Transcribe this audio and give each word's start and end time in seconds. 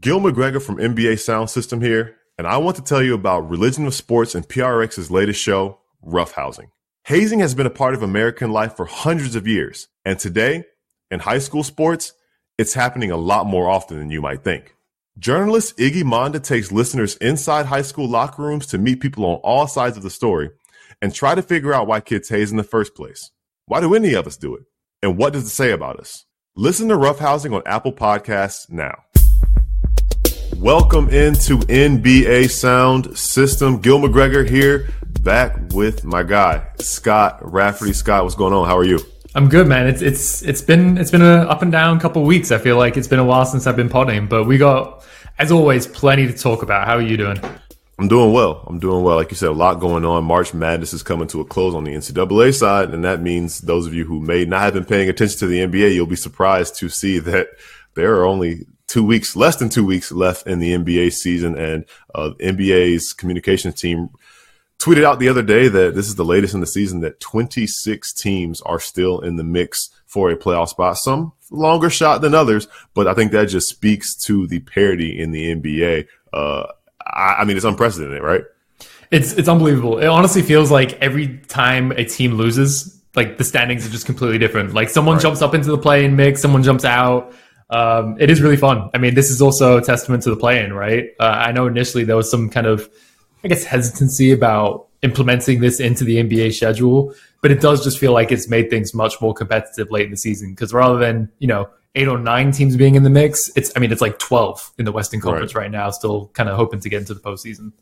Gil 0.00 0.20
McGregor 0.20 0.62
from 0.62 0.76
NBA 0.76 1.20
Sound 1.20 1.50
System 1.50 1.82
here, 1.82 2.16
and 2.38 2.46
I 2.46 2.56
want 2.56 2.76
to 2.76 2.82
tell 2.82 3.02
you 3.02 3.12
about 3.12 3.50
Religion 3.50 3.86
of 3.86 3.92
Sports 3.92 4.34
and 4.34 4.48
PRX's 4.48 5.10
latest 5.10 5.38
show, 5.38 5.80
Roughhousing. 6.02 6.70
Hazing 7.04 7.40
has 7.40 7.54
been 7.54 7.66
a 7.66 7.70
part 7.70 7.92
of 7.92 8.02
American 8.02 8.52
life 8.52 8.74
for 8.74 8.86
hundreds 8.86 9.36
of 9.36 9.46
years, 9.46 9.88
and 10.06 10.18
today, 10.18 10.64
in 11.10 11.20
high 11.20 11.40
school 11.40 11.62
sports, 11.62 12.14
it's 12.56 12.72
happening 12.72 13.10
a 13.10 13.18
lot 13.18 13.44
more 13.44 13.68
often 13.68 13.98
than 13.98 14.10
you 14.10 14.22
might 14.22 14.42
think. 14.42 14.74
Journalist 15.18 15.76
Iggy 15.76 16.04
Monda 16.04 16.42
takes 16.42 16.72
listeners 16.72 17.16
inside 17.16 17.66
high 17.66 17.82
school 17.82 18.08
locker 18.08 18.40
rooms 18.40 18.66
to 18.68 18.78
meet 18.78 19.00
people 19.00 19.26
on 19.26 19.40
all 19.44 19.66
sides 19.66 19.98
of 19.98 20.02
the 20.02 20.08
story 20.08 20.50
and 21.02 21.14
try 21.14 21.34
to 21.34 21.42
figure 21.42 21.74
out 21.74 21.86
why 21.86 22.00
kids 22.00 22.30
haze 22.30 22.50
in 22.50 22.56
the 22.56 22.64
first 22.64 22.94
place. 22.94 23.30
Why 23.66 23.82
do 23.82 23.94
any 23.94 24.14
of 24.14 24.26
us 24.26 24.38
do 24.38 24.54
it? 24.56 24.62
And 25.02 25.18
what 25.18 25.34
does 25.34 25.44
it 25.44 25.50
say 25.50 25.70
about 25.70 26.00
us? 26.00 26.24
Listen 26.56 26.88
to 26.88 26.96
Roughhousing 26.96 27.54
on 27.54 27.62
Apple 27.66 27.92
Podcasts 27.92 28.70
now. 28.70 28.94
Welcome 30.62 31.08
into 31.08 31.58
NBA 31.58 32.48
Sound 32.48 33.18
System. 33.18 33.80
Gil 33.80 33.98
McGregor 33.98 34.48
here, 34.48 34.90
back 35.22 35.56
with 35.72 36.04
my 36.04 36.22
guy 36.22 36.64
Scott 36.78 37.40
Rafferty. 37.42 37.92
Scott, 37.92 38.22
what's 38.22 38.36
going 38.36 38.52
on? 38.52 38.68
How 38.68 38.78
are 38.78 38.84
you? 38.84 39.00
I'm 39.34 39.48
good, 39.48 39.66
man. 39.66 39.88
It's 39.88 40.02
it's 40.02 40.40
it's 40.42 40.62
been 40.62 40.98
it's 40.98 41.10
been 41.10 41.20
a 41.20 41.48
up 41.48 41.62
and 41.62 41.72
down 41.72 41.98
couple 41.98 42.22
weeks. 42.22 42.52
I 42.52 42.58
feel 42.58 42.76
like 42.76 42.96
it's 42.96 43.08
been 43.08 43.18
a 43.18 43.24
while 43.24 43.44
since 43.44 43.66
I've 43.66 43.74
been 43.74 43.88
potting, 43.88 44.28
but 44.28 44.44
we 44.44 44.56
got, 44.56 45.04
as 45.36 45.50
always, 45.50 45.88
plenty 45.88 46.28
to 46.28 46.32
talk 46.32 46.62
about. 46.62 46.86
How 46.86 46.94
are 46.94 47.02
you 47.02 47.16
doing? 47.16 47.40
I'm 47.98 48.06
doing 48.06 48.32
well. 48.32 48.64
I'm 48.68 48.78
doing 48.78 49.02
well. 49.02 49.16
Like 49.16 49.32
you 49.32 49.36
said, 49.36 49.48
a 49.48 49.52
lot 49.52 49.80
going 49.80 50.04
on. 50.04 50.22
March 50.22 50.54
Madness 50.54 50.92
is 50.92 51.02
coming 51.02 51.26
to 51.26 51.40
a 51.40 51.44
close 51.44 51.74
on 51.74 51.82
the 51.82 51.92
NCAA 51.92 52.54
side, 52.54 52.90
and 52.90 53.04
that 53.04 53.20
means 53.20 53.62
those 53.62 53.88
of 53.88 53.94
you 53.94 54.04
who 54.04 54.20
may 54.20 54.44
not 54.44 54.60
have 54.60 54.74
been 54.74 54.84
paying 54.84 55.08
attention 55.08 55.40
to 55.40 55.48
the 55.48 55.58
NBA, 55.58 55.92
you'll 55.92 56.06
be 56.06 56.14
surprised 56.14 56.76
to 56.76 56.88
see 56.88 57.18
that 57.18 57.48
there 57.94 58.14
are 58.14 58.24
only 58.24 58.64
two 58.92 59.02
weeks, 59.02 59.34
less 59.34 59.56
than 59.56 59.70
two 59.70 59.86
weeks 59.86 60.12
left 60.12 60.46
in 60.46 60.58
the 60.58 60.74
NBA 60.74 61.14
season, 61.14 61.56
and 61.56 61.86
uh, 62.14 62.32
NBA's 62.38 63.14
communications 63.14 63.80
team 63.80 64.10
tweeted 64.78 65.02
out 65.02 65.18
the 65.18 65.30
other 65.30 65.42
day 65.42 65.66
that 65.68 65.94
this 65.94 66.08
is 66.08 66.16
the 66.16 66.24
latest 66.26 66.52
in 66.52 66.60
the 66.60 66.66
season 66.66 67.00
that 67.00 67.18
26 67.18 68.12
teams 68.12 68.60
are 68.62 68.78
still 68.78 69.20
in 69.20 69.36
the 69.36 69.44
mix 69.44 69.88
for 70.04 70.30
a 70.30 70.36
playoff 70.36 70.68
spot. 70.68 70.98
Some 70.98 71.32
longer 71.50 71.88
shot 71.88 72.20
than 72.20 72.34
others, 72.34 72.68
but 72.92 73.06
I 73.06 73.14
think 73.14 73.32
that 73.32 73.46
just 73.46 73.70
speaks 73.70 74.14
to 74.24 74.46
the 74.46 74.58
parity 74.58 75.18
in 75.18 75.30
the 75.30 75.54
NBA. 75.54 76.06
Uh, 76.30 76.66
I, 77.06 77.36
I 77.38 77.44
mean, 77.44 77.56
it's 77.56 77.64
unprecedented, 77.64 78.22
right? 78.22 78.42
It's 79.10 79.32
it's 79.32 79.48
unbelievable. 79.48 80.00
It 80.00 80.06
honestly 80.06 80.42
feels 80.42 80.70
like 80.70 81.00
every 81.00 81.38
time 81.48 81.92
a 81.92 82.04
team 82.04 82.34
loses, 82.34 83.00
like 83.14 83.38
the 83.38 83.44
standings 83.44 83.86
are 83.86 83.90
just 83.90 84.04
completely 84.04 84.38
different. 84.38 84.74
Like 84.74 84.90
someone 84.90 85.14
right. 85.14 85.22
jumps 85.22 85.40
up 85.40 85.54
into 85.54 85.70
the 85.70 85.78
play-in 85.78 86.14
mix, 86.14 86.42
someone 86.42 86.62
jumps 86.62 86.84
out. 86.84 87.32
Um, 87.72 88.16
it 88.20 88.30
is 88.30 88.40
really 88.40 88.56
fun. 88.56 88.90
I 88.94 88.98
mean, 88.98 89.14
this 89.14 89.30
is 89.30 89.40
also 89.40 89.78
a 89.78 89.82
testament 89.82 90.22
to 90.24 90.30
the 90.30 90.36
play-in, 90.36 90.72
right? 90.72 91.10
Uh, 91.18 91.24
I 91.24 91.52
know 91.52 91.66
initially 91.66 92.04
there 92.04 92.16
was 92.16 92.30
some 92.30 92.50
kind 92.50 92.66
of, 92.66 92.88
I 93.42 93.48
guess, 93.48 93.64
hesitancy 93.64 94.30
about 94.30 94.88
implementing 95.02 95.60
this 95.60 95.80
into 95.80 96.04
the 96.04 96.16
NBA 96.16 96.54
schedule, 96.54 97.14
but 97.40 97.50
it 97.50 97.60
does 97.60 97.82
just 97.82 97.98
feel 97.98 98.12
like 98.12 98.30
it's 98.30 98.48
made 98.48 98.70
things 98.70 98.94
much 98.94 99.20
more 99.20 99.34
competitive 99.34 99.90
late 99.90 100.04
in 100.04 100.10
the 100.10 100.16
season 100.16 100.50
because 100.50 100.72
rather 100.72 100.98
than 100.98 101.28
you 101.38 101.48
know 101.48 101.68
eight 101.94 102.08
or 102.08 102.18
nine 102.18 102.52
teams 102.52 102.76
being 102.76 102.94
in 102.94 103.02
the 103.02 103.10
mix. 103.10 103.50
It's 103.56 103.72
I 103.76 103.80
mean 103.80 103.92
it's 103.92 104.00
like 104.00 104.18
twelve 104.18 104.70
in 104.78 104.84
the 104.84 104.92
Western 104.92 105.20
Conference 105.20 105.54
right, 105.54 105.62
right 105.62 105.70
now, 105.70 105.90
still 105.90 106.28
kind 106.34 106.48
of 106.48 106.56
hoping 106.56 106.80
to 106.80 106.88
get 106.88 107.00
into 107.00 107.14
the 107.14 107.20
postseason. 107.20 107.72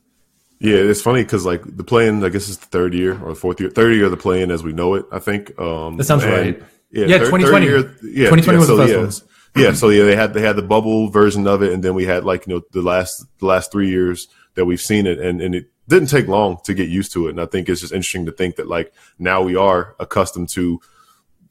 Yeah, 0.59 0.77
it's 0.77 1.01
funny 1.01 1.23
because 1.23 1.47
like 1.47 1.63
the 1.65 1.85
play-in, 1.85 2.23
I 2.23 2.29
guess 2.29 2.49
it's 2.49 2.59
the 2.59 2.67
third 2.67 2.93
year 2.93 3.13
or 3.23 3.31
the 3.31 3.35
fourth 3.35 3.61
year, 3.61 3.71
third 3.71 3.95
year 3.95 4.07
of 4.07 4.11
the 4.11 4.17
play-in 4.17 4.51
as 4.51 4.63
we 4.63 4.73
know 4.73 4.95
it. 4.95 5.07
I 5.11 5.19
think 5.19 5.59
um, 5.59 5.97
that 5.97 6.05
sounds 6.05 6.25
right. 6.25 6.63
Yeah, 6.91 7.07
yeah, 7.07 7.29
twenty 7.29 7.45
twenty. 7.45 7.67
Yeah, 7.67 8.31
2020 8.31 8.47
yeah, 8.47 8.59
was 8.59 8.67
so, 8.67 8.77
the 8.77 8.83
first 8.83 8.93
yeah, 8.93 9.27
one. 9.27 9.30
Yeah, 9.57 9.73
so 9.73 9.89
yeah, 9.89 10.05
they 10.05 10.17
had 10.17 10.33
they 10.33 10.43
had 10.43 10.57
the 10.57 10.63
bubble 10.63 11.09
version 11.09 11.47
of 11.47 11.63
it, 11.63 11.73
and 11.73 11.83
then 11.83 11.95
we 11.95 12.05
had 12.05 12.25
like 12.25 12.47
you 12.47 12.55
know 12.55 12.63
the 12.73 12.83
last 12.83 13.25
the 13.39 13.47
last 13.47 13.73
three 13.73 13.89
years 13.89 14.29
that 14.55 14.65
we've 14.65 14.81
seen 14.81 15.07
it, 15.07 15.19
and 15.19 15.41
and 15.41 15.55
it 15.55 15.71
didn't 15.89 16.09
take 16.09 16.29
long 16.29 16.59
to 16.65 16.75
get 16.75 16.89
used 16.89 17.13
to 17.13 17.27
it. 17.27 17.31
And 17.31 17.41
I 17.41 17.47
think 17.47 17.69
it's 17.69 17.81
just 17.81 17.93
interesting 17.93 18.27
to 18.27 18.33
think 18.33 18.57
that 18.57 18.69
like 18.69 18.93
now 19.19 19.43
we 19.43 19.57
are 19.57 19.97
accustomed 19.99 20.49
to 20.51 20.81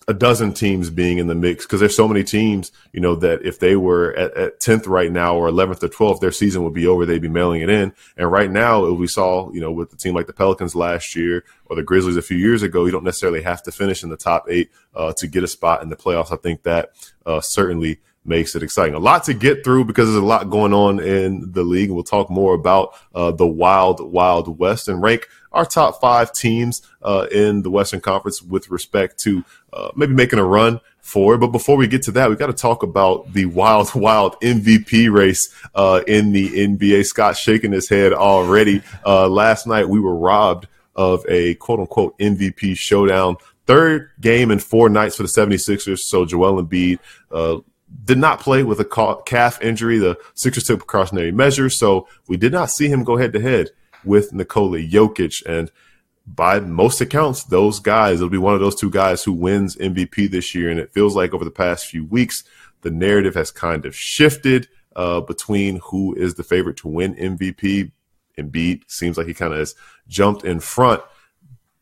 a 0.10 0.14
dozen 0.14 0.52
teams 0.52 0.90
being 0.90 1.20
in 1.20 1.28
the 1.28 1.36
mix 1.36 1.66
because 1.66 1.80
there's 1.80 1.96
so 1.96 2.08
many 2.08 2.24
teams, 2.24 2.72
you 2.94 3.00
know, 3.00 3.14
that 3.14 3.46
if 3.46 3.60
they 3.60 3.76
were 3.76 4.12
at, 4.16 4.36
at 4.36 4.60
10th 4.60 4.88
right 4.88 5.12
now 5.12 5.36
or 5.36 5.48
11th 5.48 5.84
or 5.84 5.88
12th, 5.88 6.20
their 6.20 6.32
season 6.32 6.64
would 6.64 6.74
be 6.74 6.88
over. 6.88 7.06
They'd 7.06 7.22
be 7.22 7.30
mailing 7.30 7.62
it 7.62 7.70
in. 7.70 7.94
And 8.18 8.32
right 8.32 8.50
now, 8.50 8.90
we 8.90 9.06
saw, 9.06 9.52
you 9.52 9.62
know, 9.62 9.72
with 9.72 9.92
the 9.92 9.98
team 9.98 10.16
like 10.16 10.26
the 10.26 10.34
Pelicans 10.34 10.74
last 10.74 11.16
year 11.16 11.46
or 11.66 11.76
the 11.76 11.84
Grizzlies 11.84 12.18
a 12.18 12.24
few 12.24 12.38
years 12.38 12.64
ago, 12.64 12.86
you 12.86 12.92
don't 12.92 13.04
necessarily 13.04 13.44
have 13.44 13.62
to 13.64 13.72
finish 13.72 14.02
in 14.02 14.10
the 14.10 14.18
top 14.18 14.48
eight 14.50 14.72
uh, 14.96 15.14
to 15.14 15.28
get 15.28 15.44
a 15.44 15.48
spot 15.48 15.84
in 15.84 15.90
the 15.90 15.96
playoffs. 15.96 16.34
I 16.34 16.38
think 16.38 16.64
that 16.64 16.90
uh, 17.28 17.40
certainly 17.40 18.00
makes 18.26 18.56
it 18.56 18.64
exciting. 18.64 18.96
A 18.96 19.00
lot 19.00 19.26
to 19.26 19.36
get 19.36 19.64
through 19.64 19.86
because 19.86 20.08
there's 20.08 20.24
a 20.24 20.26
lot 20.26 20.50
going 20.50 20.74
on 20.74 21.00
in 21.00 21.52
the 21.52 21.64
league. 21.64 21.92
We'll 21.92 22.04
talk 22.04 22.32
more 22.32 22.56
about 22.56 22.96
uh, 23.14 23.32
the 23.32 23.48
wild, 23.48 24.02
wild 24.12 24.58
West 24.58 24.88
and 24.88 25.04
rank 25.04 25.28
our 25.52 25.66
top 25.66 26.00
five 26.00 26.32
teams 26.32 26.82
uh, 27.02 27.28
in 27.32 27.62
the 27.62 27.70
Western 27.70 28.02
Conference 28.02 28.42
with 28.42 28.70
respect 28.70 29.20
to 29.20 29.44
uh, 29.74 29.90
maybe 29.96 30.14
making 30.14 30.40
a 30.40 30.46
run 30.46 30.80
for 31.00 31.36
it. 31.36 31.40
But 31.40 31.48
before 31.48 31.76
we 31.76 31.88
get 31.88 32.04
to 32.04 32.12
that, 32.14 32.30
we 32.30 32.36
got 32.36 32.48
to 32.48 32.54
talk 32.54 32.84
about 32.84 33.34
the 33.34 33.46
wild, 33.46 33.94
wild 33.96 34.40
MVP 34.42 35.12
race 35.12 35.54
uh, 35.76 36.02
in 36.08 36.32
the 36.32 36.50
NBA. 36.50 37.06
Scott 37.06 37.38
shaking 37.38 37.72
his 37.72 37.90
head 37.90 38.14
already. 38.14 38.82
Uh, 39.06 39.28
last 39.28 39.68
night, 39.68 39.90
we 39.90 40.00
were 40.00 40.16
robbed 40.16 40.68
of 40.96 41.26
a 41.30 41.56
quote 41.56 41.80
unquote 41.80 42.18
MVP 42.20 42.78
showdown. 42.78 43.38
Third 43.66 44.10
game 44.20 44.52
in 44.52 44.60
four 44.60 44.90
nights 44.90 45.16
for 45.16 45.24
the 45.24 45.30
76ers. 45.30 46.00
So 46.00 46.26
Joel 46.26 46.64
Embiid 46.64 47.00
uh, 47.32 47.60
did 48.04 48.18
not 48.18 48.40
play 48.40 48.64
with 48.64 48.80
a 48.80 49.22
calf 49.26 49.62
injury. 49.62 50.00
The 50.00 50.18
Sixers 50.34 50.64
took 50.64 50.80
precautionary 50.80 51.32
measures, 51.32 51.78
so 51.78 52.08
we 52.28 52.38
did 52.38 52.52
not 52.52 52.72
see 52.72 52.88
him 52.88 53.04
go 53.04 53.18
head 53.18 53.34
to 53.34 53.40
head 53.40 53.70
with 54.04 54.34
Nikola 54.34 54.80
Jokic. 54.80 55.46
And 55.46 55.72
by 56.26 56.60
most 56.60 57.02
accounts, 57.02 57.44
those 57.44 57.80
guys, 57.80 58.16
it'll 58.16 58.30
be 58.30 58.38
one 58.38 58.54
of 58.54 58.60
those 58.60 58.76
two 58.76 58.92
guys 58.92 59.24
who 59.24 59.34
wins 59.34 59.76
MVP 59.78 60.30
this 60.30 60.54
year. 60.54 60.70
And 60.70 60.80
it 60.80 60.94
feels 60.94 61.16
like 61.16 61.34
over 61.34 61.46
the 61.46 61.52
past 61.52 61.88
few 61.88 62.06
weeks, 62.06 62.44
the 62.82 62.92
narrative 62.92 63.36
has 63.36 63.52
kind 63.52 63.86
of 63.86 63.96
shifted 63.96 64.68
uh, 64.96 65.22
between 65.22 65.80
who 65.84 66.14
is 66.16 66.36
the 66.36 66.44
favorite 66.44 66.78
to 66.78 66.88
win 66.88 67.16
MVP. 67.16 67.92
Embiid 68.38 68.84
seems 68.88 69.18
like 69.18 69.28
he 69.28 69.34
kind 69.34 69.54
of 69.54 69.60
has 69.60 69.76
jumped 70.08 70.46
in 70.46 70.60
front. 70.60 71.02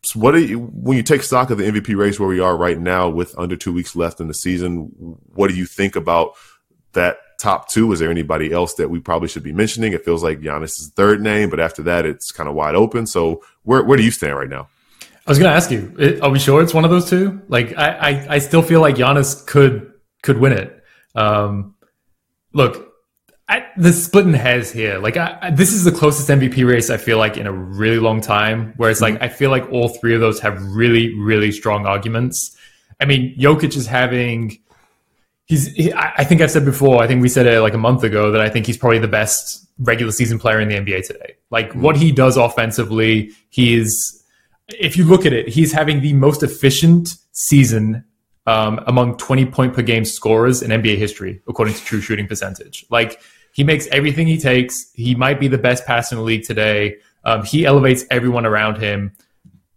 So 0.04 0.20
what 0.20 0.36
you, 0.36 0.60
when 0.60 0.98
you 0.98 1.04
take 1.04 1.24
stock 1.24 1.50
of 1.50 1.58
the 1.58 1.66
MVP 1.66 1.98
race 1.98 2.20
where 2.20 2.30
we 2.30 2.40
are 2.40 2.56
right 2.56 2.80
now 2.80 3.10
with 3.10 3.38
under 3.38 3.56
two 3.56 3.74
weeks 3.74 3.96
left 3.96 4.20
in 4.20 4.28
the 4.28 4.34
season, 4.34 4.92
what 5.34 5.50
do 5.50 5.56
you 5.56 5.66
think 5.66 5.96
about 5.96 6.34
that 6.94 7.18
top 7.38 7.70
two? 7.70 7.92
Is 7.92 8.00
there 8.00 8.12
anybody 8.12 8.52
else 8.52 8.74
that 8.76 8.90
we 8.90 9.00
probably 9.00 9.28
should 9.28 9.44
be 9.44 9.54
mentioning? 9.54 9.94
It 9.94 10.04
feels 10.04 10.24
like 10.24 10.42
Giannis 10.42 10.80
is 10.80 10.90
the 10.90 10.96
third 10.96 11.22
name, 11.22 11.50
but 11.50 11.60
after 11.60 11.84
that, 11.84 12.06
it's 12.06 12.32
kind 12.32 12.50
of 12.50 12.56
wide 12.56 12.76
open. 12.76 13.08
So 13.08 13.44
where 13.64 13.84
where 13.84 13.98
do 13.98 14.04
you 14.04 14.12
stand 14.12 14.36
right 14.36 14.50
now? 14.50 14.68
I 15.28 15.32
was 15.32 15.40
going 15.40 15.52
to 15.52 15.56
ask 15.56 15.72
you, 15.72 16.20
are 16.22 16.30
we 16.30 16.40
sure 16.40 16.64
it's 16.64 16.74
one 16.74 16.86
of 16.86 16.92
those 16.92 17.10
two? 17.10 17.42
Like, 17.50 17.78
I, 17.78 17.90
I, 17.92 18.28
I 18.36 18.38
still 18.40 18.62
feel 18.62 18.80
like 18.80 18.96
Giannis 18.96 19.46
could 19.46 19.92
could 20.22 20.38
win 20.38 20.54
it. 20.54 20.84
Um, 21.16 21.76
look, 22.54 22.94
I, 23.50 23.66
the 23.76 23.92
splitting 23.92 24.34
hairs 24.34 24.72
here. 24.72 25.00
Like, 25.00 25.18
I, 25.18 25.52
this 25.52 25.74
is 25.74 25.84
the 25.84 25.92
closest 25.92 26.30
MVP 26.30 26.66
race 26.66 26.90
I 26.90 26.96
feel 26.96 27.18
like 27.18 27.36
in 27.36 27.46
a 27.46 27.52
really 27.52 28.00
long 28.00 28.22
time. 28.22 28.74
Where 28.78 28.90
it's 28.90 29.02
like 29.02 29.16
mm-hmm. 29.16 29.24
I 29.24 29.28
feel 29.28 29.52
like 29.52 29.70
all 29.70 29.90
three 29.90 30.16
of 30.16 30.22
those 30.22 30.40
have 30.40 30.64
really, 30.64 31.14
really 31.16 31.52
strong 31.52 31.86
arguments. 31.86 32.56
I 33.02 33.06
mean, 33.06 33.38
Jokic 33.38 33.76
is 33.76 33.86
having 33.86 34.58
he's 35.48 35.74
he, 35.74 35.92
I 35.94 36.24
think 36.24 36.42
I've 36.42 36.52
said 36.52 36.66
before, 36.66 37.02
I 37.02 37.08
think 37.08 37.22
we 37.22 37.30
said 37.30 37.48
it 37.48 37.60
like 37.62 37.74
a 37.74 37.80
month 37.80 38.04
ago 38.04 38.32
that 38.32 38.42
I 38.42 38.50
think 38.50 38.66
he's 38.66 38.78
probably 38.78 39.00
the 39.00 39.08
best 39.08 39.66
regular 39.80 40.12
season 40.12 40.38
player 40.38 40.60
in 40.60 40.70
the 40.70 40.76
NBA 40.76 41.08
today. 41.08 41.36
Like 41.50 41.70
mm-hmm. 41.70 41.82
what 41.82 41.98
he 41.98 42.12
does 42.12 42.38
offensively, 42.38 43.32
he 43.50 43.76
is 43.76 44.24
if 44.70 44.98
you 44.98 45.06
look 45.06 45.26
at 45.26 45.34
it, 45.34 45.48
he's 45.48 45.72
having 45.72 46.02
the 46.02 46.14
most 46.14 46.44
efficient 46.44 47.16
season 47.32 48.04
um, 48.46 48.82
among 48.88 49.18
20 49.18 49.46
point 49.46 49.74
per 49.74 49.82
game 49.82 50.06
scorers 50.06 50.62
in 50.62 50.72
NBA 50.72 50.98
history, 50.98 51.42
according 51.48 51.74
to 51.74 51.84
true 51.84 52.02
shooting 52.02 52.28
percentage. 52.28 52.86
Like 52.90 53.22
he 53.54 53.64
makes 53.64 53.88
everything 53.88 54.28
he 54.28 54.38
takes. 54.38 54.92
He 54.94 55.16
might 55.16 55.40
be 55.40 55.48
the 55.48 55.58
best 55.58 55.86
passer 55.86 56.16
in 56.16 56.20
the 56.20 56.26
league 56.26 56.44
today. 56.44 56.98
Um, 57.24 57.44
he 57.44 57.66
elevates 57.66 58.06
everyone 58.12 58.46
around 58.46 58.78
him 58.78 59.14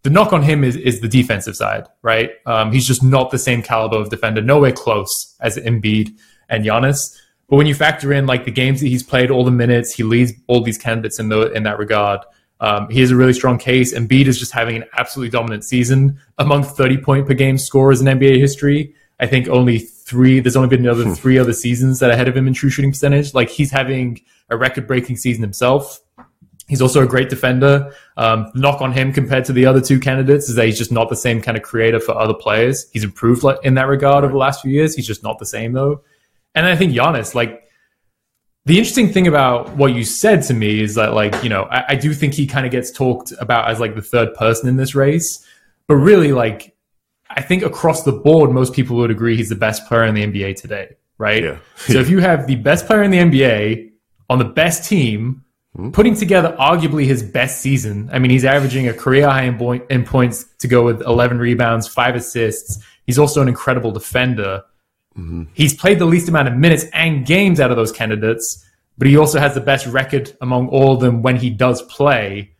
the 0.02 0.10
knock 0.10 0.32
on 0.32 0.42
him 0.42 0.64
is, 0.64 0.76
is 0.76 1.00
the 1.00 1.08
defensive 1.08 1.56
side, 1.56 1.86
right? 2.02 2.30
Um, 2.46 2.72
he's 2.72 2.86
just 2.86 3.02
not 3.02 3.30
the 3.30 3.38
same 3.38 3.62
caliber 3.62 3.96
of 3.96 4.08
defender, 4.08 4.40
nowhere 4.40 4.72
close 4.72 5.36
as 5.40 5.56
Embiid 5.56 6.10
and 6.48 6.64
Giannis. 6.64 7.16
But 7.48 7.56
when 7.56 7.66
you 7.66 7.74
factor 7.74 8.12
in 8.12 8.26
like 8.26 8.44
the 8.44 8.50
games 8.50 8.80
that 8.80 8.86
he's 8.86 9.02
played, 9.02 9.30
all 9.30 9.44
the 9.44 9.50
minutes, 9.50 9.92
he 9.92 10.02
leads 10.02 10.32
all 10.46 10.62
these 10.62 10.78
candidates 10.78 11.18
in 11.18 11.28
the 11.28 11.52
in 11.52 11.64
that 11.64 11.78
regard. 11.78 12.20
Um, 12.60 12.88
he 12.90 13.00
has 13.00 13.10
a 13.10 13.16
really 13.16 13.32
strong 13.32 13.58
case. 13.58 13.94
Embiid 13.94 14.26
is 14.26 14.38
just 14.38 14.52
having 14.52 14.76
an 14.76 14.84
absolutely 14.96 15.30
dominant 15.30 15.64
season 15.64 16.20
among 16.38 16.62
30 16.62 16.98
point 16.98 17.26
per 17.26 17.34
game 17.34 17.58
scorers 17.58 18.00
in 18.00 18.06
NBA 18.06 18.38
history. 18.38 18.94
I 19.18 19.26
think 19.26 19.48
only 19.48 19.78
three. 19.78 20.40
There's 20.40 20.56
only 20.56 20.68
been 20.68 20.80
another 20.86 21.04
hmm. 21.04 21.14
three 21.14 21.38
other 21.38 21.52
seasons 21.52 21.98
that 21.98 22.10
are 22.10 22.12
ahead 22.12 22.28
of 22.28 22.36
him 22.36 22.46
in 22.46 22.54
true 22.54 22.70
shooting 22.70 22.92
percentage. 22.92 23.34
Like 23.34 23.50
he's 23.50 23.70
having 23.70 24.20
a 24.48 24.56
record 24.56 24.86
breaking 24.86 25.16
season 25.16 25.42
himself. 25.42 26.00
He's 26.70 26.80
also 26.80 27.02
a 27.02 27.06
great 27.06 27.28
defender. 27.28 27.92
Um, 28.16 28.52
knock 28.54 28.80
on 28.80 28.92
him 28.92 29.12
compared 29.12 29.44
to 29.46 29.52
the 29.52 29.66
other 29.66 29.80
two 29.80 29.98
candidates 29.98 30.48
is 30.48 30.54
that 30.54 30.66
he's 30.66 30.78
just 30.78 30.92
not 30.92 31.08
the 31.08 31.16
same 31.16 31.42
kind 31.42 31.56
of 31.56 31.64
creator 31.64 31.98
for 31.98 32.16
other 32.16 32.32
players. 32.32 32.88
He's 32.92 33.02
improved 33.02 33.44
in 33.64 33.74
that 33.74 33.88
regard 33.88 34.22
over 34.22 34.32
the 34.32 34.38
last 34.38 34.62
few 34.62 34.70
years. 34.70 34.94
He's 34.94 35.06
just 35.06 35.24
not 35.24 35.40
the 35.40 35.46
same 35.46 35.72
though. 35.72 36.04
And 36.54 36.66
I 36.66 36.76
think 36.76 36.92
Giannis, 36.92 37.34
like 37.34 37.64
the 38.66 38.78
interesting 38.78 39.12
thing 39.12 39.26
about 39.26 39.76
what 39.76 39.94
you 39.94 40.04
said 40.04 40.42
to 40.44 40.54
me 40.54 40.80
is 40.80 40.94
that, 40.94 41.12
like, 41.12 41.42
you 41.42 41.48
know, 41.48 41.64
I, 41.64 41.84
I 41.88 41.94
do 41.96 42.14
think 42.14 42.34
he 42.34 42.46
kind 42.46 42.64
of 42.64 42.70
gets 42.70 42.92
talked 42.92 43.32
about 43.40 43.68
as 43.68 43.80
like 43.80 43.96
the 43.96 44.02
third 44.02 44.32
person 44.34 44.68
in 44.68 44.76
this 44.76 44.94
race, 44.94 45.44
but 45.88 45.96
really, 45.96 46.32
like, 46.32 46.76
I 47.30 47.42
think 47.42 47.64
across 47.64 48.04
the 48.04 48.12
board, 48.12 48.52
most 48.52 48.72
people 48.72 48.96
would 48.98 49.10
agree 49.10 49.36
he's 49.36 49.48
the 49.48 49.56
best 49.56 49.86
player 49.86 50.04
in 50.04 50.14
the 50.14 50.24
NBA 50.24 50.54
today, 50.54 50.96
right? 51.18 51.42
Yeah. 51.42 51.58
so 51.76 51.98
if 51.98 52.08
you 52.08 52.20
have 52.20 52.46
the 52.46 52.54
best 52.54 52.86
player 52.86 53.02
in 53.02 53.10
the 53.10 53.18
NBA 53.18 53.90
on 54.28 54.38
the 54.38 54.44
best 54.44 54.88
team, 54.88 55.44
Hmm? 55.76 55.90
putting 55.90 56.16
together 56.16 56.56
arguably 56.58 57.04
his 57.04 57.22
best 57.22 57.60
season. 57.60 58.10
I 58.12 58.18
mean, 58.18 58.32
he's 58.32 58.44
averaging 58.44 58.88
a 58.88 58.92
career 58.92 59.28
high 59.28 59.44
in, 59.44 59.82
in 59.88 60.04
points 60.04 60.44
to 60.58 60.68
go 60.68 60.84
with 60.84 61.00
11 61.02 61.38
rebounds, 61.38 61.86
five 61.86 62.16
assists. 62.16 62.82
He's 63.06 63.20
also 63.20 63.40
an 63.40 63.46
incredible 63.46 63.92
defender. 63.92 64.64
Mm-hmm. 65.16 65.44
He's 65.54 65.72
played 65.72 66.00
the 66.00 66.06
least 66.06 66.28
amount 66.28 66.48
of 66.48 66.56
minutes 66.56 66.86
and 66.92 67.24
games 67.24 67.60
out 67.60 67.70
of 67.70 67.76
those 67.76 67.92
candidates, 67.92 68.66
but 68.98 69.06
he 69.06 69.16
also 69.16 69.38
has 69.38 69.54
the 69.54 69.60
best 69.60 69.86
record 69.86 70.36
among 70.40 70.68
all 70.68 70.94
of 70.94 71.00
them 71.00 71.22
when 71.22 71.36
he 71.36 71.50
does 71.50 71.82
play. 71.82 72.56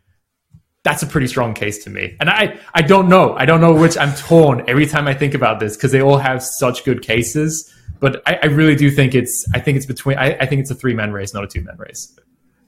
That's 0.85 1.03
a 1.03 1.07
pretty 1.07 1.27
strong 1.27 1.53
case 1.53 1.83
to 1.85 1.91
me. 1.91 2.17
And 2.21 2.31
I, 2.31 2.59
I 2.75 2.83
don't 2.83 3.09
know. 3.09 3.35
I 3.35 3.45
don't 3.45 3.61
know 3.61 3.75
which 3.75 3.99
I'm 3.99 4.15
torn 4.15 4.65
every 4.69 4.87
time 4.87 5.09
I 5.09 5.15
think 5.15 5.35
about 5.35 5.59
this 5.59 5.77
because 5.77 5.91
they 5.91 6.01
all 6.01 6.17
have 6.17 6.45
such 6.45 6.85
good 6.85 7.03
cases. 7.03 7.75
But 7.99 8.23
I, 8.25 8.39
I 8.43 8.47
really 8.47 8.77
do 8.77 8.91
think 8.91 9.15
it's 9.15 9.47
I 9.53 9.59
think 9.59 9.77
it's 9.77 9.85
between 9.85 10.17
I, 10.17 10.37
I 10.39 10.47
think 10.47 10.61
it's 10.61 10.71
a 10.71 10.75
three 10.75 10.95
man 10.95 11.13
race, 11.13 11.35
not 11.35 11.45
a 11.45 11.47
two 11.47 11.63
man 11.63 11.77
race. 11.77 12.17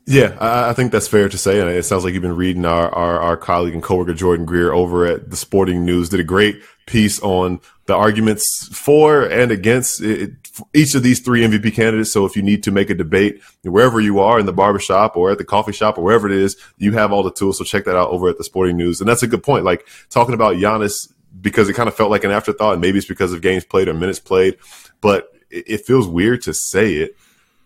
Yeah, 0.07 0.37
I, 0.41 0.71
I 0.71 0.73
think 0.73 0.91
that's 0.91 1.09
fair 1.09 1.29
to 1.29 1.39
say. 1.39 1.61
And 1.61 1.71
it 1.71 1.85
sounds 1.85 2.05
like 2.05 2.13
you've 2.13 2.23
been 2.23 2.37
reading 2.37 2.65
our, 2.65 2.89
our, 2.93 3.21
our 3.21 3.37
colleague 3.37 3.75
and 3.75 3.83
coworker 3.83 4.15
Jordan 4.15 4.45
Greer 4.45 4.73
over 4.73 5.07
at 5.07 5.31
the 5.31 5.37
Sporting 5.37 5.85
News 5.85 6.09
did 6.09 6.21
a 6.21 6.25
great 6.25 6.61
piece 6.87 7.21
on 7.21 7.61
the 7.87 7.95
arguments 7.95 8.69
for 8.73 9.23
and 9.23 9.53
against 9.53 10.01
it, 10.01 10.33
each 10.75 10.95
of 10.95 11.03
these 11.03 11.21
three 11.21 11.43
MVP 11.43 11.73
candidates. 11.75 12.11
So 12.11 12.27
if 12.27 12.35
you 12.35 12.43
need 12.43 12.65
to 12.65 12.73
make 12.73 12.91
a 12.91 12.95
debate 12.95 13.41
wherever 13.63 14.01
you 14.01 14.19
are 14.19 14.41
in 14.41 14.47
the 14.47 14.53
barbershop 14.53 15.17
or 15.17 15.31
at 15.31 15.39
the 15.39 15.45
coffee 15.45 15.73
shop 15.73 15.99
or 15.99 16.03
wherever 16.03 16.29
it 16.29 16.37
is, 16.37 16.57
you 16.79 16.93
have 16.93 17.13
all 17.13 17.23
the 17.23 17.33
tools. 17.33 17.59
So 17.59 17.65
check 17.65 17.85
that 17.85 17.97
out 17.97 18.11
over 18.11 18.29
at 18.29 18.39
the 18.39 18.45
Sporting 18.45 18.77
News. 18.77 19.01
And 19.01 19.09
that's 19.09 19.23
a 19.23 19.29
good 19.29 19.43
point. 19.43 19.65
Like 19.65 19.87
talking 20.11 20.35
about 20.35 20.57
Giannis 20.57 21.13
because 21.41 21.69
it 21.69 21.75
kind 21.75 21.89
of 21.89 21.95
felt 21.95 22.11
like 22.11 22.25
an 22.25 22.31
afterthought 22.31 22.75
and 22.75 22.81
maybe 22.81 22.99
it's 22.99 23.07
because 23.07 23.33
of 23.33 23.41
games 23.41 23.65
played 23.65 23.89
or 23.89 23.95
minutes 23.95 24.21
played, 24.21 24.59
but 25.01 25.33
it, 25.49 25.65
it 25.69 25.87
feels 25.87 26.09
weird 26.09 26.43
to 26.43 26.53
say 26.53 26.95
it. 26.95 27.17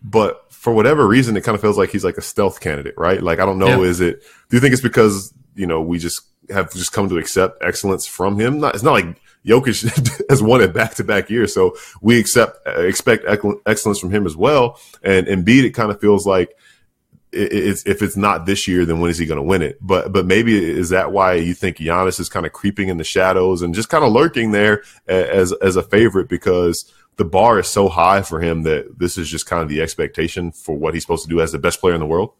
But 0.02 0.45
for 0.66 0.72
whatever 0.72 1.06
reason, 1.06 1.36
it 1.36 1.44
kind 1.44 1.54
of 1.54 1.60
feels 1.60 1.78
like 1.78 1.90
he's 1.90 2.02
like 2.02 2.16
a 2.18 2.20
stealth 2.20 2.58
candidate, 2.58 2.94
right? 2.98 3.22
Like, 3.22 3.38
I 3.38 3.46
don't 3.46 3.60
know, 3.60 3.82
Yeah. 3.84 3.88
is 3.88 4.00
it, 4.00 4.20
do 4.48 4.56
you 4.56 4.60
think 4.60 4.72
it's 4.72 4.82
because, 4.82 5.32
you 5.54 5.64
know, 5.64 5.80
we 5.80 6.00
just 6.00 6.22
have 6.50 6.72
just 6.72 6.90
come 6.92 7.08
to 7.08 7.18
accept 7.18 7.62
excellence 7.62 8.04
from 8.04 8.36
him? 8.40 8.58
Not, 8.58 8.74
it's 8.74 8.82
not 8.82 8.90
like 8.90 9.16
Jokic 9.46 10.26
has 10.28 10.42
won 10.42 10.60
it 10.62 10.74
back 10.74 10.94
to 10.96 11.04
back 11.04 11.30
years. 11.30 11.54
So 11.54 11.76
we 12.00 12.18
accept, 12.18 12.66
uh, 12.66 12.80
expect 12.80 13.24
excellence 13.64 14.00
from 14.00 14.10
him 14.10 14.26
as 14.26 14.36
well. 14.36 14.80
And 15.04 15.28
Embiid, 15.28 15.62
it 15.62 15.70
kind 15.70 15.92
of 15.92 16.00
feels 16.00 16.26
like, 16.26 16.50
it's, 17.30 17.86
if 17.86 18.02
it's 18.02 18.16
not 18.16 18.46
this 18.46 18.66
year, 18.66 18.84
then 18.86 18.98
when 18.98 19.10
is 19.10 19.18
he 19.18 19.26
going 19.26 19.36
to 19.36 19.42
win 19.42 19.62
it? 19.62 19.78
But 19.80 20.12
but 20.12 20.26
maybe 20.26 20.56
is 20.56 20.88
that 20.88 21.12
why 21.12 21.34
you 21.34 21.54
think 21.54 21.76
Giannis 21.76 22.18
is 22.18 22.28
kind 22.28 22.46
of 22.46 22.52
creeping 22.52 22.88
in 22.88 22.96
the 22.96 23.04
shadows 23.04 23.62
and 23.62 23.72
just 23.74 23.88
kind 23.90 24.02
of 24.04 24.10
lurking 24.12 24.52
there 24.52 24.82
as 25.06 25.52
as 25.60 25.76
a 25.76 25.82
favorite 25.82 26.28
because 26.28 26.90
the 27.16 27.24
bar 27.24 27.58
is 27.58 27.66
so 27.66 27.88
high 27.88 28.22
for 28.22 28.40
him 28.40 28.62
that 28.62 28.98
this 28.98 29.16
is 29.16 29.28
just 29.28 29.46
kind 29.46 29.62
of 29.62 29.68
the 29.68 29.80
expectation 29.80 30.52
for 30.52 30.76
what 30.76 30.94
he's 30.94 31.02
supposed 31.02 31.24
to 31.24 31.28
do 31.28 31.40
as 31.40 31.52
the 31.52 31.58
best 31.58 31.80
player 31.80 31.94
in 31.94 32.00
the 32.00 32.06
world. 32.06 32.32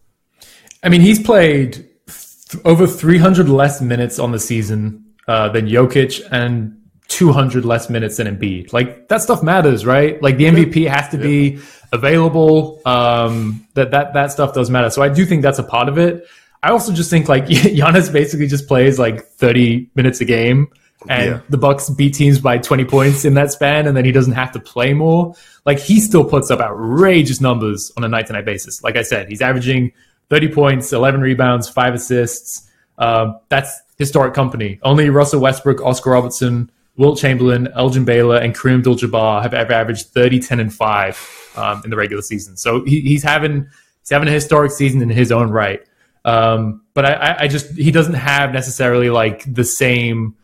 I 0.83 0.89
mean, 0.89 1.01
he's 1.01 1.21
played 1.21 1.89
th- 2.07 2.65
over 2.65 2.87
300 2.87 3.49
less 3.49 3.81
minutes 3.81 4.19
on 4.19 4.33
the 4.33 4.39
season 4.39 5.05
uh, 5.27 5.49
than 5.49 5.67
Jokic 5.67 6.27
and 6.31 6.81
200 7.09 7.65
less 7.65 7.89
minutes 7.89 8.19
than 8.19 8.27
Embiid. 8.27 8.73
Like 8.73 9.09
that 9.09 9.23
stuff 9.23 9.43
matters, 9.43 9.87
right? 9.87 10.21
Like 10.23 10.37
the 10.37 10.45
MVP 10.45 10.89
has 10.89 11.09
to 11.11 11.19
be 11.19 11.59
available. 11.93 12.81
Um, 12.85 13.67
that 13.75 13.91
that 13.93 14.13
that 14.15 14.33
stuff 14.33 14.55
does 14.55 14.71
matter. 14.71 14.91
So 14.91 15.03
I 15.03 15.09
do 15.09 15.25
think 15.25 15.43
that's 15.43 15.59
a 15.59 15.65
part 15.65 15.89
of 15.89 15.99
it. 15.99 16.27
I 16.63 16.71
also 16.71 16.93
just 16.93 17.11
think 17.11 17.29
like 17.29 17.47
Giannis 17.47 18.13
basically 18.13 18.47
just 18.49 18.67
plays 18.67 18.99
like 18.99 19.27
30 19.27 19.91
minutes 19.95 20.21
a 20.21 20.25
game. 20.25 20.69
And 21.09 21.31
Yeah. 21.31 21.41
the 21.51 21.59
Bucks 21.59 21.89
beat 21.91 22.15
teams 22.15 22.39
by 22.41 22.59
20 22.59 22.85
points 22.85 23.25
in 23.25 23.35
that 23.35 23.53
span, 23.53 23.87
and 23.87 23.97
then 23.97 24.05
he 24.05 24.13
doesn't 24.13 24.33
have 24.33 24.53
to 24.53 24.61
play 24.61 24.93
more. 24.95 25.35
Like 25.65 25.79
he 25.79 26.01
still 26.01 26.25
puts 26.25 26.51
up 26.51 26.61
outrageous 26.61 27.41
numbers 27.41 27.93
on 27.97 28.05
a 28.05 28.09
night-to-night 28.09 28.45
basis. 28.45 28.83
Like 28.83 28.97
I 28.97 29.03
said, 29.03 29.29
he's 29.29 29.41
averaging 29.43 29.93
30 30.31 30.49
points, 30.49 30.93
11 30.93 31.21
rebounds, 31.21 31.69
five 31.69 31.95
assists. 31.95 32.69
Um, 32.99 33.39
that's 33.49 33.83
historic 33.99 34.35
company. 34.35 34.81
Only 34.83 35.11
Russell 35.11 35.41
Westbrook, 35.41 35.81
Oscar 35.83 36.11
Robertson, 36.11 36.71
Wilt 36.97 37.19
Chamberlain, 37.19 37.69
Elgin 37.75 38.05
Baylor, 38.07 38.39
and 38.39 38.55
Kareem 38.55 38.79
Abdul-Jabbar 38.79 39.43
have 39.43 39.53
ever 39.55 39.73
averaged 39.75 40.07
30, 40.09 40.41
10, 40.41 40.61
and 40.61 40.73
5 40.75 41.53
um, 41.57 41.83
in 41.85 41.91
the 41.91 41.97
regular 41.97 42.23
season. 42.23 42.57
So 42.57 42.85
he, 42.85 43.01
he's 43.03 43.23
having 43.23 43.69
he's 44.01 44.11
having 44.11 44.29
a 44.29 44.33
historic 44.33 44.73
season 44.73 45.03
in 45.03 45.11
his 45.11 45.31
own 45.31 45.51
right. 45.51 45.81
Um, 46.25 46.83
but 46.95 47.05
I, 47.05 47.37
I 47.41 47.49
just 47.49 47.71
he 47.77 47.91
doesn't 47.93 48.15
have 48.15 48.53
necessarily 48.53 49.11
like 49.11 49.45
the 49.53 49.63
same. 49.65 50.35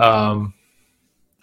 Um, 0.00 0.54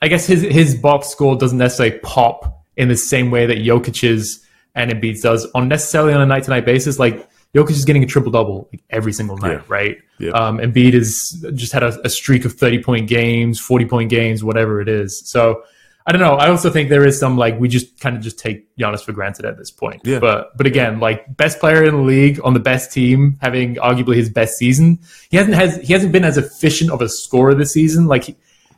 I 0.02 0.08
guess 0.08 0.28
his 0.28 0.42
his 0.42 0.76
box 0.76 1.08
score 1.08 1.36
doesn't 1.38 1.58
necessarily 1.58 2.00
pop 2.00 2.64
in 2.76 2.88
the 2.88 2.98
same 2.98 3.32
way 3.32 3.46
that 3.48 3.58
Jokic's 3.58 4.46
and 4.76 4.92
Embiid's 4.92 5.22
does 5.22 5.48
on 5.56 5.68
necessarily 5.68 6.14
on 6.14 6.22
a 6.22 6.26
night 6.26 6.44
to 6.44 6.52
night 6.52 6.66
basis. 6.66 7.00
Like 7.00 7.28
Jokic 7.56 7.72
is 7.72 7.86
getting 7.86 8.04
a 8.04 8.08
triple 8.08 8.32
double 8.32 8.68
like, 8.72 8.84
every 8.92 9.12
single 9.14 9.38
night, 9.38 9.54
Yeah. 9.54 9.62
right? 9.68 9.98
Yeah. 10.20 10.32
Um, 10.32 10.58
Embiid 10.60 10.94
is 10.94 11.46
just 11.56 11.74
had 11.74 11.82
a, 11.84 12.00
a 12.04 12.10
streak 12.10 12.46
of 12.46 12.54
thirty 12.54 12.82
point 12.82 13.08
games, 13.08 13.60
forty 13.60 13.86
point 13.86 14.10
games, 14.10 14.44
whatever 14.44 14.82
it 14.82 14.88
is. 14.88 15.24
So 15.28 15.64
I 16.06 16.12
don't 16.12 16.22
know. 16.22 16.36
I 16.36 16.50
also 16.50 16.70
think 16.70 16.90
there 16.90 17.06
is 17.06 17.20
some 17.20 17.36
like 17.38 17.60
we 17.60 17.68
just 17.68 18.00
kind 18.00 18.16
of 18.16 18.22
just 18.22 18.38
take 18.40 18.74
Giannis 18.78 19.04
for 19.04 19.12
granted 19.14 19.46
at 19.46 19.58
this 19.58 19.72
point. 19.72 20.02
Yeah. 20.06 20.20
But 20.20 20.56
but 20.56 20.68
again, 20.68 21.00
like 21.00 21.36
best 21.36 21.60
player 21.60 21.84
in 21.84 21.96
the 21.96 22.02
league 22.02 22.40
on 22.44 22.54
the 22.54 22.60
best 22.60 22.94
team, 22.94 23.38
having 23.42 23.76
arguably 23.76 24.16
his 24.16 24.30
best 24.30 24.58
season. 24.58 25.00
He 25.32 25.38
hasn't 25.38 25.56
has 25.56 25.78
he 25.78 25.94
hasn't 25.94 26.12
been 26.12 26.24
as 26.24 26.38
efficient 26.38 26.92
of 26.92 27.02
a 27.02 27.10
scorer 27.10 27.56
this 27.56 27.74
season. 27.74 28.06
Like 28.08 28.26
he, 28.26 28.36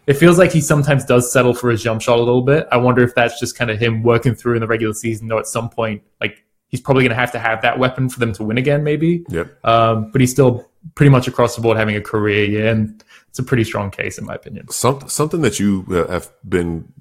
it 0.09 0.17
feels 0.17 0.39
like 0.39 0.51
he 0.51 0.59
sometimes 0.59 1.05
does 1.05 1.31
settle 1.31 1.53
for 1.53 1.69
his 1.69 1.83
jump 1.83 2.01
shot 2.01 2.17
a 2.17 2.23
little 2.23 2.41
bit. 2.41 2.67
I 2.71 2.77
wonder 2.77 3.03
if 3.03 3.13
that's 3.13 3.39
just 3.39 3.55
kind 3.55 3.69
of 3.69 3.79
him 3.79 4.01
working 4.01 4.33
through 4.33 4.55
in 4.55 4.61
the 4.61 4.65
regular 4.65 4.95
season. 4.95 5.27
Though 5.27 5.37
at 5.37 5.45
some 5.45 5.69
point, 5.69 6.01
like 6.19 6.43
he's 6.67 6.81
probably 6.81 7.03
going 7.03 7.11
to 7.11 7.15
have 7.15 7.31
to 7.33 7.39
have 7.39 7.61
that 7.61 7.77
weapon 7.77 8.09
for 8.09 8.19
them 8.19 8.33
to 8.33 8.43
win 8.43 8.57
again, 8.57 8.83
maybe. 8.83 9.23
Yep. 9.29 9.63
Um, 9.63 10.11
but 10.11 10.19
he's 10.19 10.31
still 10.31 10.67
pretty 10.95 11.11
much 11.11 11.27
across 11.27 11.55
the 11.55 11.61
board 11.61 11.77
having 11.77 11.95
a 11.95 12.01
career 12.01 12.43
year, 12.45 12.71
and 12.71 13.03
it's 13.27 13.37
a 13.37 13.43
pretty 13.43 13.63
strong 13.63 13.91
case 13.91 14.17
in 14.17 14.25
my 14.25 14.33
opinion. 14.33 14.67
Some, 14.69 15.07
something 15.07 15.41
that 15.41 15.59
you 15.59 15.85
uh, 15.91 16.11
have 16.11 16.31
been 16.47 16.91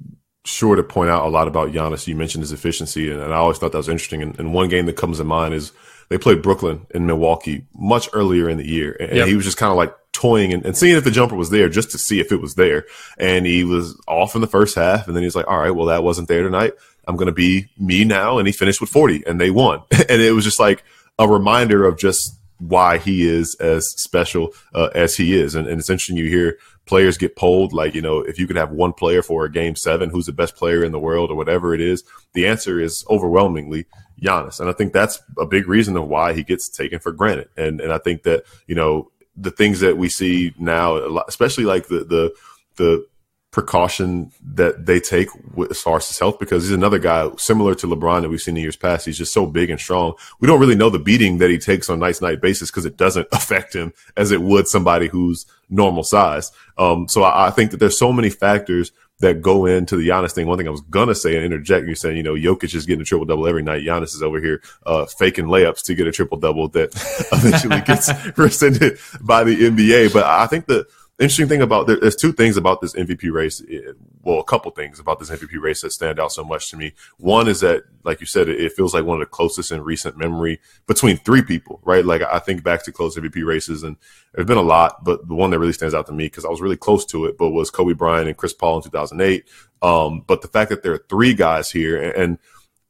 sure 0.45 0.77
to 0.77 0.83
point 0.83 1.09
out 1.09 1.25
a 1.25 1.31
lot 1.31 1.49
about 1.49 1.73
Giannis. 1.73 2.07
You 2.07 2.15
mentioned 2.15 2.43
his 2.43 2.53
efficiency, 2.53 3.11
and, 3.11 3.23
and 3.23 3.33
I 3.33 3.39
always 3.39 3.57
thought 3.57 3.73
that 3.73 3.79
was 3.79 3.89
interesting. 3.89 4.21
And, 4.21 4.39
and 4.39 4.53
one 4.53 4.69
game 4.69 4.85
that 4.85 4.97
comes 4.99 5.17
to 5.17 5.25
mind 5.25 5.55
is 5.55 5.73
they 6.11 6.19
played 6.19 6.43
Brooklyn 6.43 6.87
in 6.91 7.07
Milwaukee 7.07 7.65
much 7.73 8.11
earlier 8.13 8.51
in 8.51 8.59
the 8.59 8.69
year, 8.69 8.95
and, 9.01 9.11
and 9.13 9.29
he 9.31 9.35
was 9.35 9.47
just 9.47 9.57
kind 9.57 9.71
of 9.71 9.79
like 9.79 9.95
toying 10.19 10.53
and, 10.53 10.67
and 10.67 10.77
seeing 10.77 10.97
if 10.97 11.05
the 11.05 11.11
jumper 11.11 11.37
was 11.37 11.51
there 11.51 11.69
just 11.69 11.93
to 11.93 11.99
see 11.99 12.19
if 12.19 12.33
it 12.33 12.41
was 12.41 12.57
there. 12.57 12.85
And 13.19 13.47
he 13.47 13.63
was 13.63 13.99
off 14.09 14.35
in 14.35 14.41
the 14.41 14.47
first 14.47 14.75
half, 14.75 15.07
and 15.07 15.15
then 15.15 15.23
he 15.23 15.27
was 15.27 15.37
like, 15.37 15.47
"All 15.49 15.59
right, 15.59 15.71
well 15.71 15.87
that 15.87 16.03
wasn't 16.03 16.29
there 16.29 16.43
tonight. 16.43 16.75
I'm 17.07 17.17
going 17.17 17.27
to 17.27 17.33
be 17.33 17.69
me 17.79 18.05
now." 18.05 18.39
And 18.39 18.47
he 18.47 18.53
finished 18.53 18.81
with 18.81 18.91
40, 18.91 19.25
and 19.27 19.41
they 19.41 19.51
won. 19.51 19.83
and 19.91 20.21
it 20.21 20.35
was 20.35 20.45
just 20.45 20.61
like 20.61 20.83
a 21.19 21.29
reminder 21.29 21.85
of 21.85 21.99
just 21.99 22.35
why 22.59 22.99
he 22.99 23.29
is 23.29 23.55
as 23.61 23.89
special 24.01 24.53
uh, 24.75 24.89
as 24.95 25.17
he 25.17 25.39
is. 25.39 25.55
And, 25.55 25.69
and 25.69 25.79
it's 25.79 25.89
interesting 25.89 26.17
you 26.17 26.29
hear 26.29 26.59
players 26.87 27.17
get 27.17 27.37
polled 27.37 27.73
like, 27.73 27.95
you 27.95 28.03
know, 28.03 28.21
if 28.21 28.39
you 28.39 28.49
could 28.49 28.57
have 28.57 28.73
one 28.73 28.93
player 28.93 29.23
for 29.23 29.45
a 29.45 29.53
game 29.53 29.77
seven, 29.77 30.11
who's 30.11 30.27
the 30.27 30.33
best 30.33 30.57
player 30.57 30.83
in 30.83 30.91
the 30.91 30.99
world 30.99 31.31
or 31.31 31.37
whatever 31.37 31.75
it 31.75 31.81
is, 31.81 32.03
the 32.33 32.47
answer 32.47 32.81
is 32.81 33.05
overwhelmingly 33.09 33.87
Giannis. 34.21 34.59
And 34.59 34.69
I 34.69 34.73
think 34.73 34.93
that's 34.93 35.21
a 35.39 35.47
big 35.47 35.69
reason 35.69 35.97
of 35.97 36.09
why 36.09 36.33
he 36.33 36.43
gets 36.43 36.69
taken 36.69 36.99
for 36.99 37.13
granted. 37.13 37.49
And 37.57 37.81
and 37.81 37.93
I 37.93 37.99
think 37.99 38.25
that, 38.25 38.45
you 38.67 38.75
know, 38.75 39.13
the 39.41 39.51
things 39.51 39.81
that 39.81 39.97
we 39.97 40.09
see 40.09 40.55
now, 40.59 40.97
especially 41.27 41.65
like 41.65 41.89
the 41.89 42.05
the 42.05 42.35
the 42.77 43.07
precaution 43.51 44.31
that 44.43 44.85
they 44.85 45.01
take 45.01 45.29
with, 45.55 45.71
as 45.71 45.81
far 45.81 45.97
as 45.97 46.07
his 46.07 46.19
health 46.19 46.39
because 46.39 46.65
he's 46.65 46.73
another 46.73 46.99
guy 46.99 47.29
similar 47.39 47.75
to 47.75 47.87
LeBron 47.87 48.23
that 48.23 48.29
we've 48.29 48.43
seen 48.43 48.57
in 48.57 48.63
years 48.63 48.77
past. 48.77 49.07
He's 49.07 49.17
just 49.17 49.33
so 49.33 49.47
big 49.47 49.71
and 49.71 49.81
strong. 49.81 50.13
We 50.39 50.47
don't 50.47 50.61
really 50.61 50.75
know 50.75 50.91
the 50.91 50.99
beating 50.99 51.39
that 51.39 51.51
he 51.51 51.59
takes 51.59 51.89
on 51.89 51.99
night 51.99 52.21
night 52.21 52.41
basis 52.41 52.71
because 52.71 52.85
it 52.85 52.97
doesn't 52.97 53.27
affect 53.33 53.75
him 53.75 53.93
as 54.17 54.31
it 54.31 54.43
would 54.43 54.69
somebody 54.69 55.09
who's 55.09 55.47
normal 55.71 56.05
size. 56.05 56.53
Um, 56.77 57.09
so 57.09 57.23
I, 57.23 57.49
I 57.49 57.51
think 57.51 57.71
that 57.71 57.79
there's 57.79 57.99
so 57.99 58.13
many 58.13 58.31
factors 58.31 58.93
that 59.21 59.43
go 59.43 59.67
into 59.67 59.97
the 59.97 60.09
Giannis 60.09 60.33
thing. 60.33 60.47
One 60.47 60.59
thing 60.59 60.69
I 60.69 60.71
was 60.71 60.81
gonna 60.83 61.15
say 61.15 61.37
and 61.37 61.45
interject, 61.45 61.87
you're 61.87 61.97
saying, 61.97 62.17
you 62.17 62.23
know, 62.23 62.35
Jokic 62.35 62.75
is 62.75 62.87
getting 62.87 63.03
a 63.03 63.05
triple 63.05 63.27
double 63.27 63.47
every 63.47 63.63
night. 63.63 63.83
Giannis 63.83 64.15
is 64.15 64.23
over 64.23 64.41
here 64.41 64.63
uh, 64.87 65.07
faking 65.07 65.47
layups 65.47 65.83
to 65.85 65.95
get 65.95 66.07
a 66.07 66.13
triple 66.13 66.39
double 66.39 66.69
that 66.69 66.91
eventually 67.33 67.81
gets 67.81 68.11
rescinded 68.39 68.99
by 69.21 69.45
the 69.45 69.57
NBA. 69.57 70.13
But 70.13 70.25
I 70.25 70.47
think 70.47 70.67
the 70.67 70.87
interesting 71.19 71.49
thing 71.49 71.63
about 71.63 71.87
there's 71.87 72.17
two 72.17 72.33
things 72.33 72.57
about 72.57 72.81
this 72.81 72.95
MVP 72.95 73.33
race. 73.33 73.63
eh, 73.69 73.93
Well, 74.23 74.39
a 74.39 74.45
couple 74.45 74.71
things 74.71 75.01
about 75.01 75.19
this 75.19 75.31
MVP 75.31 75.61
race 75.61 75.83
that 75.83 75.93
stand 75.93 76.21
out 76.21 76.33
so 76.33 76.45
much 76.45 76.71
to 76.71 76.77
me. 76.77 76.93
One 77.19 77.49
is 77.49 77.61
that, 77.61 77.85
like 78.05 78.21
you 78.21 78.27
said, 78.27 78.49
it, 78.49 78.61
it 78.61 78.73
feels 78.73 78.95
like 78.95 79.05
one 79.05 79.21
of 79.21 79.27
the 79.27 79.31
closest 79.31 79.73
in 79.73 79.83
recent 79.83 80.17
memory 80.17 80.61
between 80.87 81.17
three 81.17 81.43
people, 81.43 81.81
right? 81.85 82.05
Like 82.05 82.23
I 82.23 82.39
think 82.39 82.63
back 82.63 82.85
to 82.85 82.93
close 82.93 83.17
MVP 83.17 83.45
races, 83.45 83.83
and 83.83 83.97
there's 84.33 84.47
been 84.47 84.59
a 84.59 84.63
lot, 84.63 85.05
but 85.05 85.27
the 85.27 85.35
one 85.35 85.51
that 85.51 85.59
really 85.59 85.73
stands 85.73 85.95
out 85.95 86.07
to 86.07 86.13
me 86.13 86.27
because 86.27 86.45
I 86.45 86.51
was 86.51 86.61
really 86.61 86.77
close 86.77 87.05
to 87.07 87.27
it, 87.27 87.37
but 87.37 87.51
was 87.51 87.71
Kobe 87.71 87.95
Bryant 87.95 88.29
and 88.29 88.37
Chris 88.37 88.53
Paul 88.53 88.77
in 88.77 88.83
2008. 88.83 89.49
Um, 89.83 90.25
but 90.27 90.43
the 90.43 90.49
fact 90.49 90.71
that 90.71 90.83
there 90.83 90.93
are 90.93 91.05
three 91.09 91.35
guys 91.35 91.71
here, 91.71 92.01
and, 92.01 92.15
and 92.15 92.39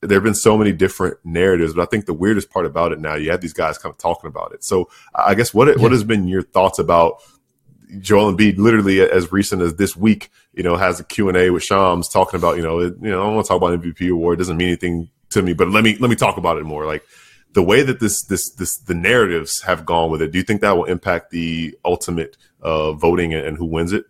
there 0.00 0.16
have 0.16 0.24
been 0.24 0.34
so 0.34 0.56
many 0.56 0.72
different 0.72 1.18
narratives, 1.24 1.74
but 1.74 1.82
I 1.82 1.86
think 1.86 2.06
the 2.06 2.14
weirdest 2.14 2.50
part 2.50 2.66
about 2.66 2.92
it 2.92 3.00
now, 3.00 3.16
you 3.16 3.30
have 3.30 3.40
these 3.40 3.52
guys 3.52 3.78
kind 3.78 3.92
of 3.92 3.98
talking 3.98 4.28
about 4.28 4.52
it. 4.52 4.62
So 4.62 4.88
I 5.14 5.34
guess 5.34 5.52
what, 5.52 5.68
yeah. 5.68 5.82
what 5.82 5.92
has 5.92 6.04
been 6.04 6.28
your 6.28 6.42
thoughts 6.42 6.78
about 6.78 7.22
Joel 8.00 8.34
Embiid 8.34 8.58
literally 8.58 9.00
as 9.00 9.32
recent 9.32 9.62
as 9.62 9.74
this 9.76 9.96
week, 9.96 10.30
you 10.52 10.62
know, 10.62 10.76
has 10.76 11.00
a 11.00 11.04
Q&A 11.04 11.50
with 11.50 11.62
Shams 11.62 12.08
talking 12.08 12.38
about, 12.38 12.56
you 12.56 12.62
know, 12.62 12.80
it, 12.80 12.94
you 13.00 13.10
know, 13.10 13.20
I 13.20 13.24
don't 13.24 13.34
want 13.36 13.46
to 13.46 13.48
talk 13.48 13.56
about 13.56 13.80
MVP 13.80 14.10
award. 14.10 14.38
It 14.38 14.40
doesn't 14.40 14.56
mean 14.56 14.68
anything 14.68 15.08
to 15.30 15.42
me, 15.42 15.52
but 15.52 15.68
let 15.68 15.84
me, 15.84 15.96
let 15.98 16.10
me 16.10 16.16
talk 16.16 16.36
about 16.36 16.58
it 16.58 16.64
more. 16.64 16.86
Like 16.86 17.02
the 17.52 17.62
way 17.62 17.82
that 17.82 18.00
this, 18.00 18.22
this, 18.24 18.50
this, 18.50 18.76
the 18.76 18.94
narratives 18.94 19.62
have 19.62 19.86
gone 19.86 20.10
with 20.10 20.22
it. 20.22 20.32
Do 20.32 20.38
you 20.38 20.44
think 20.44 20.60
that 20.60 20.76
will 20.76 20.84
impact 20.84 21.30
the 21.30 21.76
ultimate, 21.84 22.36
uh, 22.60 22.92
voting 22.92 23.32
and, 23.34 23.46
and 23.46 23.56
who 23.56 23.64
wins 23.64 23.92
it? 23.92 24.04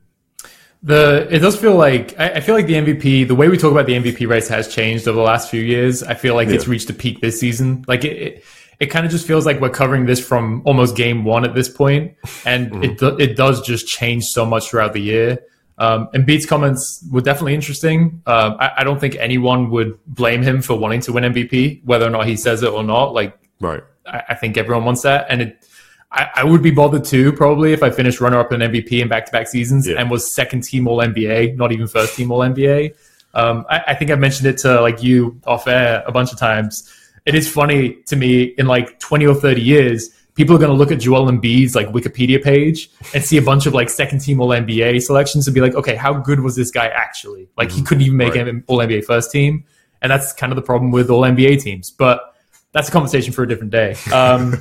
The 0.80 1.26
it 1.28 1.40
does 1.40 1.56
feel 1.56 1.74
like 1.74 2.18
I, 2.20 2.34
I, 2.34 2.40
feel 2.40 2.54
like 2.54 2.68
the 2.68 2.74
MVP, 2.74 3.26
the 3.26 3.34
way 3.34 3.48
we 3.48 3.58
talk 3.58 3.72
about 3.72 3.86
the 3.86 3.94
MVP 3.94 4.28
race 4.28 4.46
has 4.46 4.72
changed 4.72 5.08
over 5.08 5.16
the 5.16 5.24
last 5.24 5.50
few 5.50 5.60
years. 5.60 6.04
I 6.04 6.14
feel 6.14 6.36
like 6.36 6.48
yeah. 6.48 6.54
it's 6.54 6.68
reached 6.68 6.88
a 6.88 6.92
peak 6.92 7.20
this 7.20 7.40
season. 7.40 7.84
Like 7.88 8.04
it, 8.04 8.16
it, 8.16 8.44
it 8.80 8.86
kind 8.86 9.04
of 9.04 9.12
just 9.12 9.26
feels 9.26 9.44
like 9.44 9.60
we're 9.60 9.70
covering 9.70 10.06
this 10.06 10.24
from 10.24 10.62
almost 10.64 10.96
game 10.96 11.24
one 11.24 11.44
at 11.44 11.54
this 11.54 11.68
point, 11.68 12.14
and 12.44 12.70
mm. 12.70 12.84
it 12.84 13.20
it 13.20 13.36
does 13.36 13.60
just 13.62 13.86
change 13.86 14.24
so 14.24 14.44
much 14.46 14.70
throughout 14.70 14.92
the 14.92 15.00
year. 15.00 15.38
Um, 15.78 16.08
Embiid's 16.14 16.46
comments 16.46 17.04
were 17.10 17.20
definitely 17.20 17.54
interesting. 17.54 18.20
Uh, 18.26 18.56
I, 18.58 18.72
I, 18.78 18.84
don't 18.84 19.00
think 19.00 19.14
anyone 19.14 19.70
would 19.70 19.96
blame 20.08 20.42
him 20.42 20.60
for 20.60 20.76
wanting 20.76 21.00
to 21.02 21.12
win 21.12 21.22
MVP, 21.22 21.84
whether 21.84 22.04
or 22.04 22.10
not 22.10 22.26
he 22.26 22.34
says 22.34 22.64
it 22.64 22.72
or 22.72 22.82
not. 22.82 23.14
Like, 23.14 23.38
right? 23.60 23.84
I, 24.04 24.24
I 24.30 24.34
think 24.34 24.56
everyone 24.56 24.84
wants 24.84 25.02
that, 25.02 25.26
and 25.28 25.40
it 25.40 25.68
I, 26.10 26.28
I, 26.36 26.44
would 26.44 26.62
be 26.62 26.70
bothered 26.70 27.04
too, 27.04 27.32
probably, 27.32 27.72
if 27.72 27.82
I 27.82 27.90
finished 27.90 28.20
runner 28.20 28.38
up 28.38 28.52
in 28.52 28.60
MVP 28.60 29.02
in 29.02 29.08
back 29.08 29.26
to 29.26 29.32
back 29.32 29.46
seasons 29.46 29.86
yeah. 29.86 29.96
and 29.98 30.10
was 30.10 30.34
second 30.34 30.62
team 30.64 30.88
All 30.88 30.98
NBA, 30.98 31.56
not 31.56 31.70
even 31.70 31.86
first 31.86 32.16
team 32.16 32.32
All 32.32 32.40
NBA. 32.40 32.94
Um, 33.34 33.66
I, 33.68 33.82
I, 33.88 33.94
think 33.94 34.10
I've 34.10 34.18
mentioned 34.18 34.48
it 34.48 34.56
to 34.58 34.80
like 34.80 35.02
you 35.02 35.38
off 35.46 35.66
air 35.66 36.02
a 36.06 36.12
bunch 36.12 36.32
of 36.32 36.38
times. 36.38 36.90
It 37.26 37.34
is 37.34 37.50
funny 37.50 37.94
to 38.06 38.16
me 38.16 38.42
in 38.58 38.66
like 38.66 38.98
20 39.00 39.26
or 39.26 39.34
30 39.34 39.60
years, 39.60 40.10
people 40.38 40.54
are 40.54 40.58
going 40.58 40.70
to 40.70 40.76
look 40.76 40.92
at 40.92 41.00
Joel 41.00 41.26
Embiid's 41.26 41.74
like 41.74 41.88
Wikipedia 41.88 42.42
page 42.42 42.90
and 43.12 43.24
see 43.24 43.36
a 43.38 43.42
bunch 43.42 43.66
of 43.66 43.74
like 43.74 43.90
second 43.90 44.20
team 44.20 44.40
All 44.40 44.48
NBA 44.48 45.02
selections 45.02 45.48
and 45.48 45.54
be 45.54 45.60
like, 45.60 45.74
okay, 45.74 45.96
how 45.96 46.14
good 46.14 46.40
was 46.40 46.54
this 46.54 46.70
guy 46.70 46.86
actually? 46.86 47.48
Like 47.56 47.70
he 47.70 47.78
mm-hmm. 47.78 47.86
couldn't 47.86 48.02
even 48.02 48.16
make 48.16 48.34
right. 48.34 48.46
an 48.46 48.64
All 48.68 48.78
NBA 48.78 49.04
first 49.04 49.32
team. 49.32 49.64
And 50.00 50.12
that's 50.12 50.32
kind 50.32 50.52
of 50.52 50.56
the 50.56 50.62
problem 50.62 50.92
with 50.92 51.10
All 51.10 51.22
NBA 51.22 51.60
teams. 51.60 51.90
But 51.90 52.34
that's 52.72 52.88
a 52.88 52.92
conversation 52.92 53.32
for 53.32 53.42
a 53.42 53.48
different 53.48 53.72
day. 53.72 53.96
Um, 54.12 54.54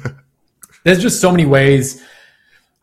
there's 0.83 0.99
just 0.99 1.21
so 1.21 1.29
many 1.29 1.45
ways. 1.45 2.03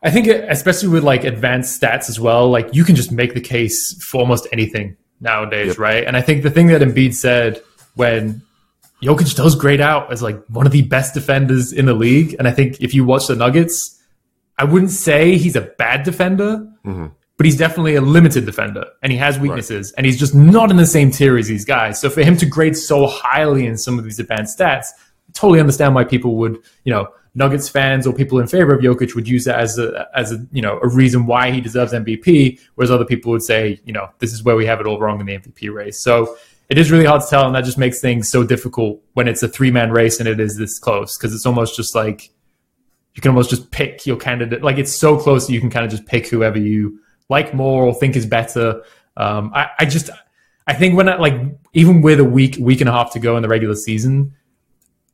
I 0.01 0.09
think, 0.09 0.27
especially 0.27 0.89
with 0.89 1.03
like 1.03 1.25
advanced 1.25 1.81
stats 1.81 2.09
as 2.09 2.17
well, 2.17 2.49
like 2.49 2.73
you 2.73 2.85
can 2.85 2.95
just 2.95 3.11
make 3.11 3.33
the 3.33 3.41
case 3.41 4.01
for 4.05 4.21
almost 4.21 4.47
anything 4.53 4.95
nowadays, 5.19 5.69
yep. 5.69 5.79
right? 5.79 6.03
And 6.05 6.15
I 6.15 6.21
think 6.21 6.43
the 6.43 6.51
thing 6.51 6.67
that 6.67 6.81
Embiid 6.81 7.13
said 7.13 7.61
when 7.95 8.41
Jokic 9.05 9.35
does 9.35 9.55
grade 9.55 9.81
out 9.81 10.11
as 10.11 10.23
like 10.23 10.43
one 10.47 10.65
of 10.65 10.71
the 10.71 10.81
best 10.81 11.13
defenders 11.13 11.71
in 11.71 11.85
the 11.85 11.93
league, 11.93 12.35
and 12.39 12.47
I 12.47 12.51
think 12.51 12.81
if 12.81 12.93
you 12.93 13.05
watch 13.05 13.27
the 13.27 13.35
Nuggets, 13.35 14.01
I 14.57 14.63
wouldn't 14.63 14.91
say 14.91 15.37
he's 15.37 15.55
a 15.55 15.61
bad 15.61 16.03
defender, 16.03 16.67
mm-hmm. 16.83 17.07
but 17.37 17.45
he's 17.45 17.57
definitely 17.57 17.95
a 17.95 18.01
limited 18.01 18.45
defender, 18.45 18.85
and 19.03 19.11
he 19.11 19.17
has 19.17 19.37
weaknesses, 19.37 19.91
right. 19.91 19.97
and 19.97 20.05
he's 20.05 20.17
just 20.17 20.33
not 20.33 20.71
in 20.71 20.77
the 20.77 20.85
same 20.85 21.11
tier 21.11 21.37
as 21.37 21.47
these 21.47 21.65
guys. 21.65 22.01
So 22.01 22.09
for 22.09 22.23
him 22.23 22.35
to 22.37 22.45
grade 22.45 22.75
so 22.75 23.05
highly 23.05 23.67
in 23.67 23.77
some 23.77 23.99
of 23.99 24.05
these 24.05 24.19
advanced 24.19 24.57
stats, 24.57 24.87
I 25.29 25.31
totally 25.33 25.59
understand 25.59 25.93
why 25.93 26.03
people 26.03 26.35
would, 26.37 26.57
you 26.83 26.91
know 26.91 27.07
Nuggets 27.35 27.67
fans 27.67 28.07
or 28.07 28.13
people 28.13 28.39
in 28.39 28.47
favor 28.47 28.73
of 28.73 28.81
Jokic 28.81 29.13
would 29.13 29.27
use 29.27 29.43
that 29.43 29.59
as 29.59 29.77
a 29.77 30.07
as 30.15 30.31
a 30.31 30.37
you 30.53 30.61
know 30.61 30.79
a 30.81 30.87
reason 30.87 31.25
why 31.25 31.51
he 31.51 31.59
deserves 31.59 31.91
MVP, 31.91 32.59
whereas 32.75 32.89
other 32.89 33.03
people 33.03 33.31
would 33.33 33.43
say 33.43 33.79
you 33.83 33.91
know 33.91 34.09
this 34.19 34.31
is 34.31 34.43
where 34.43 34.55
we 34.55 34.65
have 34.65 34.79
it 34.79 34.87
all 34.87 34.99
wrong 34.99 35.19
in 35.19 35.25
the 35.25 35.37
MVP 35.37 35.71
race. 35.73 35.99
So 35.99 36.37
it 36.69 36.77
is 36.77 36.91
really 36.91 37.05
hard 37.05 37.21
to 37.21 37.27
tell, 37.27 37.45
and 37.45 37.55
that 37.55 37.63
just 37.63 37.77
makes 37.77 37.99
things 37.99 38.29
so 38.29 38.43
difficult 38.43 39.01
when 39.13 39.27
it's 39.27 39.43
a 39.43 39.47
three 39.47 39.71
man 39.71 39.91
race 39.91 40.19
and 40.19 40.27
it 40.27 40.39
is 40.39 40.57
this 40.57 40.79
close 40.79 41.17
because 41.17 41.33
it's 41.33 41.45
almost 41.45 41.75
just 41.75 41.95
like 41.95 42.31
you 43.13 43.21
can 43.21 43.29
almost 43.29 43.49
just 43.49 43.71
pick 43.71 44.05
your 44.05 44.17
candidate. 44.17 44.63
Like 44.63 44.77
it's 44.77 44.93
so 44.93 45.17
close 45.17 45.47
that 45.47 45.53
you 45.53 45.61
can 45.61 45.69
kind 45.69 45.85
of 45.85 45.91
just 45.91 46.05
pick 46.05 46.27
whoever 46.27 46.57
you 46.57 46.99
like 47.29 47.53
more 47.53 47.83
or 47.83 47.93
think 47.93 48.15
is 48.15 48.25
better. 48.25 48.83
Um, 49.17 49.51
I, 49.53 49.69
I 49.79 49.85
just 49.85 50.09
I 50.67 50.73
think 50.73 50.97
when 50.97 51.07
I, 51.07 51.17
like 51.17 51.39
even 51.73 52.01
with 52.01 52.19
a 52.19 52.25
week 52.25 52.57
week 52.59 52.81
and 52.81 52.89
a 52.89 52.93
half 52.93 53.13
to 53.13 53.19
go 53.19 53.35
in 53.37 53.41
the 53.41 53.49
regular 53.49 53.75
season 53.75 54.33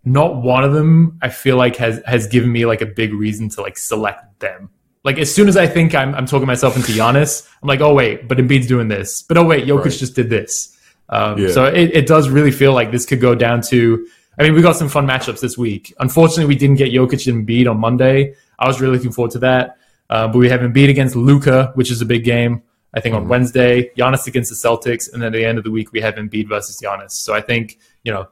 not 0.03 0.41
one 0.41 0.63
of 0.63 0.73
them 0.73 1.17
I 1.21 1.29
feel 1.29 1.57
like 1.57 1.75
has 1.77 2.01
has 2.05 2.27
given 2.27 2.51
me 2.51 2.65
like 2.65 2.81
a 2.81 2.85
big 2.85 3.13
reason 3.13 3.49
to 3.49 3.61
like 3.61 3.77
select 3.77 4.39
them. 4.39 4.69
Like 5.03 5.17
as 5.17 5.33
soon 5.33 5.47
as 5.47 5.57
I 5.57 5.67
think 5.67 5.95
I'm 5.95 6.13
I'm 6.15 6.25
talking 6.25 6.47
myself 6.47 6.75
into 6.75 6.91
Giannis, 6.91 7.47
I'm 7.61 7.67
like, 7.67 7.81
oh 7.81 7.93
wait, 7.93 8.27
but 8.27 8.37
Embiid's 8.37 8.67
doing 8.67 8.87
this. 8.87 9.21
But 9.21 9.37
oh 9.37 9.45
wait, 9.45 9.65
Jokic 9.65 9.85
right. 9.85 9.91
just 9.91 10.15
did 10.15 10.29
this. 10.29 10.77
Um, 11.11 11.37
yeah. 11.37 11.49
So 11.49 11.65
it, 11.65 11.91
it 11.95 12.07
does 12.07 12.29
really 12.29 12.51
feel 12.51 12.73
like 12.73 12.91
this 12.91 13.05
could 13.05 13.21
go 13.21 13.35
down 13.35 13.61
to. 13.63 14.07
I 14.39 14.43
mean, 14.43 14.55
we 14.55 14.61
got 14.61 14.77
some 14.77 14.89
fun 14.89 15.05
matchups 15.05 15.41
this 15.41 15.57
week. 15.57 15.93
Unfortunately, 15.99 16.45
we 16.45 16.55
didn't 16.55 16.77
get 16.77 16.91
Jokic 16.91 17.27
and 17.31 17.45
Embiid 17.45 17.69
on 17.69 17.77
Monday. 17.77 18.33
I 18.57 18.67
was 18.67 18.79
really 18.79 18.95
looking 18.95 19.11
forward 19.11 19.31
to 19.31 19.39
that. 19.39 19.77
Uh, 20.09 20.27
but 20.27 20.37
we 20.37 20.49
have 20.49 20.61
Embiid 20.61 20.89
against 20.89 21.15
Luka, 21.15 21.71
which 21.75 21.91
is 21.91 22.01
a 22.01 22.05
big 22.05 22.23
game. 22.23 22.63
I 22.93 22.99
think 22.99 23.13
mm-hmm. 23.13 23.23
on 23.23 23.29
Wednesday, 23.29 23.91
Giannis 23.97 24.27
against 24.27 24.49
the 24.49 24.55
Celtics, 24.55 25.11
and 25.11 25.21
then 25.21 25.27
at 25.27 25.33
the 25.33 25.45
end 25.45 25.57
of 25.57 25.63
the 25.63 25.71
week 25.71 25.91
we 25.91 26.01
have 26.01 26.15
Embiid 26.15 26.49
versus 26.49 26.79
Giannis. 26.81 27.11
So 27.11 27.33
I 27.33 27.41
think 27.41 27.79
you 28.03 28.11
know 28.11 28.27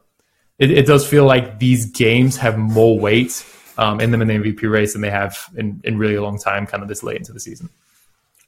it, 0.57 0.71
it 0.71 0.86
does 0.86 1.07
feel 1.07 1.25
like 1.25 1.59
these 1.59 1.86
games 1.86 2.36
have 2.38 2.57
more 2.57 3.00
weight 3.00 3.45
um, 3.77 4.01
in 4.01 4.12
them 4.12 4.21
in 4.21 4.27
the 4.27 4.33
MVP 4.33 4.69
race 4.69 4.93
than 4.93 5.01
they 5.01 5.09
have 5.09 5.38
in, 5.55 5.81
in 5.86 5.98
really 5.98 6.15
a 6.15 6.21
long 6.21 6.38
time, 6.38 6.67
kind 6.67 6.83
of 6.83 6.89
this 6.89 7.01
late 7.01 7.17
into 7.17 7.31
the 7.31 7.39
season. 7.39 7.69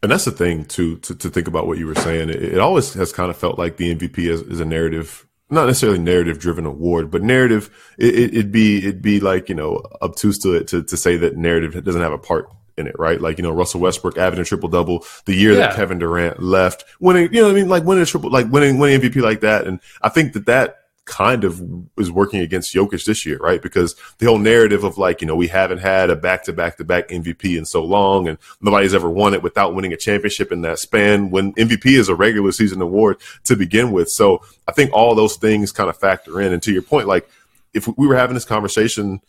And 0.03 0.11
that's 0.11 0.25
the 0.25 0.31
thing 0.31 0.65
too, 0.65 0.97
to, 0.97 1.15
to 1.15 1.29
think 1.29 1.47
about 1.47 1.67
what 1.67 1.77
you 1.77 1.85
were 1.85 1.95
saying. 1.95 2.29
It, 2.29 2.41
it 2.41 2.59
always 2.59 2.93
has 2.95 3.11
kind 3.11 3.29
of 3.29 3.37
felt 3.37 3.59
like 3.59 3.77
the 3.77 3.95
MVP 3.95 4.17
is, 4.19 4.41
is 4.41 4.59
a 4.59 4.65
narrative, 4.65 5.27
not 5.49 5.67
necessarily 5.67 5.99
narrative 5.99 6.39
driven 6.39 6.65
award, 6.65 7.11
but 7.11 7.21
narrative. 7.21 7.69
It, 7.99 8.33
would 8.33 8.51
be 8.51 8.79
it'd 8.79 9.01
be 9.01 9.19
like 9.19 9.47
you 9.47 9.55
know 9.55 9.83
obtuse 10.01 10.39
to 10.39 10.53
it 10.53 10.67
to, 10.69 10.81
to 10.83 10.97
say 10.97 11.17
that 11.17 11.37
narrative 11.37 11.83
doesn't 11.83 12.01
have 12.01 12.13
a 12.13 12.17
part 12.17 12.49
in 12.77 12.87
it, 12.87 12.97
right? 12.97 13.21
Like 13.21 13.37
you 13.37 13.43
know 13.43 13.51
Russell 13.51 13.79
Westbrook 13.79 14.17
averaging 14.17 14.45
triple 14.45 14.69
double 14.69 15.05
the 15.25 15.35
year 15.35 15.51
yeah. 15.51 15.59
that 15.59 15.75
Kevin 15.75 15.99
Durant 15.99 16.41
left, 16.41 16.83
winning. 16.99 17.31
You 17.33 17.41
know, 17.41 17.47
what 17.47 17.57
I 17.57 17.59
mean, 17.59 17.69
like 17.69 17.83
winning 17.83 18.03
a 18.03 18.07
triple, 18.07 18.31
like 18.31 18.51
winning 18.51 18.79
winning 18.79 18.99
MVP 19.01 19.21
like 19.21 19.41
that. 19.41 19.67
And 19.67 19.79
I 20.01 20.09
think 20.09 20.33
that 20.33 20.47
that 20.47 20.80
kind 21.11 21.43
of 21.43 21.61
is 21.97 22.09
working 22.09 22.39
against 22.39 22.73
Jokic 22.73 23.03
this 23.03 23.25
year, 23.25 23.37
right? 23.39 23.61
Because 23.61 23.97
the 24.19 24.25
whole 24.27 24.37
narrative 24.37 24.85
of 24.85 24.97
like, 24.97 25.19
you 25.19 25.27
know, 25.27 25.35
we 25.35 25.49
haven't 25.49 25.79
had 25.79 26.09
a 26.09 26.15
back 26.15 26.45
to 26.45 26.53
back 26.53 26.77
to 26.77 26.85
back 26.85 27.09
MVP 27.09 27.57
in 27.57 27.65
so 27.65 27.83
long 27.83 28.29
and 28.29 28.37
nobody's 28.61 28.95
ever 28.95 29.09
won 29.09 29.33
it 29.33 29.43
without 29.43 29.75
winning 29.75 29.91
a 29.91 29.97
championship 29.97 30.53
in 30.53 30.61
that 30.61 30.79
span 30.79 31.29
when 31.29 31.53
MVP 31.55 31.85
is 31.85 32.07
a 32.07 32.15
regular 32.15 32.53
season 32.53 32.81
award 32.81 33.17
to 33.43 33.57
begin 33.57 33.91
with. 33.91 34.07
So 34.07 34.41
I 34.69 34.71
think 34.71 34.93
all 34.93 35.13
those 35.13 35.35
things 35.35 35.73
kind 35.73 35.89
of 35.89 35.97
factor 35.97 36.39
in. 36.39 36.53
And 36.53 36.63
to 36.63 36.71
your 36.71 36.81
point, 36.81 37.07
like 37.07 37.29
if 37.73 37.89
we 37.97 38.07
were 38.07 38.15
having 38.15 38.33
this 38.33 38.45
conversation 38.45 39.19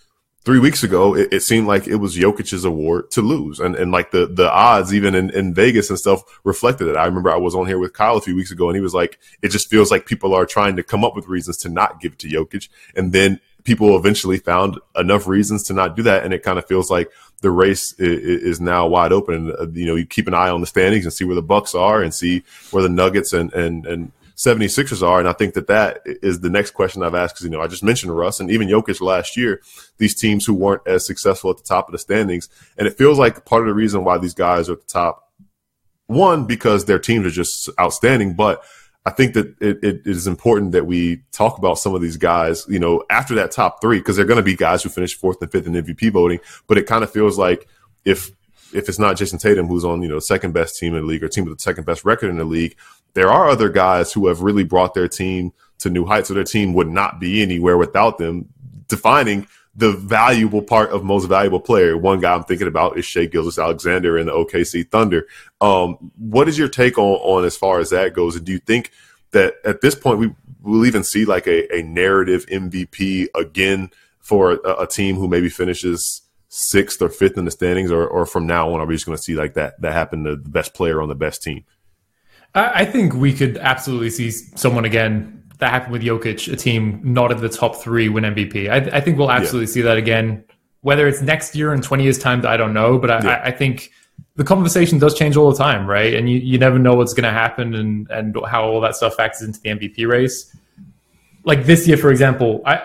three 0.45 0.59
weeks 0.59 0.83
ago, 0.83 1.15
it, 1.15 1.33
it, 1.33 1.43
seemed 1.43 1.67
like 1.67 1.87
it 1.87 1.97
was 1.97 2.17
Jokic's 2.17 2.65
award 2.65 3.11
to 3.13 3.23
lose. 3.23 3.61
And, 3.61 3.77
and 3.77 3.93
like 3.93 4.11
the, 4.11 4.27
the 4.27 4.51
odds, 4.51 4.93
even 4.93 5.15
in, 5.15 5.31
in 5.31 5.55
Vegas 5.55 5.91
and 5.91 5.99
stuff, 5.99 6.23
reflected 6.45 6.89
it. 6.89 6.97
I 6.97 7.05
remember 7.05 7.31
I 7.31 7.37
was 7.37 7.55
on 7.55 7.67
here 7.67 7.79
with 7.79 7.93
Kyle 7.93 8.17
a 8.17 8.21
few 8.21 8.35
weeks 8.35 8.51
ago 8.51 8.69
and 8.69 8.77
he 8.77 8.83
was 8.83 8.95
like, 8.95 9.19
it 9.41 9.49
just 9.49 9.71
feels 9.71 9.91
like 9.91 10.07
people 10.07 10.35
are 10.35 10.47
trying 10.47 10.77
to 10.77 10.83
come 10.83 11.05
up 11.05 11.15
with 11.15 11.29
reasons 11.29 11.57
to 11.59 11.69
not 11.69 12.01
give 12.01 12.15
it 12.15 12.19
to 12.21 12.29
Jokic. 12.29 12.69
And 12.97 13.13
then 13.13 13.41
people 13.65 13.97
eventually 13.97 14.39
found 14.39 14.79
enough 14.97 15.27
reasons 15.27 15.63
to 15.65 15.73
not 15.73 15.95
do 15.95 16.03
that. 16.03 16.25
And 16.25 16.35
it 16.35 16.43
kind 16.43 16.59
of 16.59 16.67
feels 16.67 16.91
like 16.91 17.11
the 17.41 17.51
race 17.51 17.93
is, 17.95 18.43
is 18.43 18.61
now 18.61 18.87
wide 18.87 19.13
open. 19.13 19.53
Uh, 19.53 19.67
you 19.73 19.87
know, 19.87 19.95
you 19.95 20.07
keep 20.07 20.27
an 20.27 20.35
eye 20.35 20.51
on 20.51 20.61
the 20.61 20.67
standings 20.67 21.05
and 21.05 21.13
see 21.13 21.25
where 21.25 21.37
the 21.37 21.43
Bucks 21.43 21.75
are 21.75 22.03
and 22.03 22.13
see 22.13 22.43
where 22.71 22.83
the 22.83 22.89
Nuggets 22.89 23.33
and, 23.33 23.53
and, 23.53 23.87
and, 23.87 24.13
76ers 24.43 25.07
are. 25.07 25.21
And 25.21 25.29
I 25.29 25.33
think 25.33 25.55
that 25.55 25.69
that 25.69 26.01
is 26.05 26.41
the 26.41 26.51
next 26.51 26.73
question 26.73 27.03
I've 27.03 27.15
asked 27.15 27.37
because, 27.37 27.45
you 27.45 27.51
know, 27.51 27.61
I 27.61 27.69
just 27.69 27.85
mentioned 27.85 28.17
Russ 28.17 28.41
and 28.41 28.51
even 28.51 28.69
Jokic 28.69 29.01
last 29.01 29.37
year, 29.37 29.63
these 29.99 30.15
teams 30.15 30.45
who 30.45 30.55
weren't 30.55 30.83
as 30.87 31.07
successful 31.07 31.51
at 31.51 31.59
the 31.59 31.63
top 31.63 31.89
of 31.89 31.93
the 31.93 31.99
standings. 31.99 32.49
And 32.77 32.89
it 32.89 32.99
feels 32.99 33.19
like 33.19 33.45
part 33.45 33.63
of 33.63 33.69
the 33.69 33.75
reason 33.75 34.05
why 34.05 34.19
these 34.19 34.35
guys 34.35 34.69
are 34.69 34.73
at 34.73 34.81
the 34.81 34.93
top, 34.93 35.31
one, 36.07 36.47
because 36.47 36.87
their 36.87 36.99
teams 36.99 37.25
are 37.25 37.31
just 37.31 37.71
outstanding, 37.79 38.35
but 38.35 38.65
I 39.05 39.11
think 39.11 39.35
that 39.35 39.57
it, 39.61 39.83
it 39.83 40.03
is 40.05 40.27
important 40.27 40.73
that 40.73 40.87
we 40.87 41.23
talk 41.33 41.59
about 41.59 41.79
some 41.79 41.95
of 41.95 42.03
these 42.03 42.17
guys, 42.17 42.67
you 42.69 42.79
know, 42.79 43.03
after 43.11 43.35
that 43.37 43.51
top 43.51 43.81
three, 43.81 43.99
because 43.99 44.17
they're 44.17 44.25
going 44.25 44.37
to 44.37 44.45
be 44.45 44.57
guys 44.57 44.83
who 44.83 44.89
finish 44.91 45.17
fourth 45.17 45.43
and 45.43 45.51
fifth 45.51 45.67
in 45.67 45.73
MVP 45.73 46.13
voting. 46.13 46.39
But 46.69 46.79
it 46.79 46.87
kind 46.87 47.03
of 47.03 47.11
feels 47.11 47.37
like 47.37 47.67
if 48.05 48.31
if 48.75 48.89
it's 48.89 48.99
not 48.99 49.17
Jayson 49.17 49.41
Tatum, 49.41 49.67
who's 49.67 49.85
on, 49.85 50.03
you 50.03 50.09
know, 50.09 50.19
second 50.19 50.53
best 50.53 50.79
team 50.79 50.95
in 50.95 51.03
the 51.03 51.07
league 51.07 51.23
or 51.23 51.29
team 51.29 51.45
with 51.45 51.57
the 51.57 51.63
second 51.63 51.85
best 51.85 52.05
record 52.05 52.31
in 52.31 52.39
the 52.39 52.45
league, 52.45 52.77
there 53.15 53.31
are 53.31 53.49
other 53.49 53.69
guys 53.69 54.13
who 54.13 54.27
have 54.29 54.41
really 54.43 54.65
brought 54.65 54.95
their 54.95 55.09
team 55.09 55.53
to 55.79 55.91
new 55.91 56.05
heights, 56.05 56.29
so 56.29 56.35
their 56.35 56.45
team 56.45 56.73
would 56.75 56.89
not 56.89 57.21
be 57.21 57.43
anywhere 57.43 57.77
without 57.77 58.19
them, 58.19 58.49
defining 58.89 59.47
the 59.75 59.93
valuable 59.93 60.63
part 60.63 60.91
of 60.91 61.03
most 61.03 61.27
valuable 61.27 61.61
player. 61.61 61.97
One 61.97 62.21
guy 62.21 62.35
I'm 62.35 62.45
thinking 62.45 62.69
about 62.69 62.99
is 62.99 63.07
Shai 63.07 63.27
Gilgeous-Alexander 63.27 64.19
in 64.19 64.27
the 64.27 64.33
OKC 64.33 64.89
Thunder. 64.91 65.27
Um, 65.61 66.13
what 66.19 66.49
is 66.49 66.59
your 66.59 66.69
take 66.69 66.99
on, 66.99 67.15
on 67.21 67.45
as 67.45 67.57
far 67.57 67.81
as 67.81 67.91
that 67.91 68.13
goes? 68.13 68.37
And 68.37 68.45
do 68.45 68.53
you 68.53 68.59
think 68.59 68.91
that 69.31 69.55
at 69.65 69.81
this 69.81 69.95
point 69.95 70.19
we 70.19 70.35
will 70.63 70.87
even 70.87 71.03
see 71.05 71.25
like 71.25 71.47
a, 71.47 71.75
a 71.75 71.83
narrative 71.83 72.47
MVP 72.47 73.29
again 73.35 73.91
for 74.21 74.53
a, 74.53 74.83
a, 74.83 74.87
team 74.87 75.17
who 75.17 75.27
maybe 75.27 75.49
finishes 75.49 76.23
sixth 76.55 77.01
or 77.01 77.09
fifth 77.09 77.39
in 77.39 77.47
the 77.47 77.51
standings, 77.51 77.91
or, 77.91 78.07
or 78.07 78.27
from 78.27 78.47
now 78.47 78.73
on, 78.73 78.81
are 78.81 78.85
we 78.85 78.95
just 78.95 79.07
going 79.07 79.17
to 79.17 79.23
see 79.23 79.35
like 79.35 79.55
that 79.55 79.81
that 79.81 79.93
happen 79.93 80.25
to 80.25 80.37
the 80.37 80.51
best 80.51 80.75
player 80.75 81.01
on 81.01 81.09
the 81.09 81.15
best 81.15 81.43
team? 81.43 81.65
I 82.55 82.85
think 82.85 83.15
we 83.15 83.33
could 83.33 83.57
absolutely 83.57 84.11
see 84.11 84.31
someone 84.31 84.85
again 84.85 85.43
that 85.57 85.71
happened 85.71 85.93
with 85.93 86.03
Jokic, 86.03 86.53
a 86.53 86.57
team 86.57 87.01
not 87.03 87.33
in 87.33 87.39
the 87.39 87.49
top 87.49 87.77
three 87.77 88.11
win 88.11 88.25
MVP. 88.25 88.69
I, 88.69 88.97
I 88.97 89.01
think 89.01 89.17
we'll 89.17 89.31
absolutely 89.31 89.69
yeah. 89.69 89.75
see 89.75 89.83
that 89.83 89.97
again. 89.97 90.45
Whether 90.83 91.09
it's 91.09 91.23
next 91.23 91.55
year 91.55 91.73
in 91.73 91.81
20 91.81 92.03
years' 92.03 92.19
time, 92.19 92.45
I 92.45 92.59
don't 92.59 92.75
know. 92.75 92.99
But 92.99 93.11
I, 93.11 93.23
yeah. 93.23 93.29
I, 93.37 93.47
I 93.47 93.51
think 93.53 93.91
the 94.37 94.45
conversation 94.45 94.99
does 94.99 95.15
change 95.15 95.37
all 95.37 95.51
the 95.51 95.57
time, 95.57 95.87
right? 95.87 96.13
And 96.13 96.29
you, 96.29 96.39
you 96.39 96.59
never 96.59 96.79
know 96.79 96.95
what's 96.95 97.15
going 97.15 97.25
to 97.25 97.31
happen 97.31 97.75
and, 97.75 98.11
and 98.11 98.37
how 98.47 98.65
all 98.65 98.81
that 98.83 98.97
stuff 98.97 99.15
factors 99.15 99.47
into 99.47 99.61
the 99.61 99.71
MVP 99.71 100.07
race. 100.07 100.55
Like 101.45 101.65
this 101.65 101.89
year, 101.89 101.97
for 101.97 102.11
example, 102.11 102.61
I 102.67 102.83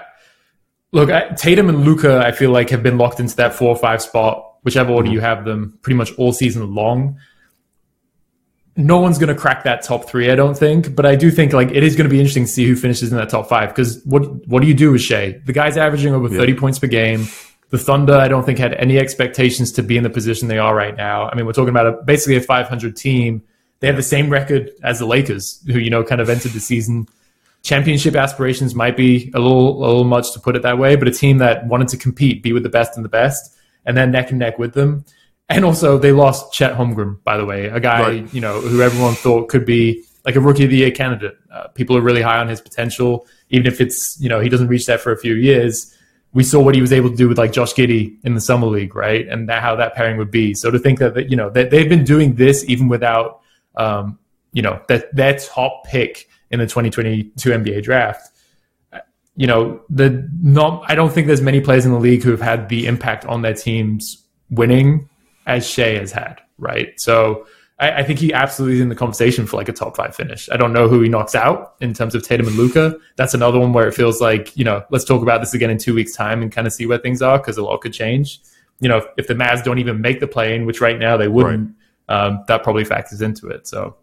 look 0.91 1.09
I, 1.09 1.29
Tatum 1.29 1.69
and 1.69 1.83
Luka, 1.83 2.19
I 2.19 2.31
feel 2.31 2.51
like 2.51 2.69
have 2.69 2.83
been 2.83 2.97
locked 2.97 3.19
into 3.19 3.35
that 3.37 3.53
four 3.53 3.69
or 3.69 3.77
five 3.77 4.01
spot, 4.01 4.55
whichever 4.63 4.91
order 4.91 5.07
mm-hmm. 5.07 5.13
you 5.13 5.19
have 5.21 5.45
them, 5.45 5.77
pretty 5.81 5.97
much 5.97 6.13
all 6.17 6.33
season 6.33 6.73
long 6.73 7.17
no 8.77 8.99
one's 8.99 9.17
going 9.17 9.33
to 9.33 9.39
crack 9.39 9.63
that 9.63 9.81
top 9.81 10.05
three, 10.05 10.29
I 10.29 10.35
don't 10.35 10.55
think. 10.55 10.95
But 10.95 11.05
I 11.05 11.15
do 11.15 11.31
think 11.31 11.51
like 11.51 11.71
it 11.71 11.83
is 11.83 11.95
going 11.95 12.07
to 12.07 12.13
be 12.13 12.19
interesting 12.19 12.45
to 12.45 12.49
see 12.49 12.65
who 12.65 12.75
finishes 12.75 13.11
in 13.11 13.17
that 13.17 13.29
top 13.29 13.49
five. 13.49 13.69
Because 13.69 14.01
what 14.05 14.47
what 14.47 14.61
do 14.61 14.67
you 14.67 14.73
do 14.73 14.91
with 14.91 15.01
Shai? 15.01 15.41
The 15.45 15.53
guy's 15.53 15.77
averaging 15.77 16.13
over 16.13 16.29
yeah. 16.29 16.37
thirty 16.37 16.53
points 16.53 16.79
per 16.79 16.87
game. 16.87 17.25
The 17.69 17.77
Thunder, 17.77 18.13
I 18.13 18.29
don't 18.29 18.45
think 18.45 18.59
had 18.59 18.73
any 18.75 18.97
expectations 18.97 19.73
to 19.73 19.83
be 19.83 19.97
in 19.97 20.03
the 20.03 20.09
position 20.09 20.47
they 20.47 20.59
are 20.59 20.73
right 20.73 20.95
now. 20.95 21.27
I 21.27 21.35
mean, 21.35 21.45
we're 21.45 21.51
talking 21.51 21.69
about 21.69 21.85
a, 21.85 22.01
basically 22.03 22.37
a 22.37 22.41
500 22.41 22.95
team. 22.95 23.43
They 23.81 23.87
have 23.87 23.97
the 23.97 24.03
same 24.03 24.29
record 24.29 24.71
as 24.83 24.99
the 24.99 25.05
Lakers, 25.05 25.61
who 25.65 25.77
you 25.77 25.89
know 25.89 26.03
kind 26.03 26.21
of 26.21 26.29
entered 26.29 26.53
the 26.53 26.61
season. 26.61 27.07
Championship 27.67 28.15
aspirations 28.15 28.73
might 28.73 28.95
be 28.95 29.29
a 29.35 29.39
little 29.39 29.83
a 29.83 29.87
little 29.87 30.05
much 30.05 30.31
to 30.31 30.39
put 30.39 30.55
it 30.55 30.61
that 30.61 30.77
way, 30.77 30.95
but 30.95 31.09
a 31.09 31.11
team 31.11 31.39
that 31.39 31.67
wanted 31.67 31.89
to 31.89 31.97
compete, 31.97 32.41
be 32.41 32.53
with 32.53 32.63
the 32.63 32.69
best 32.69 32.95
and 32.95 33.03
the 33.03 33.09
best, 33.09 33.57
and 33.85 33.97
then 33.97 34.09
neck 34.09 34.29
and 34.29 34.39
neck 34.39 34.57
with 34.57 34.73
them. 34.73 35.03
And 35.49 35.65
also, 35.65 35.97
they 35.97 36.13
lost 36.13 36.53
Chet 36.53 36.77
Holmgren, 36.77 37.21
by 37.25 37.35
the 37.35 37.43
way, 37.43 37.65
a 37.65 37.81
guy 37.81 38.01
right. 38.01 38.33
you 38.33 38.39
know 38.39 38.61
who 38.61 38.81
everyone 38.81 39.15
thought 39.15 39.49
could 39.49 39.65
be 39.65 40.05
like 40.23 40.37
a 40.37 40.39
rookie 40.39 40.63
of 40.63 40.69
the 40.69 40.77
year 40.77 40.91
candidate. 40.91 41.37
Uh, 41.51 41.67
people 41.67 41.97
are 41.97 42.01
really 42.01 42.21
high 42.21 42.37
on 42.37 42.47
his 42.47 42.61
potential, 42.61 43.27
even 43.49 43.67
if 43.67 43.81
it's 43.81 44.17
you 44.21 44.29
know 44.29 44.39
he 44.39 44.47
doesn't 44.47 44.69
reach 44.69 44.85
that 44.85 45.01
for 45.01 45.11
a 45.11 45.17
few 45.17 45.33
years. 45.33 45.93
We 46.31 46.43
saw 46.43 46.61
what 46.61 46.73
he 46.73 46.79
was 46.79 46.93
able 46.93 47.09
to 47.09 47.17
do 47.17 47.27
with 47.27 47.37
like 47.37 47.51
Josh 47.51 47.73
Giddey 47.73 48.17
in 48.23 48.33
the 48.33 48.41
summer 48.41 48.67
league, 48.67 48.95
right? 48.95 49.27
And 49.27 49.49
that, 49.49 49.61
how 49.61 49.75
that 49.75 49.93
pairing 49.93 50.17
would 50.17 50.31
be. 50.31 50.53
So 50.53 50.71
to 50.71 50.79
think 50.79 50.99
that 50.99 51.29
you 51.29 51.35
know 51.35 51.49
that 51.49 51.69
they've 51.69 51.89
been 51.89 52.05
doing 52.05 52.35
this 52.35 52.63
even 52.69 52.87
without 52.87 53.41
um, 53.75 54.19
you 54.53 54.61
know 54.61 54.81
that 54.87 55.13
their 55.13 55.37
top 55.37 55.83
pick 55.85 56.29
in 56.51 56.59
the 56.59 56.65
2022 56.65 57.49
NBA 57.49 57.83
draft 57.83 58.29
you 59.37 59.45
know 59.45 59.79
the 59.89 60.27
not 60.41 60.83
I 60.87 60.95
don't 60.95 61.13
think 61.13 61.27
there's 61.27 61.41
many 61.41 61.61
players 61.61 61.85
in 61.85 61.91
the 61.91 61.99
league 61.99 62.23
who 62.23 62.31
have 62.31 62.41
had 62.41 62.69
the 62.69 62.87
impact 62.87 63.23
on 63.25 63.43
their 63.43 63.53
teams 63.53 64.25
winning 64.49 65.07
as 65.45 65.67
Shai 65.67 65.93
has 65.93 66.11
had, 66.11 66.41
right? 66.57 66.99
So 66.99 67.47
I, 67.79 67.91
I, 67.99 68.03
think 68.03 68.19
he 68.19 68.33
absolutely 68.33 68.77
is 68.77 68.81
in 68.81 68.89
the 68.89 68.95
conversation 68.95 69.45
for 69.45 69.55
like 69.55 69.69
a 69.69 69.73
top 69.73 69.95
five 69.95 70.15
finish. 70.15 70.49
I 70.51 70.57
don't 70.57 70.73
know 70.73 70.87
who 70.87 71.01
he 71.01 71.09
knocks 71.09 71.35
out 71.35 71.75
in 71.79 71.93
terms 71.93 72.15
of 72.15 72.23
Tatum 72.23 72.47
and 72.47 72.57
Luka. 72.57 72.97
That's 73.15 73.33
another 73.33 73.59
one 73.59 73.71
where 73.71 73.87
it 73.87 73.93
feels 73.93 74.19
like, 74.19 74.55
you 74.57 74.65
know, 74.65 74.83
let's 74.89 75.05
talk 75.05 75.21
about 75.21 75.39
this 75.41 75.53
again 75.53 75.69
in 75.69 75.77
two 75.77 75.93
weeks' 75.93 76.13
time 76.13 76.41
and 76.41 76.51
kind 76.51 76.67
of 76.67 76.73
see 76.73 76.85
where 76.85 76.97
things 76.97 77.21
are 77.21 77.37
because 77.37 77.57
a 77.57 77.63
lot 77.63 77.79
could 77.81 77.93
change. 77.93 78.41
You 78.79 78.89
know, 78.89 78.97
if, 78.97 79.05
if 79.17 79.27
the 79.27 79.35
Mavs 79.35 79.63
don't 79.63 79.79
even 79.79 80.01
make 80.01 80.19
the 80.19 80.27
play 80.27 80.55
in, 80.55 80.65
which 80.65 80.81
right 80.81 80.99
now 80.99 81.17
they 81.17 81.27
wouldn't, 81.27 81.75
right. 82.09 82.25
um, 82.25 82.43
that 82.47 82.63
probably 82.63 82.83
factors 82.83 83.21
into 83.21 83.47
it. 83.47 83.67
So 83.67 83.95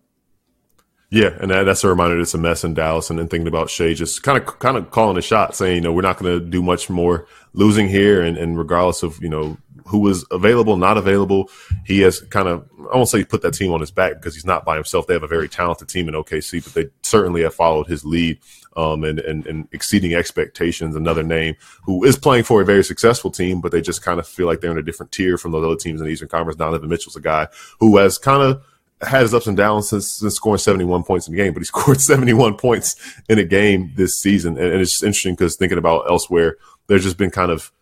yeah, 1.15 1.31
and 1.41 1.53
that, 1.53 1.63
that's 1.63 1.85
a 1.85 1.89
reminder 1.89 2.19
it's 2.19 2.35
a 2.35 2.39
mess 2.39 2.65
in 2.65 2.75
Dallas, 2.75 3.09
and 3.09 3.21
then 3.21 3.29
thinking 3.29 3.47
about 3.47 3.71
Shai 3.71 3.95
just 3.95 4.25
kind 4.25 4.37
of 4.37 4.59
kind 4.59 4.77
of 4.77 4.91
calling 4.91 5.17
a 5.17 5.23
shot, 5.23 5.55
saying 5.55 5.77
you 5.77 5.81
know 5.81 5.93
we're 5.93 6.03
not 6.03 6.19
going 6.19 6.41
to 6.41 6.45
do 6.45 6.61
much 6.61 6.91
more 6.91 7.29
losing 7.53 7.89
here, 7.89 8.21
and, 8.21 8.37
and 8.37 8.59
regardless 8.59 9.05
of 9.05 9.23
you 9.23 9.29
know 9.29 9.57
who 9.87 10.01
was 10.01 10.27
available, 10.33 10.77
not 10.77 10.97
available, 10.97 11.51
he 11.85 12.01
has 12.01 12.21
kind 12.21 12.49
of 12.49 12.69
I 12.93 12.97
won't 12.97 13.09
say 13.09 13.19
he 13.19 13.25
put 13.25 13.43
that 13.43 13.55
team 13.55 13.73
on 13.73 13.79
his 13.79 13.93
back 13.93 14.15
because 14.15 14.35
he's 14.35 14.45
not 14.45 14.65
by 14.65 14.75
himself. 14.75 15.07
They 15.07 15.15
have 15.15 15.23
a 15.23 15.29
very 15.29 15.49
talented 15.49 15.89
team 15.89 16.09
in 16.09 16.15
OKC, 16.15 16.65
but 16.65 16.75
they 16.75 16.91
certainly 17.03 17.43
have 17.43 17.55
followed 17.55 17.87
his 17.87 18.05
lead 18.05 18.41
um, 18.77 19.05
and, 19.05 19.21
and 19.21 19.47
and 19.47 19.69
exceeding 19.71 20.15
expectations. 20.15 20.97
Another 20.97 21.23
name 21.23 21.55
who 21.85 22.03
is 22.03 22.19
playing 22.19 22.43
for 22.43 22.61
a 22.61 22.65
very 22.65 22.83
successful 22.83 23.31
team, 23.31 23.61
but 23.61 23.71
they 23.71 23.81
just 23.81 24.03
kind 24.03 24.19
of 24.19 24.27
feel 24.27 24.49
like 24.49 24.61
they're 24.61 24.73
in 24.73 24.79
a 24.79 24.83
different 24.83 25.13
tier 25.13 25.39
from 25.39 25.53
those 25.53 25.65
other 25.65 25.77
teams 25.77 26.01
in 26.01 26.09
the 26.09 26.13
Eastern 26.13 26.29
Conference. 26.29 26.59
Donovan 26.59 26.89
Mitchell's 26.89 27.15
a 27.15 27.21
guy 27.21 27.47
who 27.79 27.99
has 27.99 28.19
kind 28.19 28.43
of 28.43 28.65
had 29.03 29.23
his 29.23 29.35
ups 29.35 29.47
and 29.47 29.57
downs 29.57 29.89
since, 29.89 30.13
since 30.13 30.35
scoring 30.35 30.59
71 30.59 31.05
points 31.05 31.29
in 31.29 31.35
the 31.35 31.43
game, 31.43 31.53
but 31.53 31.61
he 31.61 31.65
scored 31.67 32.01
71 32.01 32.57
points 32.57 32.97
in 33.29 33.39
a 33.39 33.45
game 33.45 33.93
this 33.97 34.19
season. 34.19 34.57
And, 34.57 34.73
and 34.73 34.81
it's 34.81 34.93
just 34.93 35.03
interesting 35.03 35.35
because 35.35 35.57
thinking 35.57 35.79
about 35.79 36.11
elsewhere, 36.11 36.57
there's 36.87 37.05
just 37.05 37.19
been 37.19 37.31
kind 37.31 37.51
of 37.51 37.73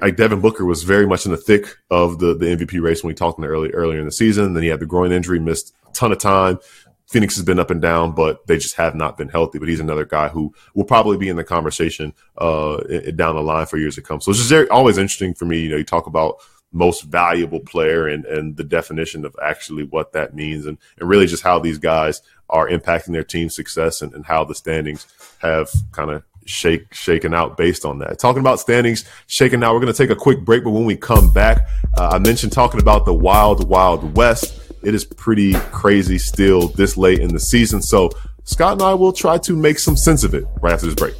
like 0.00 0.16
Devin 0.16 0.40
Booker 0.40 0.64
was 0.64 0.82
very 0.82 1.06
much 1.06 1.26
in 1.26 1.32
the 1.32 1.36
thick 1.36 1.76
of 1.90 2.18
the, 2.18 2.34
the 2.34 2.46
MVP 2.46 2.80
race 2.82 3.02
when 3.02 3.08
we 3.08 3.14
talked 3.14 3.38
in 3.38 3.42
the 3.42 3.48
early, 3.48 3.70
earlier 3.70 3.98
in 3.98 4.06
the 4.06 4.12
season. 4.12 4.54
Then 4.54 4.62
he 4.62 4.70
had 4.70 4.80
the 4.80 4.86
groin 4.86 5.12
injury, 5.12 5.38
missed 5.38 5.74
a 5.86 5.92
ton 5.92 6.12
of 6.12 6.18
time. 6.18 6.58
Phoenix 7.06 7.36
has 7.36 7.44
been 7.44 7.58
up 7.58 7.70
and 7.70 7.82
down, 7.82 8.12
but 8.12 8.46
they 8.46 8.56
just 8.56 8.76
have 8.76 8.94
not 8.94 9.18
been 9.18 9.28
healthy. 9.28 9.58
But 9.58 9.68
he's 9.68 9.80
another 9.80 10.06
guy 10.06 10.28
who 10.28 10.54
will 10.74 10.84
probably 10.84 11.18
be 11.18 11.28
in 11.28 11.36
the 11.36 11.44
conversation 11.44 12.14
uh, 12.38 12.78
down 13.14 13.34
the 13.34 13.42
line 13.42 13.66
for 13.66 13.76
years 13.76 13.96
to 13.96 14.02
come. 14.02 14.20
So 14.20 14.30
it's 14.30 14.40
just 14.40 14.50
very, 14.50 14.68
always 14.68 14.96
interesting 14.96 15.34
for 15.34 15.44
me. 15.44 15.60
You 15.60 15.70
know, 15.70 15.76
you 15.76 15.84
talk 15.84 16.06
about 16.06 16.36
most 16.74 17.02
valuable 17.04 17.60
player 17.60 18.08
and, 18.08 18.26
and 18.26 18.56
the 18.56 18.64
definition 18.64 19.24
of 19.24 19.34
actually 19.42 19.84
what 19.84 20.12
that 20.12 20.34
means 20.34 20.66
and, 20.66 20.76
and 20.98 21.08
really 21.08 21.26
just 21.26 21.42
how 21.42 21.58
these 21.58 21.78
guys 21.78 22.20
are 22.50 22.68
impacting 22.68 23.12
their 23.12 23.24
team's 23.24 23.54
success 23.54 24.02
and, 24.02 24.12
and 24.12 24.26
how 24.26 24.44
the 24.44 24.54
standings 24.54 25.06
have 25.38 25.70
kind 25.92 26.10
of 26.10 26.22
shake 26.46 26.92
shaken 26.92 27.32
out 27.32 27.56
based 27.56 27.84
on 27.84 28.00
that. 28.00 28.18
Talking 28.18 28.40
about 28.40 28.60
standings 28.60 29.04
shaken 29.28 29.62
out, 29.62 29.72
we're 29.72 29.80
going 29.80 29.92
to 29.92 29.96
take 29.96 30.10
a 30.10 30.16
quick 30.20 30.44
break, 30.44 30.64
but 30.64 30.70
when 30.70 30.84
we 30.84 30.96
come 30.96 31.32
back, 31.32 31.66
uh, 31.96 32.10
I 32.12 32.18
mentioned 32.18 32.52
talking 32.52 32.80
about 32.80 33.06
the 33.06 33.14
wild, 33.14 33.68
wild 33.68 34.16
west. 34.16 34.60
It 34.82 34.94
is 34.94 35.04
pretty 35.04 35.54
crazy 35.54 36.18
still 36.18 36.68
this 36.68 36.96
late 36.96 37.20
in 37.20 37.32
the 37.32 37.40
season. 37.40 37.80
So 37.80 38.10
Scott 38.42 38.74
and 38.74 38.82
I 38.82 38.92
will 38.92 39.12
try 39.12 39.38
to 39.38 39.56
make 39.56 39.78
some 39.78 39.96
sense 39.96 40.24
of 40.24 40.34
it 40.34 40.44
right 40.60 40.74
after 40.74 40.86
this 40.86 40.94
break. 40.94 41.14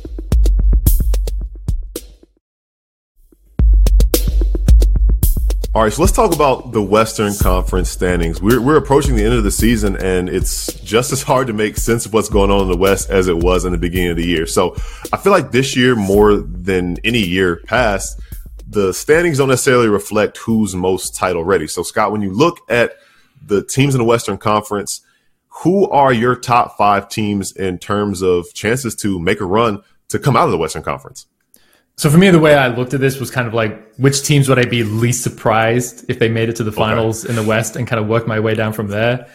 All 5.75 5.83
right, 5.83 5.93
so 5.93 6.03
let's 6.03 6.13
talk 6.13 6.33
about 6.33 6.71
the 6.71 6.81
Western 6.81 7.35
Conference 7.35 7.91
standings. 7.91 8.41
We're, 8.41 8.61
we're 8.61 8.77
approaching 8.77 9.17
the 9.17 9.25
end 9.25 9.35
of 9.35 9.43
the 9.43 9.51
season, 9.51 9.97
and 9.97 10.29
it's 10.29 10.73
just 10.75 11.11
as 11.11 11.25
hard 11.25 11.49
to 11.49 11.53
make 11.53 11.79
sense 11.79 12.07
of 12.07 12.13
what's 12.13 12.29
going 12.29 12.53
on 12.53 12.63
in 12.63 12.69
the 12.69 12.77
West 12.77 13.11
as 13.11 13.27
it 13.27 13.37
was 13.37 13.65
in 13.65 13.73
the 13.73 13.79
beginning 13.79 14.13
of 14.13 14.17
the 14.17 14.25
year. 14.25 14.47
So 14.47 14.77
I 15.13 15.17
feel 15.17 15.33
like 15.33 15.51
this 15.51 15.75
year, 15.77 15.97
more 15.97 16.37
than 16.37 16.99
any 17.03 17.19
year 17.19 17.57
past, 17.67 18.21
the 18.69 18.95
standings 18.95 19.39
don't 19.39 19.49
necessarily 19.49 19.89
reflect 19.89 20.37
who's 20.37 20.77
most 20.77 21.17
title 21.17 21.43
ready. 21.43 21.67
So, 21.67 21.83
Scott, 21.83 22.13
when 22.13 22.23
you 22.23 22.31
look 22.31 22.61
at 22.71 22.93
the 23.45 23.65
teams 23.65 23.97
in 23.97 23.99
the 23.99 24.05
Western 24.05 24.39
Conference, 24.39 25.01
who 25.49 25.91
are 25.91 26.13
your 26.13 26.37
top 26.37 26.77
five 26.79 27.09
teams 27.09 27.51
in 27.51 27.79
terms 27.79 28.23
of 28.23 28.55
chances 28.55 28.95
to 28.97 29.19
make 29.19 29.41
a 29.41 29.45
run 29.45 29.83
to 30.11 30.21
come 30.21 30.37
out 30.37 30.45
of 30.45 30.53
the 30.53 30.59
Western 30.59 30.85
Conference? 30.85 31.27
So 31.97 32.11
for 32.11 32.19
me, 32.19 32.31
the 32.31 32.41
way 32.41 32.55
I 32.57 32.69
looked 32.69 32.93
at 32.93 33.01
this 33.01 33.21
was 33.21 33.31
kind 33.31 33.47
of 33.47 33.55
like 33.55 33.95
which 33.97 34.23
teams 34.23 34.49
would 34.49 34.59
I 34.59 34.65
be 34.65 34.83
least 34.83 35.23
surprised 35.23 36.05
if 36.09 36.19
they 36.19 36.29
made 36.29 36.49
it 36.49 36.57
to 36.57 36.65
the 36.65 36.73
finals 36.73 37.25
okay. 37.25 37.31
in 37.31 37.37
the 37.37 37.49
West 37.49 37.77
and 37.77 37.87
kind 37.87 38.01
of 38.01 38.09
work 38.09 38.27
my 38.27 38.41
way 38.41 38.55
down 38.55 38.73
from 38.73 38.89
there. 38.89 39.29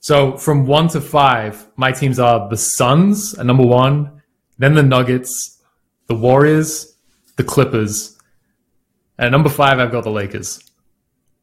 So 0.00 0.36
from 0.36 0.66
one 0.66 0.88
to 0.88 1.00
five, 1.00 1.66
my 1.76 1.92
teams 1.92 2.18
are 2.18 2.48
the 2.48 2.56
Suns 2.56 3.34
at 3.38 3.44
number 3.44 3.64
one, 3.64 4.22
then 4.58 4.74
the 4.74 4.82
Nuggets, 4.82 5.60
the 6.06 6.14
Warriors, 6.14 6.96
the 7.36 7.44
Clippers. 7.44 8.16
And 9.18 9.26
at 9.26 9.32
number 9.32 9.50
five, 9.50 9.78
I've 9.78 9.92
got 9.92 10.04
the 10.04 10.10
Lakers. 10.10 10.60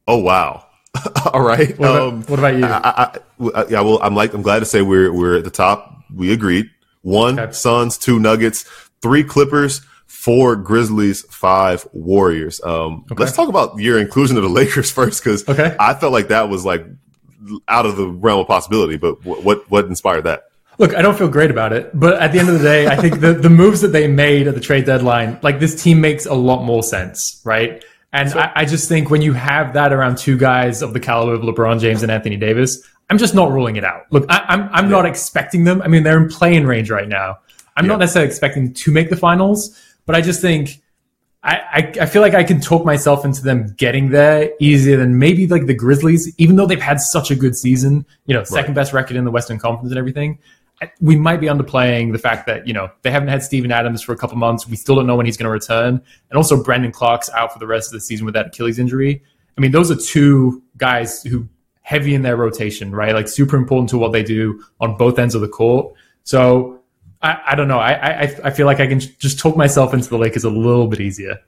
Oh 0.07 0.17
wow. 0.17 0.65
All 1.33 1.41
right. 1.41 1.77
What 1.77 1.89
about, 1.89 2.01
um, 2.01 2.23
what 2.23 2.39
about 2.39 2.55
you? 2.55 2.65
I, 2.65 2.77
I, 2.77 3.19
I, 3.55 3.67
yeah, 3.69 3.81
well, 3.81 3.99
I'm 4.01 4.15
like 4.15 4.33
I'm 4.33 4.41
glad 4.41 4.59
to 4.59 4.65
say 4.65 4.81
we're 4.81 5.13
we're 5.13 5.37
at 5.37 5.43
the 5.43 5.51
top. 5.51 6.03
We 6.13 6.33
agreed. 6.33 6.69
One 7.01 7.39
okay. 7.39 7.51
Suns, 7.51 7.97
two 7.97 8.19
Nuggets, 8.19 8.63
three 9.01 9.23
Clippers, 9.23 9.81
four 10.07 10.55
Grizzlies, 10.55 11.23
five 11.23 11.87
Warriors. 11.93 12.61
Um, 12.63 13.05
okay. 13.11 13.23
Let's 13.23 13.35
talk 13.35 13.49
about 13.49 13.77
your 13.79 13.99
inclusion 13.99 14.37
of 14.37 14.43
the 14.43 14.49
Lakers 14.61 14.91
first, 14.91 15.23
because 15.23 15.47
okay. 15.47 15.75
I 15.79 15.93
felt 15.93 16.13
like 16.13 16.29
that 16.29 16.49
was 16.49 16.65
like 16.65 16.85
out 17.67 17.85
of 17.85 17.97
the 17.97 18.07
realm 18.07 18.39
of 18.39 18.47
possibility. 18.47 18.97
But 18.97 19.23
what 19.25 19.69
what 19.69 19.85
inspired 19.85 20.23
that? 20.23 20.43
Look, 20.79 20.95
I 20.95 21.01
don't 21.01 21.17
feel 21.17 21.27
great 21.27 21.51
about 21.51 21.71
it, 21.71 21.91
but 21.93 22.19
at 22.19 22.31
the 22.31 22.39
end 22.39 22.49
of 22.49 22.57
the 22.57 22.63
day, 22.63 22.87
I 22.87 22.95
think 22.95 23.19
the, 23.19 23.33
the 23.33 23.49
moves 23.49 23.81
that 23.81 23.89
they 23.89 24.07
made 24.07 24.47
at 24.47 24.55
the 24.55 24.59
trade 24.59 24.85
deadline, 24.85 25.37
like 25.43 25.59
this 25.59 25.81
team 25.81 26.01
makes 26.01 26.25
a 26.25 26.33
lot 26.33 26.63
more 26.63 26.81
sense, 26.81 27.39
right? 27.45 27.83
And 28.11 28.31
so, 28.31 28.39
I, 28.39 28.51
I, 28.55 28.65
just 28.65 28.89
think 28.89 29.11
when 29.11 29.21
you 29.21 29.33
have 29.33 29.73
that 29.73 29.93
around 29.93 30.17
two 30.17 30.35
guys 30.35 30.81
of 30.81 30.93
the 30.93 30.99
caliber 30.99 31.33
of 31.33 31.41
LeBron 31.41 31.79
James 31.79 32.01
and 32.01 32.11
Anthony 32.11 32.37
Davis, 32.37 32.81
I'm 33.09 33.17
just 33.17 33.35
not 33.35 33.51
ruling 33.51 33.75
it 33.75 33.83
out. 33.83 34.03
Look, 34.11 34.25
I, 34.29 34.37
am 34.37 34.61
I'm, 34.63 34.69
I'm 34.71 34.85
yeah. 34.85 34.91
not 34.91 35.05
expecting 35.05 35.63
them. 35.63 35.81
I 35.81 35.87
mean, 35.87 36.03
they're 36.03 36.21
in 36.21 36.29
playing 36.29 36.65
range 36.65 36.89
right 36.89 37.07
now. 37.07 37.37
I'm 37.75 37.85
yeah. 37.85 37.89
not 37.89 37.99
necessarily 37.99 38.29
expecting 38.29 38.73
to 38.73 38.91
make 38.91 39.09
the 39.09 39.15
finals, 39.15 39.79
but 40.05 40.15
I 40.15 40.21
just 40.21 40.41
think 40.41 40.81
I, 41.43 41.55
I, 41.55 41.93
I 42.01 42.05
feel 42.05 42.21
like 42.21 42.33
I 42.33 42.43
can 42.43 42.61
talk 42.61 42.85
myself 42.85 43.25
into 43.25 43.43
them 43.43 43.73
getting 43.77 44.09
there 44.09 44.51
easier 44.59 44.95
than 44.95 45.19
maybe 45.19 45.45
like 45.45 45.65
the 45.65 45.73
Grizzlies, 45.73 46.33
even 46.37 46.55
though 46.55 46.65
they've 46.65 46.81
had 46.81 47.01
such 47.01 47.31
a 47.31 47.35
good 47.35 47.55
season, 47.55 48.05
you 48.25 48.33
know, 48.33 48.43
second 48.43 48.69
right. 48.69 48.75
best 48.75 48.93
record 48.93 49.17
in 49.17 49.25
the 49.25 49.31
Western 49.31 49.59
Conference 49.59 49.91
and 49.91 49.99
everything. 49.99 50.39
We 51.01 51.15
might 51.15 51.39
be 51.39 51.47
underplaying 51.47 52.11
the 52.11 52.17
fact 52.17 52.47
that, 52.47 52.67
you 52.67 52.73
know, 52.73 52.89
they 53.03 53.11
haven't 53.11 53.27
had 53.29 53.43
Steven 53.43 53.71
Adams 53.71 54.01
for 54.01 54.13
a 54.13 54.17
couple 54.17 54.37
months. 54.37 54.67
We 54.67 54.75
still 54.75 54.95
don't 54.95 55.05
know 55.05 55.15
when 55.15 55.25
he's 55.25 55.37
going 55.37 55.45
to 55.45 55.51
return. 55.51 56.01
And 56.29 56.37
also 56.37 56.61
Brandon 56.61 56.91
Clarke's 56.91 57.29
out 57.29 57.53
for 57.53 57.59
the 57.59 57.67
rest 57.67 57.89
of 57.89 57.93
the 57.93 58.01
season 58.01 58.25
with 58.25 58.33
that 58.35 58.47
Achilles 58.47 58.79
injury. 58.79 59.21
I 59.57 59.61
mean, 59.61 59.71
those 59.71 59.91
are 59.91 59.95
two 59.95 60.63
guys 60.77 61.23
who 61.23 61.47
heavy 61.81 62.15
in 62.15 62.21
their 62.21 62.37
rotation, 62.37 62.91
right? 62.91 63.13
Like 63.13 63.27
super 63.27 63.57
important 63.57 63.89
to 63.89 63.97
what 63.97 64.13
they 64.13 64.23
do 64.23 64.63
on 64.79 64.97
both 64.97 65.19
ends 65.19 65.35
of 65.35 65.41
the 65.41 65.47
court. 65.49 65.93
So 66.23 66.81
I, 67.23 67.41
I 67.47 67.55
don't 67.55 67.67
know. 67.67 67.79
I, 67.79 67.93
I 67.93 68.21
I 68.43 68.51
feel 68.51 68.65
like 68.65 68.79
I 68.79 68.87
can 68.87 68.99
just 68.99 69.39
talk 69.39 69.55
myself 69.55 69.93
into 69.93 70.09
the 70.09 70.17
Lakers 70.17 70.43
a 70.43 70.49
little 70.49 70.87
bit 70.87 70.99
easier. 70.99 71.39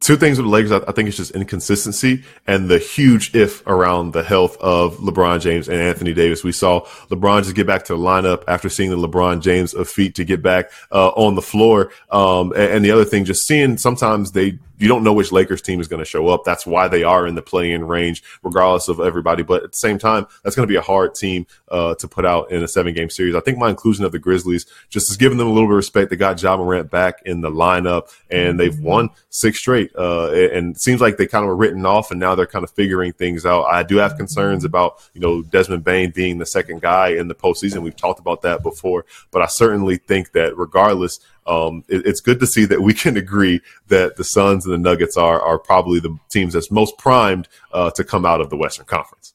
Two 0.00 0.16
things 0.16 0.38
with 0.38 0.46
the 0.46 0.50
Lakers, 0.50 0.70
I 0.70 0.92
think 0.92 1.08
it's 1.08 1.16
just 1.16 1.32
inconsistency 1.32 2.22
and 2.46 2.68
the 2.68 2.78
huge 2.78 3.34
if 3.34 3.66
around 3.66 4.12
the 4.12 4.22
health 4.22 4.56
of 4.58 4.96
LeBron 4.98 5.40
James 5.40 5.68
and 5.68 5.76
Anthony 5.80 6.14
Davis. 6.14 6.44
We 6.44 6.52
saw 6.52 6.82
LeBron 7.10 7.42
just 7.42 7.56
get 7.56 7.66
back 7.66 7.84
to 7.86 7.96
the 7.96 7.98
lineup 7.98 8.44
after 8.46 8.68
seeing 8.68 8.90
the 8.90 8.96
LeBron 8.96 9.40
James 9.40 9.74
of 9.74 9.88
feet 9.88 10.14
to 10.14 10.24
get 10.24 10.40
back 10.40 10.70
uh, 10.92 11.08
on 11.08 11.34
the 11.34 11.42
floor. 11.42 11.90
Um, 12.12 12.52
and, 12.52 12.74
and 12.74 12.84
the 12.84 12.92
other 12.92 13.04
thing, 13.04 13.24
just 13.24 13.44
seeing 13.44 13.76
sometimes 13.76 14.30
they 14.30 14.60
you 14.78 14.88
don't 14.88 15.04
know 15.04 15.12
which 15.12 15.32
Lakers 15.32 15.62
team 15.62 15.80
is 15.80 15.88
going 15.88 15.98
to 15.98 16.04
show 16.04 16.28
up. 16.28 16.44
That's 16.44 16.66
why 16.66 16.88
they 16.88 17.02
are 17.02 17.26
in 17.26 17.34
the 17.34 17.42
play-in 17.42 17.84
range, 17.86 18.22
regardless 18.42 18.88
of 18.88 19.00
everybody. 19.00 19.42
But 19.42 19.64
at 19.64 19.72
the 19.72 19.78
same 19.78 19.98
time, 19.98 20.26
that's 20.42 20.54
going 20.54 20.66
to 20.66 20.72
be 20.72 20.76
a 20.76 20.82
hard 20.82 21.14
team 21.14 21.46
uh, 21.70 21.94
to 21.96 22.08
put 22.08 22.24
out 22.24 22.50
in 22.50 22.62
a 22.62 22.68
seven-game 22.68 23.10
series. 23.10 23.34
I 23.34 23.40
think 23.40 23.58
my 23.58 23.70
inclusion 23.70 24.04
of 24.04 24.12
the 24.12 24.18
Grizzlies 24.18 24.66
just 24.88 25.10
is 25.10 25.16
giving 25.16 25.38
them 25.38 25.48
a 25.48 25.50
little 25.50 25.68
bit 25.68 25.72
of 25.72 25.78
respect. 25.78 26.10
They 26.10 26.16
got 26.16 26.40
Ja 26.40 26.56
Morant 26.56 26.90
back 26.90 27.22
in 27.26 27.40
the 27.40 27.50
lineup, 27.50 28.14
and 28.30 28.58
they've 28.58 28.78
won 28.78 29.10
six 29.30 29.58
straight. 29.58 29.90
Uh, 29.96 30.30
and 30.30 30.76
it 30.76 30.80
seems 30.80 31.00
like 31.00 31.16
they 31.16 31.26
kind 31.26 31.44
of 31.44 31.48
were 31.48 31.56
written 31.56 31.84
off, 31.84 32.10
and 32.10 32.20
now 32.20 32.34
they're 32.34 32.46
kind 32.46 32.64
of 32.64 32.70
figuring 32.70 33.12
things 33.12 33.44
out. 33.44 33.64
I 33.64 33.82
do 33.82 33.96
have 33.96 34.16
concerns 34.16 34.64
about 34.64 35.08
you 35.14 35.20
know 35.20 35.42
Desmond 35.42 35.84
Bane 35.84 36.10
being 36.10 36.38
the 36.38 36.46
second 36.46 36.82
guy 36.82 37.08
in 37.08 37.28
the 37.28 37.34
postseason. 37.34 37.82
We've 37.82 37.96
talked 37.96 38.20
about 38.20 38.42
that 38.42 38.62
before, 38.62 39.04
but 39.30 39.42
I 39.42 39.46
certainly 39.46 39.96
think 39.96 40.32
that 40.32 40.56
regardless 40.56 41.20
um, 41.48 41.82
it, 41.88 42.06
it's 42.06 42.20
good 42.20 42.38
to 42.40 42.46
see 42.46 42.64
that 42.66 42.82
we 42.82 42.94
can 42.94 43.16
agree 43.16 43.60
that 43.88 44.16
the 44.16 44.24
Suns 44.24 44.64
and 44.66 44.74
the 44.74 44.78
Nuggets 44.78 45.16
are 45.16 45.40
are 45.40 45.58
probably 45.58 45.98
the 45.98 46.16
teams 46.28 46.52
that's 46.52 46.70
most 46.70 46.98
primed 46.98 47.48
uh, 47.72 47.90
to 47.92 48.04
come 48.04 48.24
out 48.24 48.40
of 48.40 48.50
the 48.50 48.56
Western 48.56 48.86
Conference. 48.86 49.34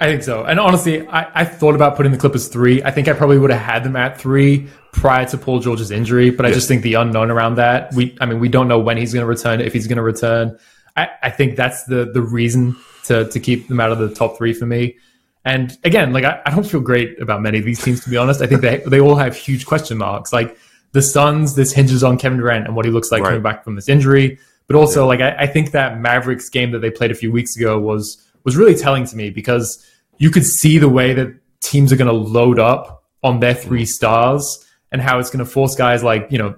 I 0.00 0.06
think 0.06 0.24
so. 0.24 0.44
And 0.44 0.58
honestly, 0.58 1.06
I, 1.06 1.42
I 1.42 1.44
thought 1.44 1.76
about 1.76 1.96
putting 1.96 2.10
the 2.10 2.18
Clippers 2.18 2.48
three. 2.48 2.82
I 2.82 2.90
think 2.90 3.06
I 3.06 3.12
probably 3.12 3.38
would 3.38 3.50
have 3.50 3.60
had 3.60 3.84
them 3.84 3.94
at 3.94 4.20
three 4.20 4.66
prior 4.92 5.24
to 5.26 5.38
Paul 5.38 5.60
George's 5.60 5.92
injury, 5.92 6.30
but 6.30 6.44
I 6.44 6.50
just 6.50 6.66
think 6.66 6.82
the 6.82 6.94
unknown 6.94 7.30
around 7.30 7.54
that. 7.56 7.92
We, 7.94 8.16
I 8.20 8.26
mean, 8.26 8.40
we 8.40 8.48
don't 8.48 8.66
know 8.66 8.80
when 8.80 8.96
he's 8.96 9.12
going 9.12 9.22
to 9.22 9.28
return, 9.28 9.60
if 9.60 9.72
he's 9.72 9.86
going 9.86 9.98
to 9.98 10.02
return. 10.02 10.58
I, 10.96 11.08
I 11.22 11.30
think 11.30 11.56
that's 11.56 11.84
the 11.84 12.10
the 12.12 12.20
reason 12.20 12.76
to 13.04 13.28
to 13.28 13.40
keep 13.40 13.68
them 13.68 13.80
out 13.80 13.92
of 13.92 13.98
the 13.98 14.12
top 14.12 14.36
three 14.36 14.52
for 14.52 14.66
me. 14.66 14.96
And 15.44 15.76
again, 15.84 16.12
like 16.12 16.24
I, 16.24 16.40
I 16.46 16.50
don't 16.50 16.66
feel 16.66 16.80
great 16.80 17.20
about 17.20 17.40
many 17.40 17.58
of 17.58 17.64
these 17.64 17.82
teams 17.82 18.02
to 18.04 18.10
be 18.10 18.16
honest. 18.16 18.42
I 18.42 18.46
think 18.46 18.60
they 18.60 18.82
they 18.86 19.00
all 19.00 19.16
have 19.16 19.36
huge 19.36 19.66
question 19.66 19.98
marks. 19.98 20.32
Like 20.32 20.56
the 20.92 21.02
Suns, 21.02 21.54
this 21.54 21.72
hinges 21.72 22.04
on 22.04 22.18
Kevin 22.18 22.38
Durant 22.38 22.66
and 22.66 22.76
what 22.76 22.84
he 22.84 22.90
looks 22.90 23.10
like 23.10 23.22
right. 23.22 23.30
coming 23.30 23.42
back 23.42 23.64
from 23.64 23.74
this 23.74 23.88
injury. 23.88 24.38
But 24.66 24.76
also, 24.76 25.02
yeah. 25.02 25.06
like 25.06 25.20
I, 25.20 25.42
I, 25.42 25.46
think 25.46 25.72
that 25.72 25.98
Mavericks 26.00 26.48
game 26.48 26.70
that 26.70 26.78
they 26.78 26.90
played 26.90 27.10
a 27.10 27.14
few 27.14 27.32
weeks 27.32 27.56
ago 27.56 27.78
was 27.78 28.24
was 28.44 28.56
really 28.56 28.74
telling 28.74 29.04
to 29.06 29.16
me 29.16 29.30
because 29.30 29.84
you 30.18 30.30
could 30.30 30.46
see 30.46 30.78
the 30.78 30.88
way 30.88 31.12
that 31.14 31.34
teams 31.60 31.92
are 31.92 31.96
going 31.96 32.10
to 32.10 32.16
load 32.16 32.58
up 32.58 33.04
on 33.22 33.40
their 33.40 33.54
three 33.54 33.84
stars 33.84 34.66
and 34.90 35.00
how 35.00 35.18
it's 35.18 35.30
going 35.30 35.44
to 35.44 35.50
force 35.50 35.74
guys 35.74 36.02
like 36.02 36.28
you 36.30 36.38
know 36.38 36.54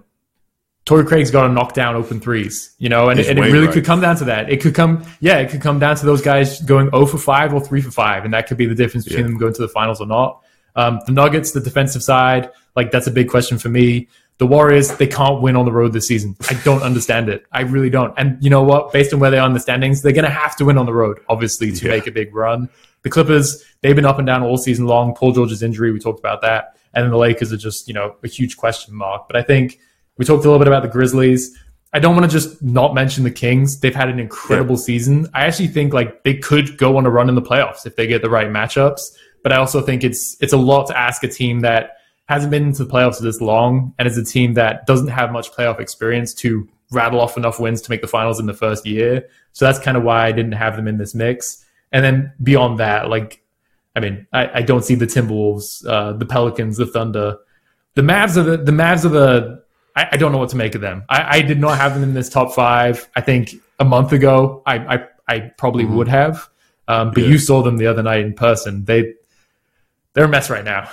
Torrey 0.85 1.05
Craig's 1.07 1.31
got 1.31 1.47
to 1.47 1.53
knock 1.53 1.73
down 1.73 1.95
open 1.95 2.21
threes, 2.21 2.75
you 2.79 2.91
know, 2.91 3.09
and, 3.09 3.19
and 3.19 3.39
it 3.39 3.43
really 3.43 3.67
right. 3.67 3.73
could 3.73 3.87
come 3.87 4.03
down 4.03 4.17
to 4.17 4.25
that. 4.27 4.51
It 4.51 4.61
could 4.61 4.75
come, 4.75 5.03
yeah, 5.19 5.39
it 5.39 5.49
could 5.51 5.63
come 5.63 5.79
down 5.79 5.97
to 5.97 6.05
those 6.05 6.21
guys 6.21 6.61
going 6.61 6.91
0 6.91 7.07
for 7.07 7.17
5 7.17 7.55
or 7.55 7.61
3 7.61 7.81
for 7.81 7.91
5, 7.91 8.27
and 8.27 8.35
that 8.35 8.47
could 8.47 8.59
be 8.59 8.67
the 8.67 8.75
difference 8.75 9.05
between 9.05 9.25
yeah. 9.25 9.29
them 9.29 9.39
going 9.39 9.55
to 9.55 9.63
the 9.63 9.69
finals 9.69 10.03
or 10.03 10.07
not. 10.07 10.43
Um, 10.77 11.01
the 11.07 11.13
Nuggets, 11.13 11.53
the 11.53 11.61
defensive 11.61 12.03
side, 12.03 12.51
like 12.77 12.91
that's 12.91 13.07
a 13.07 13.11
big 13.11 13.31
question 13.31 13.59
for 13.59 13.71
me 13.71 14.09
the 14.39 14.47
Warriors, 14.47 14.89
they 14.97 15.07
can't 15.07 15.41
win 15.41 15.57
on 15.57 15.65
the 15.65 15.73
road 15.73 15.93
this 15.93 16.09
season. 16.09 16.37
I 16.51 16.55
don't 16.65 16.83
understand 16.83 17.29
it. 17.29 17.45
I 17.53 17.61
really 17.63 17.91
don't. 17.91 18.13
And 18.17 18.43
you 18.43 18.51
know 18.51 18.63
what? 18.63 18.93
Based 18.93 19.13
on 19.15 19.21
where 19.21 19.31
they 19.31 19.39
are 19.39 19.47
in 19.47 19.53
the 19.53 19.61
standings, 19.61 20.03
they're 20.03 20.13
going 20.13 20.25
to 20.25 20.31
have 20.31 20.57
to 20.57 20.65
win 20.65 20.77
on 20.77 20.87
the 20.87 20.93
road, 20.93 21.21
obviously, 21.29 21.71
to 21.73 21.85
yeah. 21.85 21.93
make 21.93 22.07
a 22.07 22.11
big 22.11 22.35
run. 22.35 22.69
The 23.03 23.11
Clippers, 23.11 23.65
they've 23.83 23.95
been 23.95 24.07
up 24.07 24.19
and 24.19 24.27
down 24.27 24.43
all 24.43 24.57
season 24.57 24.87
long. 24.87 25.15
Paul 25.15 25.33
George's 25.33 25.63
injury, 25.63 25.93
we 25.93 26.01
talked 26.01 26.19
about 26.19 26.41
that. 26.43 26.77
And 26.95 27.05
then 27.05 27.11
the 27.11 27.19
Lakers 27.19 27.53
are 27.53 27.57
just, 27.57 27.87
you 27.87 27.95
know, 27.95 28.17
a 28.25 28.29
huge 28.29 28.57
question 28.57 28.95
mark. 28.95 29.29
But 29.29 29.37
I 29.37 29.43
think 29.43 29.79
we 30.17 30.25
talked 30.25 30.45
a 30.45 30.49
little 30.49 30.59
bit 30.59 30.69
about 30.69 30.83
the 30.83 30.89
Grizzlies. 30.89 31.57
I 31.93 32.01
don't 32.01 32.17
want 32.17 32.29
to 32.29 32.37
just 32.37 32.61
not 32.61 32.93
mention 32.93 33.23
the 33.23 33.31
Kings. 33.31 33.79
They've 33.79 33.95
had 33.95 34.09
an 34.09 34.19
incredible 34.19 34.75
yeah. 34.75 34.83
season. 34.83 35.29
I 35.33 35.45
actually 35.47 35.69
think 35.69 35.93
like 35.93 36.25
they 36.25 36.35
could 36.35 36.77
go 36.77 36.97
on 36.97 37.07
a 37.07 37.11
run 37.11 37.29
in 37.29 37.37
the 37.37 37.43
playoffs 37.43 37.87
if 37.87 37.95
they 37.95 38.09
get 38.09 38.21
the 38.21 38.31
right 38.31 38.49
matchups. 38.49 39.01
But 39.45 39.53
I 39.53 39.57
also 39.59 39.81
think 39.81 40.03
it's 40.03 40.37
it's 40.41 40.53
a 40.53 40.57
lot 40.57 40.87
to 40.89 40.99
ask 40.99 41.23
a 41.23 41.29
team 41.29 41.61
that 41.61 41.99
hasn't 42.29 42.51
been 42.51 42.65
into 42.65 42.85
the 42.85 42.91
playoffs 42.91 43.21
this 43.21 43.41
long 43.41 43.95
and 43.99 44.09
is 44.09 44.17
a 44.17 44.25
team 44.25 44.55
that 44.55 44.87
doesn't 44.87 45.09
have 45.09 45.31
much 45.31 45.53
playoff 45.53 45.79
experience 45.79 46.33
to 46.35 46.69
rattle 46.91 47.21
off 47.21 47.37
enough 47.37 47.61
wins 47.61 47.83
to 47.83 47.91
make 47.91 48.01
the 48.01 48.09
finals 48.09 48.41
in 48.41 48.47
the 48.47 48.55
first 48.55 48.87
year. 48.87 49.29
So 49.53 49.65
that's 49.65 49.79
kind 49.79 49.97
of 49.97 50.03
why 50.03 50.27
I 50.27 50.33
didn't 50.33 50.53
have 50.53 50.77
them 50.77 50.89
in 50.89 50.99
this 50.99 51.15
mix. 51.15 51.65
And 51.93 52.05
then 52.05 52.33
beyond 52.43 52.79
that, 52.81 53.09
like, 53.09 53.43
I 53.95 54.01
mean, 54.01 54.27
I, 54.33 54.59
I 54.59 54.63
don't 54.63 54.85
see 54.85 54.95
the 54.95 55.07
Timberwolves, 55.07 55.87
uh, 55.87 56.15
the 56.15 56.27
Pelicans, 56.27 56.77
the 56.77 56.87
Thunder, 56.87 57.39
the 57.95 58.03
Mavs 58.03 58.37
are 58.37 58.43
the, 58.43 58.57
the 58.57 58.73
Mavs 58.73 59.05
are 59.05 59.11
the, 59.11 59.63
I, 59.95 60.09
I 60.13 60.17
don't 60.17 60.33
know 60.33 60.39
what 60.39 60.49
to 60.51 60.57
make 60.57 60.75
of 60.75 60.81
them. 60.81 61.05
I, 61.09 61.39
I, 61.39 61.43
did 61.43 61.61
not 61.61 61.79
have 61.79 61.95
them 61.95 62.03
in 62.03 62.15
this 62.15 62.29
top 62.29 62.53
five. 62.53 63.09
I 63.15 63.21
think 63.21 63.55
a 63.79 63.85
month 63.85 64.13
ago, 64.13 64.63
I, 64.67 64.97
I, 64.97 65.05
I 65.29 65.39
probably 65.57 65.85
mm-hmm. 65.85 65.97
would 65.97 66.09
have. 66.09 66.49
Um, 66.89 67.13
but 67.13 67.23
yeah. 67.23 67.29
you 67.29 67.39
saw 67.39 67.63
them 67.63 67.77
the 67.77 67.87
other 67.87 68.03
night 68.03 68.21
in 68.21 68.35
person. 68.35 68.85
They, 68.85 69.15
they're 70.15 70.25
a 70.25 70.29
mess 70.29 70.51
right 70.51 70.65
now. 70.65 70.91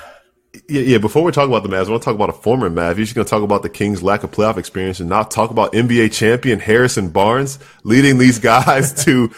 Yeah, 0.67 0.81
yeah. 0.81 0.97
Before 0.97 1.23
we 1.23 1.31
talk 1.31 1.47
about 1.47 1.63
the 1.63 1.69
Mavs, 1.69 1.87
I 1.87 1.91
want 1.91 2.01
to 2.01 2.05
talk 2.05 2.15
about 2.15 2.29
a 2.29 2.33
former 2.33 2.69
Mav. 2.69 2.97
You're 2.97 3.05
just 3.05 3.15
going 3.15 3.23
to 3.23 3.29
talk 3.29 3.41
about 3.41 3.63
the 3.63 3.69
Kings' 3.69 4.03
lack 4.03 4.23
of 4.23 4.31
playoff 4.31 4.57
experience 4.57 4.99
and 4.99 5.07
not 5.07 5.31
talk 5.31 5.49
about 5.49 5.71
NBA 5.71 6.11
champion 6.11 6.59
Harrison 6.59 7.09
Barnes 7.09 7.57
leading 7.83 8.17
these 8.17 8.37
guys 8.53 8.93
to, 9.05 9.29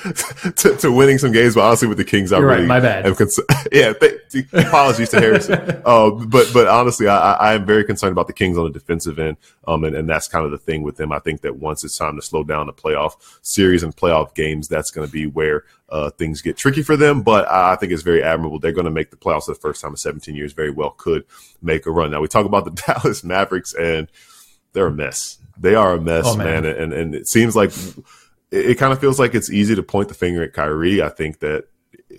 to, 0.55 0.75
to 0.77 0.91
winning 0.91 1.19
some 1.19 1.31
games. 1.31 1.53
But 1.53 1.65
honestly, 1.65 1.87
with 1.87 1.99
the 1.99 2.03
Kings, 2.03 2.31
I 2.31 2.39
You're 2.39 2.47
really 2.47 2.61
right, 2.61 2.67
my 2.67 2.79
bad. 2.79 3.15
Cons- 3.15 3.39
yeah, 3.71 3.93
th- 3.93 4.21
apologies 4.53 5.09
to 5.09 5.19
Harrison. 5.19 5.83
Uh, 5.85 6.09
but 6.27 6.49
but 6.51 6.67
honestly, 6.67 7.07
I, 7.07 7.33
I 7.33 7.53
am 7.53 7.65
very 7.67 7.83
concerned 7.83 8.13
about 8.13 8.25
the 8.25 8.33
Kings 8.33 8.57
on 8.57 8.63
the 8.63 8.71
defensive 8.71 9.19
end. 9.19 9.37
Um, 9.67 9.83
and, 9.83 9.95
and 9.95 10.09
that's 10.09 10.27
kind 10.27 10.45
of 10.45 10.51
the 10.51 10.57
thing 10.57 10.81
with 10.81 10.97
them. 10.97 11.11
I 11.11 11.19
think 11.19 11.41
that 11.41 11.57
once 11.57 11.83
it's 11.83 11.97
time 11.97 12.15
to 12.15 12.23
slow 12.23 12.43
down 12.43 12.65
the 12.65 12.73
playoff 12.73 13.17
series 13.43 13.83
and 13.83 13.95
playoff 13.95 14.33
games, 14.33 14.67
that's 14.67 14.89
going 14.89 15.07
to 15.07 15.11
be 15.11 15.27
where 15.27 15.63
uh, 15.93 16.09
things 16.09 16.41
get 16.41 16.57
tricky 16.57 16.81
for 16.81 16.97
them. 16.97 17.21
But 17.21 17.49
I 17.49 17.75
think 17.75 17.91
it's 17.91 18.01
very 18.01 18.23
admirable. 18.23 18.57
They're 18.57 18.71
going 18.71 18.85
to 18.85 18.91
make 18.91 19.11
the 19.11 19.15
playoffs 19.15 19.45
for 19.45 19.53
the 19.53 19.59
first 19.59 19.79
time 19.79 19.91
in 19.91 19.97
17 19.97 20.35
years. 20.35 20.51
Very 20.51 20.71
well 20.71 20.89
could 20.89 21.23
make 21.61 21.85
a 21.85 21.91
run. 21.91 22.09
Now 22.09 22.19
we 22.19 22.27
talk 22.27 22.47
about 22.47 22.65
the 22.65 22.71
Dallas 22.87 23.23
Mavericks, 23.23 23.75
and 23.75 24.07
they're 24.73 24.87
a 24.87 24.91
mess. 24.91 25.37
They 25.55 25.75
are 25.75 25.93
a 25.93 26.01
mess, 26.01 26.25
oh, 26.27 26.35
man. 26.35 26.63
man. 26.63 26.65
And 26.65 26.93
and 26.93 27.13
it 27.13 27.27
seems 27.27 27.55
like 27.55 27.69
it, 28.51 28.71
it 28.71 28.75
kind 28.79 28.91
of 28.91 28.99
feels 28.99 29.19
like 29.19 29.35
it's 29.35 29.51
easy 29.51 29.75
to 29.75 29.83
point 29.83 30.07
the 30.07 30.15
finger 30.15 30.41
at 30.41 30.53
Kyrie. 30.53 31.03
I 31.03 31.09
think 31.09 31.39
that 31.39 31.65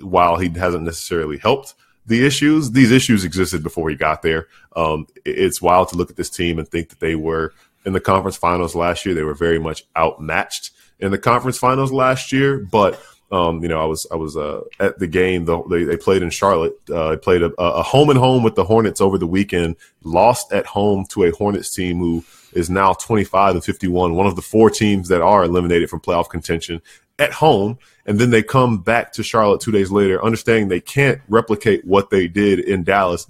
while 0.00 0.36
he 0.36 0.48
hasn't 0.50 0.84
necessarily 0.84 1.38
helped 1.38 1.74
the 2.06 2.24
issues, 2.24 2.70
these 2.70 2.92
issues 2.92 3.24
existed 3.24 3.64
before 3.64 3.90
he 3.90 3.96
got 3.96 4.22
there. 4.22 4.46
Um, 4.76 5.08
it's 5.24 5.60
wild 5.60 5.88
to 5.88 5.96
look 5.96 6.10
at 6.10 6.16
this 6.16 6.30
team 6.30 6.60
and 6.60 6.68
think 6.68 6.90
that 6.90 7.00
they 7.00 7.16
were 7.16 7.52
in 7.84 7.92
the 7.92 8.00
conference 8.00 8.36
finals 8.36 8.76
last 8.76 9.04
year. 9.04 9.16
They 9.16 9.22
were 9.22 9.34
very 9.34 9.58
much 9.58 9.84
outmatched 9.96 10.70
in 11.00 11.10
the 11.10 11.18
conference 11.18 11.58
finals 11.58 11.90
last 11.92 12.30
year, 12.30 12.58
but 12.58 13.02
um, 13.34 13.62
you 13.62 13.68
know, 13.68 13.80
I 13.80 13.84
was 13.84 14.06
I 14.12 14.14
was 14.14 14.36
uh, 14.36 14.60
at 14.78 15.00
the 15.00 15.08
game. 15.08 15.44
The, 15.44 15.60
they, 15.68 15.82
they 15.82 15.96
played 15.96 16.22
in 16.22 16.30
Charlotte. 16.30 16.78
Uh, 16.88 17.10
they 17.10 17.16
played 17.16 17.42
a, 17.42 17.52
a, 17.58 17.82
home 17.82 18.08
and 18.08 18.18
home 18.18 18.44
with 18.44 18.54
the 18.54 18.62
Hornets 18.64 19.00
over 19.00 19.18
the 19.18 19.26
weekend. 19.26 19.74
Lost 20.04 20.52
at 20.52 20.66
home 20.66 21.04
to 21.10 21.24
a 21.24 21.32
Hornets 21.32 21.74
team 21.74 21.98
who 21.98 22.24
is 22.52 22.70
now 22.70 22.92
25 22.92 23.56
and 23.56 23.64
51. 23.64 24.14
One 24.14 24.26
of 24.26 24.36
the 24.36 24.42
four 24.42 24.70
teams 24.70 25.08
that 25.08 25.20
are 25.20 25.42
eliminated 25.42 25.90
from 25.90 25.98
playoff 25.98 26.28
contention 26.28 26.80
at 27.18 27.32
home. 27.32 27.76
And 28.06 28.20
then 28.20 28.30
they 28.30 28.42
come 28.42 28.82
back 28.82 29.12
to 29.14 29.24
Charlotte 29.24 29.60
two 29.60 29.72
days 29.72 29.90
later, 29.90 30.24
understanding 30.24 30.68
they 30.68 30.80
can't 30.80 31.20
replicate 31.28 31.84
what 31.84 32.10
they 32.10 32.28
did 32.28 32.60
in 32.60 32.84
Dallas. 32.84 33.26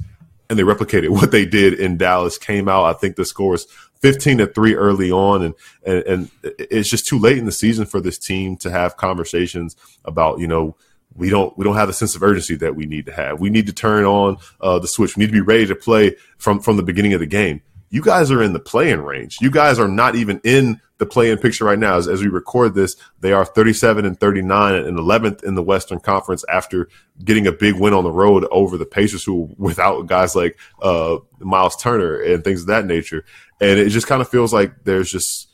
And 0.50 0.58
they 0.58 0.64
replicated 0.64 1.08
what 1.18 1.30
they 1.30 1.46
did 1.46 1.80
in 1.80 1.96
Dallas. 1.96 2.36
Came 2.36 2.68
out, 2.68 2.84
I 2.84 2.92
think 2.92 3.16
the 3.16 3.24
scores 3.24 3.66
15 4.04 4.36
to 4.36 4.46
3 4.46 4.74
early 4.74 5.10
on 5.10 5.42
and, 5.42 5.54
and 5.86 6.02
and 6.04 6.30
it's 6.42 6.90
just 6.90 7.06
too 7.06 7.18
late 7.18 7.38
in 7.38 7.46
the 7.46 7.52
season 7.52 7.86
for 7.86 8.02
this 8.02 8.18
team 8.18 8.54
to 8.58 8.70
have 8.70 8.98
conversations 8.98 9.76
about 10.04 10.38
you 10.38 10.46
know 10.46 10.76
we 11.14 11.30
don't 11.30 11.56
we 11.56 11.64
don't 11.64 11.76
have 11.76 11.88
the 11.88 11.94
sense 11.94 12.14
of 12.14 12.22
urgency 12.22 12.54
that 12.56 12.76
we 12.76 12.84
need 12.84 13.06
to 13.06 13.12
have. 13.12 13.40
We 13.40 13.48
need 13.48 13.66
to 13.66 13.72
turn 13.72 14.04
on 14.04 14.36
uh, 14.60 14.78
the 14.78 14.88
switch. 14.88 15.16
We 15.16 15.22
need 15.22 15.28
to 15.28 15.32
be 15.32 15.40
ready 15.40 15.66
to 15.66 15.74
play 15.74 16.16
from 16.36 16.60
from 16.60 16.76
the 16.76 16.82
beginning 16.82 17.14
of 17.14 17.20
the 17.20 17.26
game. 17.26 17.62
You 17.88 18.02
guys 18.02 18.30
are 18.30 18.42
in 18.42 18.52
the 18.52 18.60
play-in 18.60 19.00
range. 19.00 19.38
You 19.40 19.50
guys 19.50 19.78
are 19.78 19.88
not 19.88 20.16
even 20.16 20.38
in 20.44 20.82
the 20.98 21.06
play-in 21.06 21.38
picture 21.38 21.64
right 21.64 21.78
now 21.78 21.96
as, 21.96 22.06
as 22.06 22.22
we 22.22 22.28
record 22.28 22.74
this 22.74 22.96
they 23.20 23.32
are 23.32 23.44
37 23.44 24.04
and 24.04 24.18
39 24.20 24.74
and 24.74 24.98
11th 24.98 25.42
in 25.42 25.54
the 25.54 25.62
western 25.62 25.98
conference 25.98 26.44
after 26.48 26.88
getting 27.24 27.46
a 27.46 27.52
big 27.52 27.74
win 27.74 27.92
on 27.92 28.04
the 28.04 28.12
road 28.12 28.46
over 28.50 28.78
the 28.78 28.86
pacers 28.86 29.24
who 29.24 29.52
without 29.58 30.06
guys 30.06 30.36
like 30.36 30.56
uh, 30.82 31.16
Myles 31.40 31.76
Turner 31.76 32.20
and 32.20 32.44
things 32.44 32.62
of 32.62 32.66
that 32.68 32.86
nature 32.86 33.24
and 33.60 33.78
it 33.78 33.88
just 33.88 34.06
kind 34.06 34.22
of 34.22 34.28
feels 34.28 34.52
like 34.52 34.84
there's 34.84 35.10
just 35.10 35.48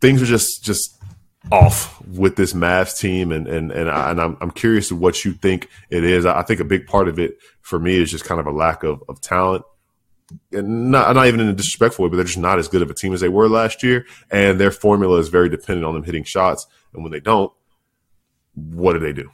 things 0.00 0.22
are 0.22 0.26
just 0.26 0.62
just 0.64 0.98
off 1.50 2.00
with 2.06 2.36
this 2.36 2.52
Mavs 2.52 2.98
team, 2.98 3.32
and 3.32 3.46
and 3.46 3.70
and, 3.70 3.90
I, 3.90 4.10
and 4.10 4.20
I'm 4.20 4.36
I'm 4.40 4.50
curious 4.50 4.88
to 4.88 4.96
what 4.96 5.24
you 5.24 5.32
think 5.32 5.68
it 5.90 6.04
is. 6.04 6.26
I 6.26 6.42
think 6.42 6.60
a 6.60 6.64
big 6.64 6.86
part 6.86 7.08
of 7.08 7.18
it 7.18 7.38
for 7.60 7.78
me 7.78 7.96
is 7.96 8.10
just 8.10 8.24
kind 8.24 8.40
of 8.40 8.46
a 8.46 8.50
lack 8.50 8.82
of 8.82 9.02
of 9.08 9.20
talent. 9.20 9.64
And 10.52 10.90
not, 10.90 11.14
not 11.14 11.26
even 11.26 11.40
in 11.40 11.48
a 11.48 11.54
disrespectful 11.54 12.04
way, 12.04 12.10
but 12.10 12.16
they're 12.16 12.24
just 12.24 12.38
not 12.38 12.58
as 12.58 12.68
good 12.68 12.82
of 12.82 12.90
a 12.90 12.94
team 12.94 13.14
as 13.14 13.20
they 13.20 13.28
were 13.28 13.48
last 13.48 13.82
year. 13.82 14.06
And 14.30 14.60
their 14.60 14.70
formula 14.70 15.18
is 15.18 15.28
very 15.28 15.48
dependent 15.48 15.86
on 15.86 15.94
them 15.94 16.04
hitting 16.04 16.24
shots. 16.24 16.66
And 16.92 17.02
when 17.02 17.12
they 17.12 17.20
don't, 17.20 17.52
what 18.54 18.92
do 18.92 18.98
they 18.98 19.12
do? 19.12 19.30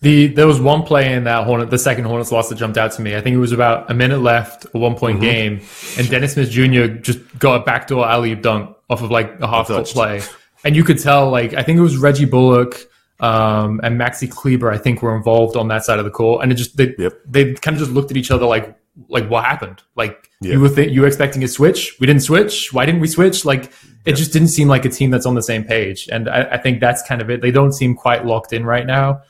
The 0.00 0.26
there 0.28 0.46
was 0.46 0.60
one 0.60 0.82
play 0.82 1.14
in 1.14 1.24
that 1.24 1.46
Hornet, 1.46 1.70
the 1.70 1.78
second 1.78 2.04
Hornets 2.04 2.30
loss 2.30 2.50
that 2.50 2.56
jumped 2.56 2.76
out 2.76 2.92
to 2.92 3.02
me. 3.02 3.16
I 3.16 3.22
think 3.22 3.34
it 3.34 3.38
was 3.38 3.52
about 3.52 3.90
a 3.90 3.94
minute 3.94 4.20
left, 4.20 4.66
a 4.74 4.78
one 4.78 4.94
point 4.94 5.20
mm-hmm. 5.20 5.24
game, 5.24 5.60
and 5.98 6.10
Dennis 6.10 6.34
Smith 6.34 6.50
Jr. 6.50 6.86
just 7.00 7.38
got 7.38 7.62
a 7.62 7.64
backdoor 7.64 8.06
alley 8.06 8.34
dunk 8.34 8.76
off 8.90 9.02
of 9.02 9.10
like 9.10 9.40
a 9.40 9.46
half 9.46 9.68
court 9.68 9.86
play, 9.86 10.20
and 10.64 10.76
you 10.76 10.84
could 10.84 10.98
tell 10.98 11.30
like 11.30 11.54
I 11.54 11.62
think 11.62 11.78
it 11.78 11.82
was 11.82 11.96
Reggie 11.96 12.26
Bullock 12.26 12.76
um, 13.20 13.80
and 13.82 13.98
Maxi 13.98 14.30
Kleber. 14.30 14.70
I 14.70 14.76
think 14.76 15.00
were 15.00 15.16
involved 15.16 15.56
on 15.56 15.68
that 15.68 15.82
side 15.82 15.98
of 15.98 16.04
the 16.04 16.10
court, 16.10 16.42
and 16.42 16.52
it 16.52 16.56
just 16.56 16.76
they 16.76 16.94
yep. 16.98 17.14
they 17.26 17.54
kind 17.54 17.74
of 17.74 17.80
just 17.80 17.90
looked 17.90 18.10
at 18.10 18.18
each 18.18 18.30
other 18.30 18.44
like 18.44 18.76
like 19.08 19.28
what 19.28 19.44
happened? 19.44 19.82
Like 19.94 20.30
yep. 20.40 20.54
you 20.54 20.60
were 20.60 20.68
th- 20.68 20.90
you 20.90 21.02
were 21.02 21.06
expecting 21.06 21.44
a 21.44 21.48
switch, 21.48 21.96
we 22.00 22.06
didn't 22.06 22.22
switch. 22.22 22.72
Why 22.72 22.86
didn't 22.86 23.00
we 23.00 23.08
switch? 23.08 23.44
Like 23.44 23.64
it 23.64 23.72
yep. 24.06 24.16
just 24.16 24.32
didn't 24.32 24.48
seem 24.48 24.68
like 24.68 24.84
a 24.84 24.88
team 24.88 25.10
that's 25.10 25.26
on 25.26 25.34
the 25.34 25.42
same 25.42 25.64
page, 25.64 26.08
and 26.10 26.28
I, 26.28 26.42
I 26.52 26.58
think 26.58 26.80
that's 26.80 27.02
kind 27.02 27.20
of 27.20 27.30
it. 27.30 27.42
They 27.42 27.50
don't 27.50 27.72
seem 27.72 27.94
quite 27.94 28.24
locked 28.24 28.52
in 28.52 28.64
right 28.64 28.86
now. 28.86 29.22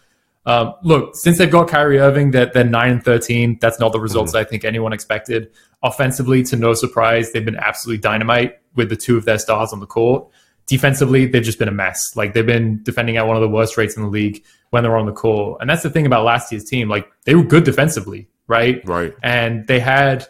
Um, 0.46 0.74
look, 0.84 1.16
since 1.16 1.38
they've 1.38 1.50
got 1.50 1.66
Kyrie 1.68 1.98
Irving, 1.98 2.30
that 2.30 2.52
they're, 2.52 2.62
they're 2.62 2.70
nine 2.70 2.92
and 2.92 3.04
thirteen. 3.04 3.58
That's 3.60 3.80
not 3.80 3.92
the 3.92 4.00
results 4.00 4.32
mm-hmm. 4.32 4.38
I 4.38 4.44
think 4.44 4.64
anyone 4.64 4.92
expected. 4.92 5.50
Offensively, 5.82 6.42
to 6.44 6.56
no 6.56 6.72
surprise, 6.72 7.32
they've 7.32 7.44
been 7.44 7.56
absolutely 7.56 8.00
dynamite 8.00 8.60
with 8.76 8.88
the 8.88 8.96
two 8.96 9.16
of 9.16 9.24
their 9.24 9.38
stars 9.38 9.72
on 9.72 9.80
the 9.80 9.86
court. 9.86 10.28
Defensively, 10.66 11.26
they've 11.26 11.42
just 11.42 11.58
been 11.58 11.68
a 11.68 11.72
mess. 11.72 12.16
Like 12.16 12.32
they've 12.34 12.46
been 12.46 12.82
defending 12.82 13.16
at 13.16 13.26
one 13.26 13.36
of 13.36 13.42
the 13.42 13.48
worst 13.48 13.76
rates 13.76 13.96
in 13.96 14.02
the 14.02 14.08
league 14.08 14.44
when 14.70 14.82
they're 14.82 14.96
on 14.96 15.06
the 15.06 15.12
court, 15.12 15.60
and 15.60 15.68
that's 15.68 15.82
the 15.82 15.90
thing 15.90 16.06
about 16.06 16.24
last 16.24 16.52
year's 16.52 16.64
team. 16.64 16.88
Like 16.88 17.08
they 17.24 17.34
were 17.34 17.44
good 17.44 17.64
defensively, 17.64 18.28
right? 18.48 18.82
Right. 18.84 19.14
And 19.22 19.66
they 19.66 19.80
had 19.80 20.26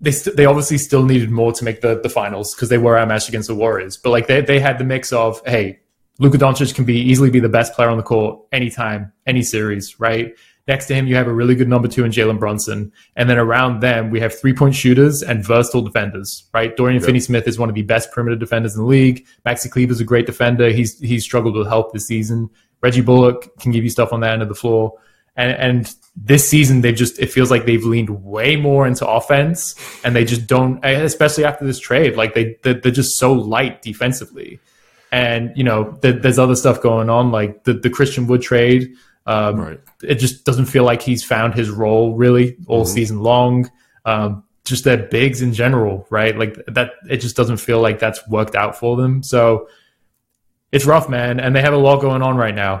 they 0.00 0.12
st- 0.12 0.36
they 0.36 0.44
obviously 0.44 0.78
still 0.78 1.04
needed 1.04 1.30
more 1.30 1.52
to 1.52 1.64
make 1.64 1.80
the 1.80 2.00
the 2.00 2.10
finals 2.10 2.54
because 2.54 2.68
they 2.68 2.78
were 2.78 2.98
our 2.98 3.06
match 3.06 3.28
against 3.28 3.48
the 3.48 3.54
Warriors. 3.54 3.96
But 3.96 4.10
like 4.10 4.26
they 4.26 4.40
they 4.40 4.60
had 4.60 4.78
the 4.78 4.84
mix 4.84 5.12
of 5.12 5.40
hey, 5.46 5.80
Luka 6.18 6.38
Doncic 6.38 6.74
can 6.74 6.84
be 6.84 6.98
easily 6.98 7.30
be 7.30 7.40
the 7.40 7.48
best 7.48 7.74
player 7.74 7.88
on 7.88 7.96
the 7.96 8.02
court 8.02 8.40
anytime, 8.52 9.12
any 9.26 9.42
series, 9.42 9.98
right? 10.00 10.34
Next 10.68 10.86
to 10.86 10.94
him, 10.94 11.06
you 11.06 11.14
have 11.14 11.28
a 11.28 11.32
really 11.32 11.54
good 11.54 11.68
number 11.68 11.86
two 11.86 12.04
in 12.04 12.10
Jalen 12.10 12.40
Brunson. 12.40 12.90
And 13.14 13.30
then 13.30 13.38
around 13.38 13.80
them, 13.80 14.10
we 14.10 14.18
have 14.18 14.36
three 14.36 14.52
point 14.52 14.74
shooters 14.74 15.22
and 15.22 15.44
versatile 15.44 15.82
defenders, 15.82 16.48
right? 16.52 16.76
Dorian 16.76 17.00
yep. 17.00 17.06
Finney 17.06 17.20
Smith 17.20 17.46
is 17.46 17.58
one 17.58 17.68
of 17.68 17.74
the 17.76 17.82
best 17.82 18.10
perimeter 18.10 18.36
defenders 18.36 18.74
in 18.74 18.80
the 18.82 18.86
league. 18.86 19.26
Maxi 19.46 19.70
Kleber 19.70 19.92
is 19.92 20.00
a 20.00 20.04
great 20.04 20.26
defender. 20.26 20.70
He's, 20.70 20.98
he's 20.98 21.22
struggled 21.22 21.54
with 21.54 21.68
help 21.68 21.92
this 21.92 22.06
season. 22.06 22.50
Reggie 22.82 23.00
Bullock 23.00 23.56
can 23.60 23.70
give 23.70 23.84
you 23.84 23.90
stuff 23.90 24.12
on 24.12 24.20
that 24.20 24.32
end 24.32 24.42
of 24.42 24.48
the 24.48 24.54
floor. 24.56 24.92
And, 25.36 25.52
and 25.52 25.94
this 26.16 26.48
season, 26.48 26.80
they've 26.80 26.96
just, 26.96 27.18
it 27.18 27.30
feels 27.30 27.50
like 27.50 27.66
they've 27.66 27.84
leaned 27.84 28.24
way 28.24 28.56
more 28.56 28.86
into 28.86 29.06
offense 29.06 29.74
and 30.04 30.16
they 30.16 30.24
just 30.24 30.46
don't, 30.46 30.82
especially 30.84 31.44
after 31.44 31.66
this 31.66 31.78
trade, 31.78 32.16
like 32.16 32.34
they, 32.34 32.56
they're 32.62 32.90
just 32.90 33.18
so 33.18 33.32
light 33.32 33.82
defensively. 33.82 34.58
And 35.12 35.56
you 35.56 35.64
know, 35.64 35.92
th- 36.02 36.22
there's 36.22 36.38
other 36.38 36.56
stuff 36.56 36.82
going 36.82 37.08
on, 37.08 37.30
like 37.30 37.64
the 37.64 37.74
the 37.74 37.90
Christian 37.90 38.26
Wood 38.26 38.42
trade. 38.42 38.92
Um, 39.24 39.56
right. 39.56 39.80
It 40.02 40.16
just 40.16 40.44
doesn't 40.44 40.66
feel 40.66 40.84
like 40.84 41.00
he's 41.02 41.24
found 41.24 41.54
his 41.54 41.70
role 41.70 42.14
really 42.16 42.56
all 42.66 42.84
mm-hmm. 42.84 42.92
season 42.92 43.20
long. 43.22 43.70
Um, 44.04 44.44
just 44.64 44.84
their 44.84 44.98
bigs 44.98 45.42
in 45.42 45.52
general, 45.52 46.06
right? 46.10 46.36
Like 46.36 46.58
that, 46.66 46.92
it 47.08 47.18
just 47.18 47.36
doesn't 47.36 47.58
feel 47.58 47.80
like 47.80 47.98
that's 47.98 48.26
worked 48.28 48.56
out 48.56 48.76
for 48.76 48.96
them. 48.96 49.22
So 49.22 49.68
it's 50.72 50.84
rough, 50.84 51.08
man. 51.08 51.38
And 51.40 51.54
they 51.54 51.62
have 51.62 51.72
a 51.72 51.78
lot 51.78 52.00
going 52.00 52.22
on 52.22 52.36
right 52.36 52.54
now. 52.54 52.78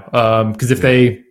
Because 0.52 0.70
um, 0.70 0.76
if 0.76 0.80
they 0.80 1.22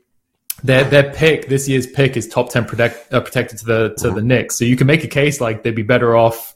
their 0.66 0.84
their 0.84 1.14
pick 1.14 1.48
this 1.48 1.68
year's 1.68 1.88
pick 1.88 2.18
is 2.18 2.28
top 2.28 2.50
ten 2.50 2.66
protect, 2.66 3.14
uh, 3.14 3.22
protected 3.22 3.60
to 3.60 3.66
the 3.66 3.96
to 4.00 4.12
the 4.12 4.22
Knicks, 4.22 4.58
so 4.58 4.66
you 4.66 4.76
can 4.76 4.88
make 4.88 5.04
a 5.04 5.08
case 5.08 5.40
like 5.40 5.64
they'd 5.64 5.76
be 5.76 5.84
better 5.84 6.16
off. 6.16 6.54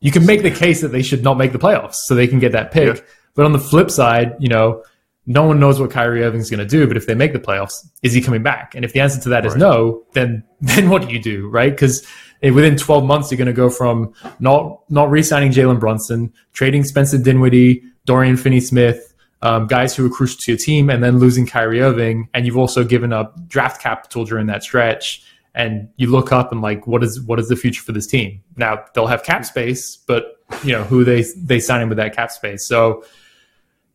You 0.00 0.12
can 0.12 0.26
make 0.26 0.42
the 0.42 0.50
case 0.50 0.80
that 0.82 0.88
they 0.88 1.02
should 1.02 1.24
not 1.24 1.38
make 1.38 1.52
the 1.52 1.58
playoffs, 1.58 1.96
so 2.04 2.14
they 2.14 2.28
can 2.28 2.38
get 2.38 2.52
that 2.52 2.70
pick. 2.70 2.96
Yeah. 2.96 3.02
But 3.34 3.46
on 3.46 3.52
the 3.52 3.58
flip 3.58 3.90
side, 3.90 4.36
you 4.38 4.48
know, 4.48 4.82
no 5.26 5.44
one 5.44 5.60
knows 5.60 5.80
what 5.80 5.90
Kyrie 5.90 6.24
Irving's 6.24 6.50
going 6.50 6.60
to 6.60 6.66
do. 6.66 6.86
But 6.86 6.96
if 6.96 7.06
they 7.06 7.14
make 7.14 7.32
the 7.32 7.38
playoffs, 7.38 7.86
is 8.02 8.12
he 8.12 8.20
coming 8.20 8.42
back? 8.42 8.74
And 8.74 8.84
if 8.84 8.92
the 8.92 9.00
answer 9.00 9.20
to 9.22 9.28
that 9.30 9.44
right. 9.44 9.46
is 9.46 9.56
no, 9.56 10.04
then 10.12 10.44
then 10.60 10.90
what 10.90 11.02
do 11.02 11.12
you 11.12 11.20
do, 11.20 11.48
right? 11.48 11.70
Because 11.70 12.06
within 12.42 12.76
12 12.76 13.04
months, 13.04 13.30
you're 13.30 13.38
going 13.38 13.46
to 13.46 13.52
go 13.52 13.70
from 13.70 14.12
not 14.40 14.80
not 14.90 15.10
re-signing 15.10 15.52
Jalen 15.52 15.80
Brunson, 15.80 16.32
trading 16.52 16.84
Spencer 16.84 17.18
Dinwiddie, 17.18 17.82
Dorian 18.04 18.36
Finney-Smith, 18.36 19.07
um, 19.42 19.66
guys 19.66 19.94
who 19.94 20.06
are 20.06 20.10
crucial 20.10 20.38
to 20.40 20.52
your 20.52 20.58
team, 20.58 20.90
and 20.90 21.02
then 21.02 21.18
losing 21.18 21.46
Kyrie 21.46 21.80
Irving, 21.80 22.28
and 22.34 22.46
you've 22.46 22.56
also 22.56 22.84
given 22.84 23.12
up 23.12 23.48
draft 23.48 23.80
capital 23.80 24.24
during 24.24 24.46
that 24.46 24.62
stretch. 24.62 25.24
And 25.54 25.88
you 25.96 26.08
look 26.08 26.30
up 26.30 26.52
and 26.52 26.60
like, 26.60 26.86
what 26.86 27.02
is 27.02 27.20
what 27.22 27.40
is 27.40 27.48
the 27.48 27.56
future 27.56 27.82
for 27.82 27.92
this 27.92 28.06
team? 28.06 28.42
Now 28.56 28.84
they'll 28.94 29.08
have 29.08 29.24
cap 29.24 29.44
space, 29.44 29.96
but 29.96 30.36
you 30.62 30.72
know 30.72 30.84
who 30.84 31.04
they 31.04 31.24
they 31.36 31.58
sign 31.58 31.82
in 31.82 31.88
with 31.88 31.98
that 31.98 32.14
cap 32.14 32.30
space. 32.30 32.68
So 32.68 33.04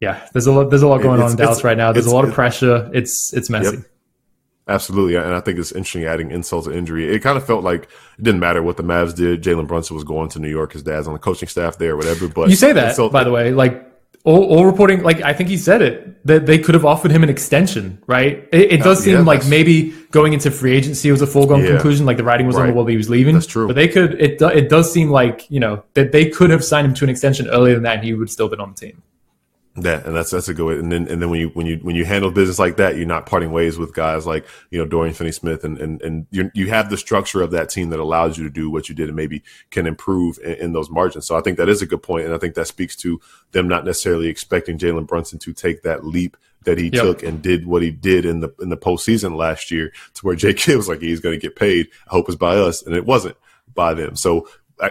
yeah, 0.02 0.28
there's 0.34 0.48
a 0.48 0.52
lot, 0.52 0.70
there's 0.70 0.82
a 0.82 0.88
lot 0.88 1.02
going 1.02 1.22
on 1.22 1.32
in 1.32 1.38
Dallas 1.38 1.64
right 1.64 1.78
now. 1.78 1.94
There's 1.94 2.08
a 2.08 2.14
lot 2.14 2.26
of 2.26 2.34
pressure. 2.34 2.90
It's 2.94 3.32
it's 3.34 3.50
messy. 3.50 3.78
Yep. 3.78 3.86
Absolutely, 4.66 5.16
and 5.16 5.34
I 5.34 5.42
think 5.42 5.60
it's 5.60 5.72
interesting 5.74 6.06
adding 6.06 6.32
insult 6.32 6.66
to 6.66 6.74
injury. 6.74 7.14
It 7.14 7.20
kind 7.20 7.38
of 7.38 7.46
felt 7.46 7.66
like 7.66 7.84
it 8.18 8.24
didn't 8.24 8.40
matter 8.40 8.64
what 8.64 8.78
the 8.78 8.84
Mavs 8.84 9.14
did. 9.14 9.44
Jalen 9.44 9.68
Brunson 9.68 9.94
was 9.94 10.06
going 10.06 10.30
to 10.30 10.40
New 10.40 10.50
York. 10.50 10.72
His 10.72 10.84
dad's 10.84 11.06
on 11.06 11.14
the 11.14 11.20
coaching 11.20 11.50
staff 11.50 11.78
there, 11.78 11.94
or 11.94 11.98
whatever. 11.98 12.30
But 12.30 12.50
you 12.50 12.56
say 12.56 12.72
that, 12.72 12.98
by 13.12 13.26
the 13.26 13.32
way, 13.32 13.52
like 13.52 13.93
all, 14.24 14.44
all, 14.46 14.66
reporting, 14.66 15.04
like 15.04 15.22
I 15.22 15.34
think 15.34 15.50
he 15.50 15.58
said 15.58 15.82
it 15.82 16.26
that 16.26 16.46
they 16.46 16.58
could 16.58 16.76
have 16.76 16.86
offered 16.86 17.12
him 17.12 17.24
an 17.24 17.30
extension, 17.30 18.02
right? 18.08 18.48
It, 18.54 18.72
it 18.72 18.82
does 18.82 19.00
uh, 19.00 19.04
seem 19.04 19.14
yeah, 19.16 19.22
like 19.22 19.46
maybe 19.48 19.92
going 20.12 20.32
into 20.32 20.50
free 20.50 20.76
agency 20.76 21.12
was 21.12 21.22
a 21.22 21.28
foregone 21.28 21.62
yeah, 21.62 21.72
conclusion, 21.72 22.06
like 22.06 22.16
the 22.16 22.24
writing 22.24 22.48
was 22.48 22.56
right. 22.56 22.64
on 22.64 22.68
the 22.70 22.74
wall 22.74 22.86
that 22.86 22.92
he 22.92 22.98
was 22.98 23.10
leaving. 23.10 23.34
That's 23.34 23.46
true. 23.46 23.68
But 23.68 23.76
they 23.76 23.90
could. 23.90 24.22
It 24.22 24.42
it 24.42 24.70
does 24.70 24.92
seem 24.94 25.10
like 25.10 25.50
you 25.52 25.60
know 25.60 25.84
that 25.96 26.14
they 26.14 26.30
could 26.30 26.52
have 26.52 26.64
signed 26.64 26.88
him 26.88 26.94
to 26.94 27.04
an 27.04 27.10
extension 27.10 27.48
earlier 27.50 27.74
than 27.74 27.84
that, 27.84 27.98
and 27.98 28.06
he 28.06 28.14
would 28.14 28.30
still 28.30 28.48
been 28.48 28.62
on 28.62 28.70
the 28.70 28.76
team. 28.76 29.02
Yeah, 29.76 30.04
and 30.06 30.16
that's 30.16 30.30
that's 30.30 30.48
a 30.48 30.54
good 30.54 30.66
way. 30.66 30.78
And 30.78 30.92
then 30.92 31.08
and 31.08 31.20
then 31.20 31.32
when 31.32 31.40
you 31.40 31.50
when 31.50 31.66
you 31.66 31.78
when 31.82 31.96
you 31.96 32.06
handle 32.06 32.30
business 32.30 32.60
like 32.60 32.78
that, 32.78 32.96
you're 32.96 33.08
not 33.08 33.26
parting 33.26 33.52
ways 33.52 33.76
with 33.76 33.92
guys 33.94 34.28
like 34.28 34.46
you 34.70 34.78
know 34.78 34.86
Dorian 34.86 35.16
Finney-Smith, 35.16 35.64
and 35.64 35.80
and 35.80 36.00
and 36.04 36.28
you 36.30 36.52
you 36.54 36.70
have 36.70 36.92
the 36.92 36.98
structure 36.98 37.42
of 37.42 37.50
that 37.52 37.70
team 37.70 37.90
that 37.90 38.00
allows 38.00 38.38
you 38.38 38.44
to 38.44 38.52
do 38.52 38.70
what 38.70 38.88
you 38.88 38.94
did, 38.94 39.08
and 39.08 39.16
maybe 39.16 39.42
can 39.72 39.88
improve 39.88 40.38
in, 40.44 40.54
in 40.54 40.74
those 40.74 40.92
margins. 40.92 41.26
So 41.26 41.36
I 41.36 41.42
think 41.42 41.58
that 41.58 41.70
is 41.70 41.82
a 41.82 41.88
good 41.88 42.04
point, 42.04 42.26
and 42.26 42.36
I 42.36 42.38
think 42.38 42.54
that 42.54 42.68
speaks 42.68 42.96
to 42.98 43.20
them 43.52 43.68
not 43.68 43.84
necessarily 43.84 44.28
expecting 44.28 44.78
Jalen 44.78 45.08
Brunson 45.08 45.40
to 45.40 45.54
take 45.54 45.82
that 45.82 46.06
leap 46.06 46.38
that 46.66 46.78
he 46.78 46.86
yep. 46.86 47.04
took 47.04 47.24
and 47.24 47.42
did 47.42 47.66
what 47.66 47.82
he 47.82 47.90
did 47.90 48.26
in 48.26 48.42
the 48.42 48.54
in 48.62 48.70
the 48.70 48.78
postseason 48.78 49.36
last 49.36 49.72
year, 49.72 49.92
to 50.14 50.22
where 50.22 50.36
J. 50.36 50.54
K 50.54 50.76
was 50.76 50.88
like 50.88 51.02
he's 51.02 51.20
going 51.20 51.34
to 51.34 51.42
get 51.42 51.56
paid. 51.56 51.88
I 52.08 52.12
hope 52.12 52.30
it's 52.30 52.36
by 52.36 52.58
us, 52.58 52.84
and 52.84 52.96
it 52.96 53.08
wasn't 53.08 53.38
by 53.74 53.96
them. 53.96 54.16
So 54.16 54.48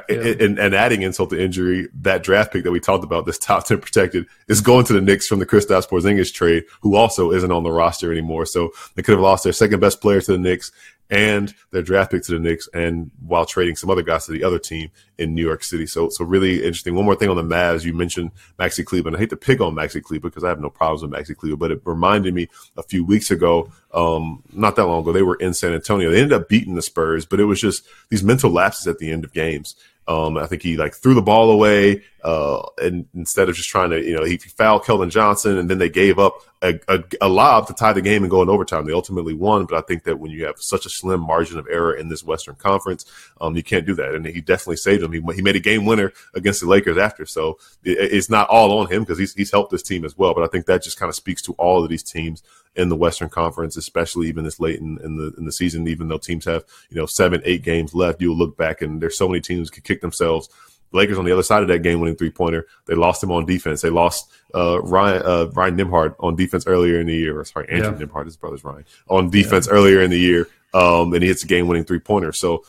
yeah. 0.08 0.16
and, 0.40 0.58
and, 0.58 0.74
adding 0.74 1.02
insult 1.02 1.30
to 1.30 1.40
injury, 1.40 1.88
that 1.94 2.22
draft 2.22 2.52
pick 2.52 2.64
that 2.64 2.70
we 2.70 2.80
talked 2.80 3.04
about, 3.04 3.26
this 3.26 3.38
top 3.38 3.66
10 3.66 3.80
protected, 3.80 4.26
is 4.48 4.60
going 4.60 4.84
to 4.86 4.92
the 4.92 5.00
Knicks 5.00 5.26
from 5.26 5.38
the 5.38 5.46
Kristaps 5.46 5.88
Porzingis 5.88 6.32
trade, 6.32 6.64
who 6.80 6.96
also 6.96 7.32
isn't 7.32 7.52
on 7.52 7.62
the 7.62 7.70
roster 7.70 8.12
anymore. 8.12 8.46
So 8.46 8.72
they 8.94 9.02
could 9.02 9.12
have 9.12 9.20
lost 9.20 9.44
their 9.44 9.52
second 9.52 9.80
best 9.80 10.00
player 10.00 10.20
to 10.20 10.32
the 10.32 10.38
Knicks 10.38 10.72
and 11.12 11.54
their 11.72 11.82
draft 11.82 12.10
pick 12.10 12.22
to 12.22 12.32
the 12.32 12.38
Knicks, 12.38 12.68
and 12.72 13.10
while 13.24 13.44
trading 13.44 13.76
some 13.76 13.90
other 13.90 14.02
guys 14.02 14.24
to 14.24 14.32
the 14.32 14.42
other 14.42 14.58
team 14.58 14.90
in 15.18 15.34
New 15.34 15.44
York 15.44 15.62
City. 15.62 15.86
So, 15.86 16.08
so 16.08 16.24
really 16.24 16.64
interesting. 16.64 16.94
One 16.94 17.04
more 17.04 17.14
thing 17.14 17.28
on 17.28 17.36
the 17.36 17.42
Mavs, 17.42 17.84
you 17.84 17.92
mentioned 17.92 18.30
Maxi 18.58 18.82
Kleber. 18.82 19.14
I 19.14 19.18
hate 19.18 19.28
to 19.28 19.36
pick 19.36 19.60
on 19.60 19.74
Maxi 19.74 20.02
Kleber 20.02 20.30
because 20.30 20.42
I 20.42 20.48
have 20.48 20.58
no 20.58 20.70
problems 20.70 21.02
with 21.02 21.12
Maxi 21.12 21.36
Kleber, 21.36 21.56
but 21.56 21.70
it 21.70 21.82
reminded 21.84 22.32
me 22.32 22.48
a 22.78 22.82
few 22.82 23.04
weeks 23.04 23.30
ago, 23.30 23.70
um, 23.92 24.42
not 24.54 24.74
that 24.76 24.86
long 24.86 25.02
ago, 25.02 25.12
they 25.12 25.22
were 25.22 25.36
in 25.36 25.52
San 25.52 25.74
Antonio. 25.74 26.10
They 26.10 26.22
ended 26.22 26.32
up 26.32 26.48
beating 26.48 26.76
the 26.76 26.82
Spurs, 26.82 27.26
but 27.26 27.40
it 27.40 27.44
was 27.44 27.60
just 27.60 27.84
these 28.08 28.24
mental 28.24 28.50
lapses 28.50 28.86
at 28.86 28.98
the 28.98 29.10
end 29.10 29.24
of 29.24 29.34
games. 29.34 29.76
Um, 30.08 30.38
I 30.38 30.46
think 30.46 30.62
he 30.62 30.78
like 30.78 30.94
threw 30.94 31.14
the 31.14 31.22
ball 31.22 31.50
away, 31.50 32.02
uh, 32.24 32.62
and 32.78 33.06
instead 33.14 33.50
of 33.50 33.54
just 33.54 33.68
trying 33.68 33.90
to, 33.90 34.02
you 34.02 34.16
know, 34.16 34.24
he 34.24 34.38
fouled 34.38 34.82
Keldon 34.84 35.10
Johnson, 35.10 35.58
and 35.58 35.68
then 35.68 35.78
they 35.78 35.90
gave 35.90 36.18
up 36.18 36.36
a, 36.62 36.78
a, 36.88 37.04
a, 37.20 37.28
lob 37.28 37.66
to 37.66 37.74
tie 37.74 37.92
the 37.92 38.00
game 38.00 38.22
and 38.22 38.30
go 38.30 38.40
in 38.40 38.48
overtime. 38.48 38.86
They 38.86 38.92
ultimately 38.92 39.34
won, 39.34 39.66
but 39.66 39.76
I 39.76 39.80
think 39.82 40.04
that 40.04 40.18
when 40.18 40.30
you 40.30 40.44
have 40.44 40.60
such 40.60 40.86
a 40.86 40.90
slim 40.90 41.20
margin 41.20 41.58
of 41.58 41.66
error 41.68 41.94
in 41.94 42.08
this 42.08 42.24
Western 42.24 42.54
Conference, 42.54 43.04
um, 43.40 43.56
you 43.56 43.62
can't 43.62 43.84
do 43.84 43.94
that. 43.94 44.14
And 44.14 44.24
he 44.24 44.40
definitely 44.40 44.76
saved 44.76 45.02
them. 45.02 45.12
He, 45.12 45.20
he 45.34 45.42
made 45.42 45.56
a 45.56 45.60
game 45.60 45.84
winner 45.84 46.12
against 46.34 46.60
the 46.60 46.68
Lakers 46.68 46.98
after, 46.98 47.26
so 47.26 47.58
it, 47.84 47.98
it's 48.12 48.30
not 48.30 48.48
all 48.48 48.78
on 48.78 48.90
him 48.90 49.02
because 49.02 49.18
he's 49.18 49.34
he's 49.34 49.50
helped 49.50 49.72
this 49.72 49.82
team 49.82 50.04
as 50.04 50.16
well. 50.16 50.34
But 50.34 50.44
I 50.44 50.46
think 50.46 50.66
that 50.66 50.82
just 50.82 50.98
kind 50.98 51.10
of 51.10 51.16
speaks 51.16 51.42
to 51.42 51.52
all 51.54 51.82
of 51.82 51.90
these 51.90 52.04
teams 52.04 52.42
in 52.76 52.88
the 52.88 52.96
Western 52.96 53.28
Conference, 53.28 53.76
especially 53.76 54.28
even 54.28 54.44
this 54.44 54.60
late 54.60 54.80
in, 54.80 54.98
in, 55.04 55.16
the 55.16 55.34
in 55.36 55.44
the 55.44 55.52
season. 55.52 55.88
Even 55.88 56.08
though 56.08 56.18
teams 56.18 56.44
have 56.44 56.64
you 56.90 56.96
know 56.96 57.06
seven, 57.06 57.42
eight 57.44 57.62
games 57.62 57.94
left, 57.94 58.20
you'll 58.20 58.36
look 58.36 58.56
back 58.56 58.82
and 58.82 59.00
there's 59.00 59.18
so 59.18 59.28
many 59.28 59.40
teams 59.40 59.68
could 59.68 59.84
kick 59.84 60.00
themselves. 60.00 60.48
Lakers 60.92 61.18
on 61.18 61.24
the 61.24 61.32
other 61.32 61.42
side 61.42 61.62
of 61.62 61.68
that 61.68 61.82
game 61.82 62.00
winning 62.00 62.16
three 62.16 62.30
pointer, 62.30 62.66
they 62.86 62.94
lost 62.94 63.22
him 63.22 63.30
on 63.30 63.46
defense. 63.46 63.80
They 63.80 63.90
lost 63.90 64.30
uh, 64.54 64.80
Ryan 64.82 65.22
uh, 65.24 65.46
Ryan 65.52 65.76
Nembhard 65.76 66.14
on 66.20 66.36
defense 66.36 66.66
earlier 66.66 67.00
in 67.00 67.06
the 67.06 67.14
year. 67.14 67.38
Or 67.38 67.44
sorry, 67.44 67.68
Andrew 67.70 67.96
yeah. 67.98 68.06
Nembhard, 68.06 68.26
his 68.26 68.36
brother's 68.36 68.64
Ryan 68.64 68.84
on 69.08 69.30
defense 69.30 69.66
yeah. 69.66 69.74
earlier 69.74 70.00
in 70.02 70.10
the 70.10 70.18
year, 70.18 70.48
um, 70.74 71.12
and 71.12 71.22
he 71.22 71.28
hits 71.28 71.44
a 71.44 71.46
game 71.46 71.66
winning 71.68 71.84
three 71.84 71.98
pointer. 71.98 72.32
So 72.32 72.64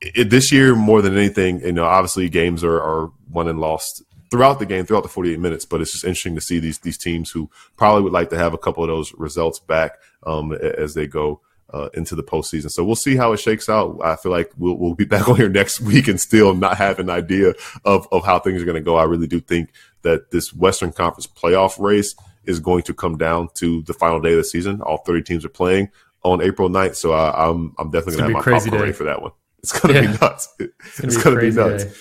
it, 0.00 0.30
this 0.30 0.52
year, 0.52 0.74
more 0.74 1.02
than 1.02 1.16
anything, 1.16 1.60
you 1.60 1.72
know, 1.72 1.84
obviously 1.84 2.28
games 2.28 2.62
are, 2.62 2.80
are 2.80 3.10
won 3.30 3.48
and 3.48 3.60
lost 3.60 4.02
throughout 4.30 4.58
the 4.58 4.66
game, 4.66 4.84
throughout 4.84 5.02
the 5.02 5.08
48 5.08 5.38
minutes. 5.40 5.64
But 5.64 5.80
it's 5.80 5.92
just 5.92 6.04
interesting 6.04 6.34
to 6.34 6.40
see 6.40 6.58
these 6.58 6.78
these 6.78 6.98
teams 6.98 7.30
who 7.30 7.50
probably 7.76 8.02
would 8.02 8.12
like 8.12 8.30
to 8.30 8.38
have 8.38 8.54
a 8.54 8.58
couple 8.58 8.82
of 8.84 8.88
those 8.88 9.12
results 9.14 9.58
back 9.58 9.98
um, 10.24 10.52
as 10.52 10.94
they 10.94 11.06
go 11.06 11.40
uh, 11.72 11.88
into 11.94 12.14
the 12.14 12.22
postseason. 12.22 12.70
So 12.70 12.84
we'll 12.84 12.96
see 12.96 13.16
how 13.16 13.32
it 13.32 13.38
shakes 13.38 13.68
out. 13.68 13.98
I 14.02 14.16
feel 14.16 14.32
like 14.32 14.52
we'll, 14.56 14.76
we'll 14.76 14.94
be 14.94 15.04
back 15.06 15.28
on 15.28 15.36
here 15.36 15.48
next 15.48 15.80
week 15.80 16.08
and 16.08 16.20
still 16.20 16.54
not 16.54 16.76
have 16.78 16.98
an 16.98 17.10
idea 17.10 17.54
of, 17.84 18.06
of 18.12 18.24
how 18.24 18.38
things 18.38 18.62
are 18.62 18.66
going 18.66 18.76
to 18.76 18.80
go. 18.80 18.96
I 18.96 19.04
really 19.04 19.26
do 19.26 19.40
think 19.40 19.70
that 20.02 20.30
this 20.30 20.54
Western 20.54 20.92
Conference 20.92 21.26
playoff 21.26 21.78
race 21.78 22.14
is 22.44 22.60
going 22.60 22.82
to 22.84 22.94
come 22.94 23.18
down 23.18 23.48
to 23.54 23.82
the 23.82 23.92
final 23.92 24.20
day 24.20 24.32
of 24.32 24.38
the 24.38 24.44
season. 24.44 24.80
All 24.80 24.98
30 24.98 25.22
teams 25.22 25.44
are 25.44 25.50
playing 25.50 25.90
on 26.22 26.40
April 26.40 26.68
9th. 26.68 26.96
So 26.96 27.12
I, 27.12 27.48
am 27.48 27.74
I'm, 27.78 27.86
I'm 27.86 27.90
definitely 27.90 28.18
going 28.18 28.30
to 28.30 28.36
have 28.36 28.46
my 28.46 28.58
popcorn 28.58 28.80
ready 28.80 28.92
for 28.92 29.04
that 29.04 29.20
one. 29.20 29.32
It's 29.58 29.78
going 29.78 29.94
to 29.94 30.02
yeah. 30.02 30.12
be 30.12 30.18
nuts. 30.18 30.54
It's 30.58 31.22
going 31.22 31.36
to 31.40 31.40
be, 31.40 31.50
nuts. 31.50 31.84
Day. 31.84 31.92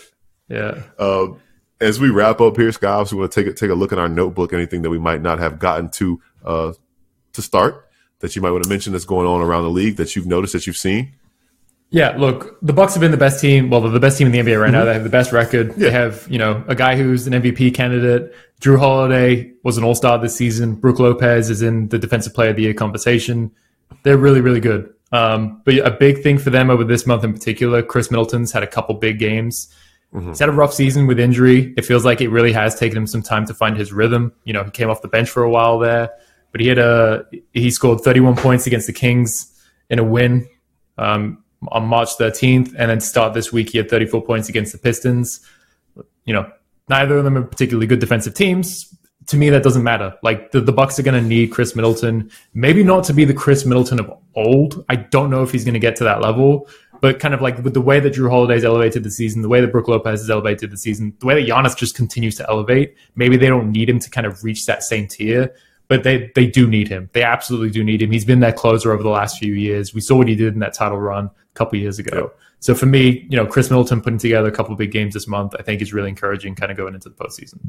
Yeah. 0.49 0.83
Um, 0.99 1.41
as 1.81 1.99
we 1.99 2.09
wrap 2.09 2.39
up 2.41 2.55
here, 2.55 2.71
Sky, 2.71 3.03
we 3.11 3.17
want 3.17 3.31
to 3.31 3.43
take 3.43 3.51
a, 3.51 3.55
take 3.55 3.71
a 3.71 3.73
look 3.73 3.91
at 3.91 3.99
our 3.99 4.07
notebook, 4.07 4.53
anything 4.53 4.83
that 4.83 4.89
we 4.89 4.99
might 4.99 5.21
not 5.21 5.39
have 5.39 5.59
gotten 5.59 5.89
to 5.89 6.21
uh, 6.45 6.73
to 7.33 7.41
start 7.41 7.84
that 8.25 8.35
you 8.35 8.41
might 8.41 8.49
want 8.49 8.63
to 8.63 8.69
mention 8.69 8.91
that's 8.91 9.05
going 9.05 9.27
on 9.27 9.39
around 9.39 9.63
the 9.63 9.69
league 9.69 9.97
that 9.97 10.15
you've 10.15 10.25
noticed 10.25 10.53
that 10.53 10.65
you've 10.65 10.77
seen? 10.77 11.13
Yeah, 11.91 12.17
look, 12.17 12.57
the 12.61 12.73
Bucks 12.73 12.95
have 12.95 13.01
been 13.01 13.11
the 13.11 13.17
best 13.17 13.39
team. 13.39 13.69
Well, 13.69 13.81
they're 13.81 13.91
the 13.91 13.99
best 13.99 14.17
team 14.17 14.25
in 14.27 14.33
the 14.33 14.39
NBA 14.39 14.59
right 14.59 14.65
mm-hmm. 14.65 14.73
now. 14.73 14.85
They 14.85 14.93
have 14.93 15.03
the 15.03 15.09
best 15.09 15.31
record. 15.31 15.69
Yeah. 15.69 15.73
They 15.75 15.91
have, 15.91 16.27
you 16.27 16.39
know, 16.39 16.63
a 16.67 16.73
guy 16.73 16.95
who's 16.95 17.27
an 17.27 17.33
MVP 17.33 17.75
candidate. 17.75 18.33
Jrue 18.59 18.79
Holiday 18.79 19.51
was 19.63 19.77
an 19.77 19.83
All 19.83 19.93
Star 19.93 20.17
this 20.17 20.35
season. 20.35 20.73
Brook 20.73 20.97
Lopez 20.97 21.51
is 21.51 21.61
in 21.61 21.87
the 21.89 21.99
Defensive 21.99 22.33
Player 22.33 22.49
of 22.49 22.55
the 22.55 22.63
Year 22.63 22.73
conversation. 22.73 23.51
They're 24.01 24.17
really, 24.17 24.41
really 24.41 24.59
good. 24.59 24.91
Um, 25.11 25.61
but 25.63 25.75
a 25.77 25.91
big 25.91 26.23
thing 26.23 26.39
for 26.39 26.49
them 26.49 26.71
over 26.71 26.83
this 26.83 27.05
month 27.05 27.23
in 27.23 27.31
particular, 27.31 27.83
Khris 27.83 28.09
Middleton's 28.09 28.51
had 28.51 28.63
a 28.63 28.67
couple 28.67 28.95
big 28.95 29.19
games. 29.19 29.71
Mm-hmm. 30.13 30.29
He's 30.29 30.39
had 30.39 30.49
a 30.49 30.53
rough 30.53 30.73
season 30.73 31.05
with 31.05 31.19
injury. 31.19 31.73
It 31.77 31.85
feels 31.85 32.03
like 32.03 32.19
it 32.19 32.29
really 32.29 32.51
has 32.53 32.73
taken 32.73 32.97
him 32.97 33.05
some 33.05 33.21
time 33.21 33.45
to 33.45 33.53
find 33.53 33.77
his 33.77 33.93
rhythm. 33.93 34.33
You 34.43 34.53
know, 34.53 34.63
he 34.63 34.71
came 34.71 34.89
off 34.89 35.03
the 35.03 35.07
bench 35.07 35.29
for 35.29 35.43
a 35.43 35.49
while 35.49 35.77
there 35.77 36.09
but 36.55 36.61
he 36.61 36.69
had 36.69 36.77
a 36.77 37.25
he 37.51 37.69
scored 37.69 37.99
31 37.99 38.37
points 38.37 38.65
against 38.65 38.87
the 38.87 38.93
Kings 38.93 39.53
in 39.89 39.99
a 39.99 40.03
win 40.05 40.47
um, 40.97 41.43
on 41.67 41.85
March 41.85 42.15
13th, 42.17 42.73
and 42.79 42.89
then 42.89 43.01
start 43.01 43.33
this 43.33 43.51
week 43.51 43.71
he 43.71 43.77
had 43.77 43.89
34 43.89 44.21
points 44.21 44.47
against 44.47 44.71
the 44.71 44.77
Pistons. 44.77 45.45
You 46.23 46.33
know, 46.33 46.49
neither 46.87 47.17
of 47.17 47.25
them 47.25 47.37
are 47.37 47.43
particularly 47.43 47.87
good 47.87 47.99
defensive 47.99 48.35
teams. 48.35 48.97
To 49.27 49.35
me, 49.35 49.49
that 49.49 49.63
doesn't 49.63 49.83
matter. 49.83 50.17
Like 50.23 50.53
the, 50.53 50.61
the 50.61 50.71
Bucks 50.71 50.97
are 50.97 51.03
going 51.03 51.21
to 51.21 51.27
need 51.27 51.51
Khris 51.51 51.75
Middleton, 51.75 52.31
maybe 52.53 52.85
not 52.85 53.03
to 53.03 53.13
be 53.13 53.25
the 53.25 53.33
Khris 53.33 53.65
Middleton 53.65 53.99
of 53.99 54.13
old. 54.35 54.85
I 54.87 54.95
don't 54.95 55.29
know 55.29 55.43
if 55.43 55.51
he's 55.51 55.65
going 55.65 55.73
to 55.73 55.79
get 55.81 55.97
to 55.97 56.05
that 56.05 56.21
level, 56.21 56.69
but 57.01 57.19
kind 57.19 57.33
of 57.33 57.41
like 57.41 57.61
with 57.65 57.73
the 57.73 57.81
way 57.81 57.99
that 57.99 58.13
Jrue 58.13 58.29
Holiday's 58.29 58.63
elevated 58.63 59.03
the 59.03 59.11
season, 59.11 59.41
the 59.41 59.49
way 59.49 59.59
that 59.59 59.73
Brook 59.73 59.89
Lopez 59.89 60.21
has 60.21 60.29
elevated 60.29 60.71
the 60.71 60.77
season, 60.77 61.17
the 61.19 61.25
way 61.25 61.35
that 61.35 61.51
Giannis 61.51 61.75
just 61.75 61.95
continues 61.95 62.37
to 62.37 62.49
elevate, 62.49 62.95
maybe 63.17 63.35
they 63.35 63.47
don't 63.47 63.73
need 63.73 63.89
him 63.89 63.99
to 63.99 64.09
kind 64.09 64.25
of 64.25 64.41
reach 64.41 64.65
that 64.67 64.83
same 64.83 65.05
tier 65.05 65.53
but 65.87 66.03
they 66.03 66.31
they 66.35 66.47
do 66.47 66.67
need 66.67 66.87
him. 66.87 67.09
They 67.13 67.23
absolutely 67.23 67.69
do 67.69 67.83
need 67.83 68.01
him. 68.01 68.11
He's 68.11 68.25
been 68.25 68.39
their 68.39 68.53
closer 68.53 68.91
over 68.91 69.03
the 69.03 69.09
last 69.09 69.39
few 69.39 69.53
years. 69.53 69.93
We 69.93 70.01
saw 70.01 70.17
what 70.17 70.27
he 70.27 70.35
did 70.35 70.53
in 70.53 70.59
that 70.59 70.73
title 70.73 70.99
run 70.99 71.25
a 71.25 71.53
couple 71.53 71.77
years 71.79 71.99
ago. 71.99 72.31
So 72.59 72.73
for 72.73 72.85
me, 72.87 73.27
you 73.29 73.37
know, 73.37 73.45
Khris 73.45 73.69
Middleton 73.69 74.01
putting 74.01 74.17
together 74.17 74.47
a 74.47 74.51
couple 74.51 74.71
of 74.71 74.79
big 74.79 74.91
games 74.91 75.13
this 75.13 75.27
month, 75.27 75.53
I 75.59 75.61
think 75.61 75.81
is 75.81 75.93
really 75.93 76.09
encouraging, 76.09 76.55
kind 76.55 76.71
of 76.71 76.77
going 76.77 76.95
into 76.95 77.09
the 77.09 77.15
postseason. 77.15 77.59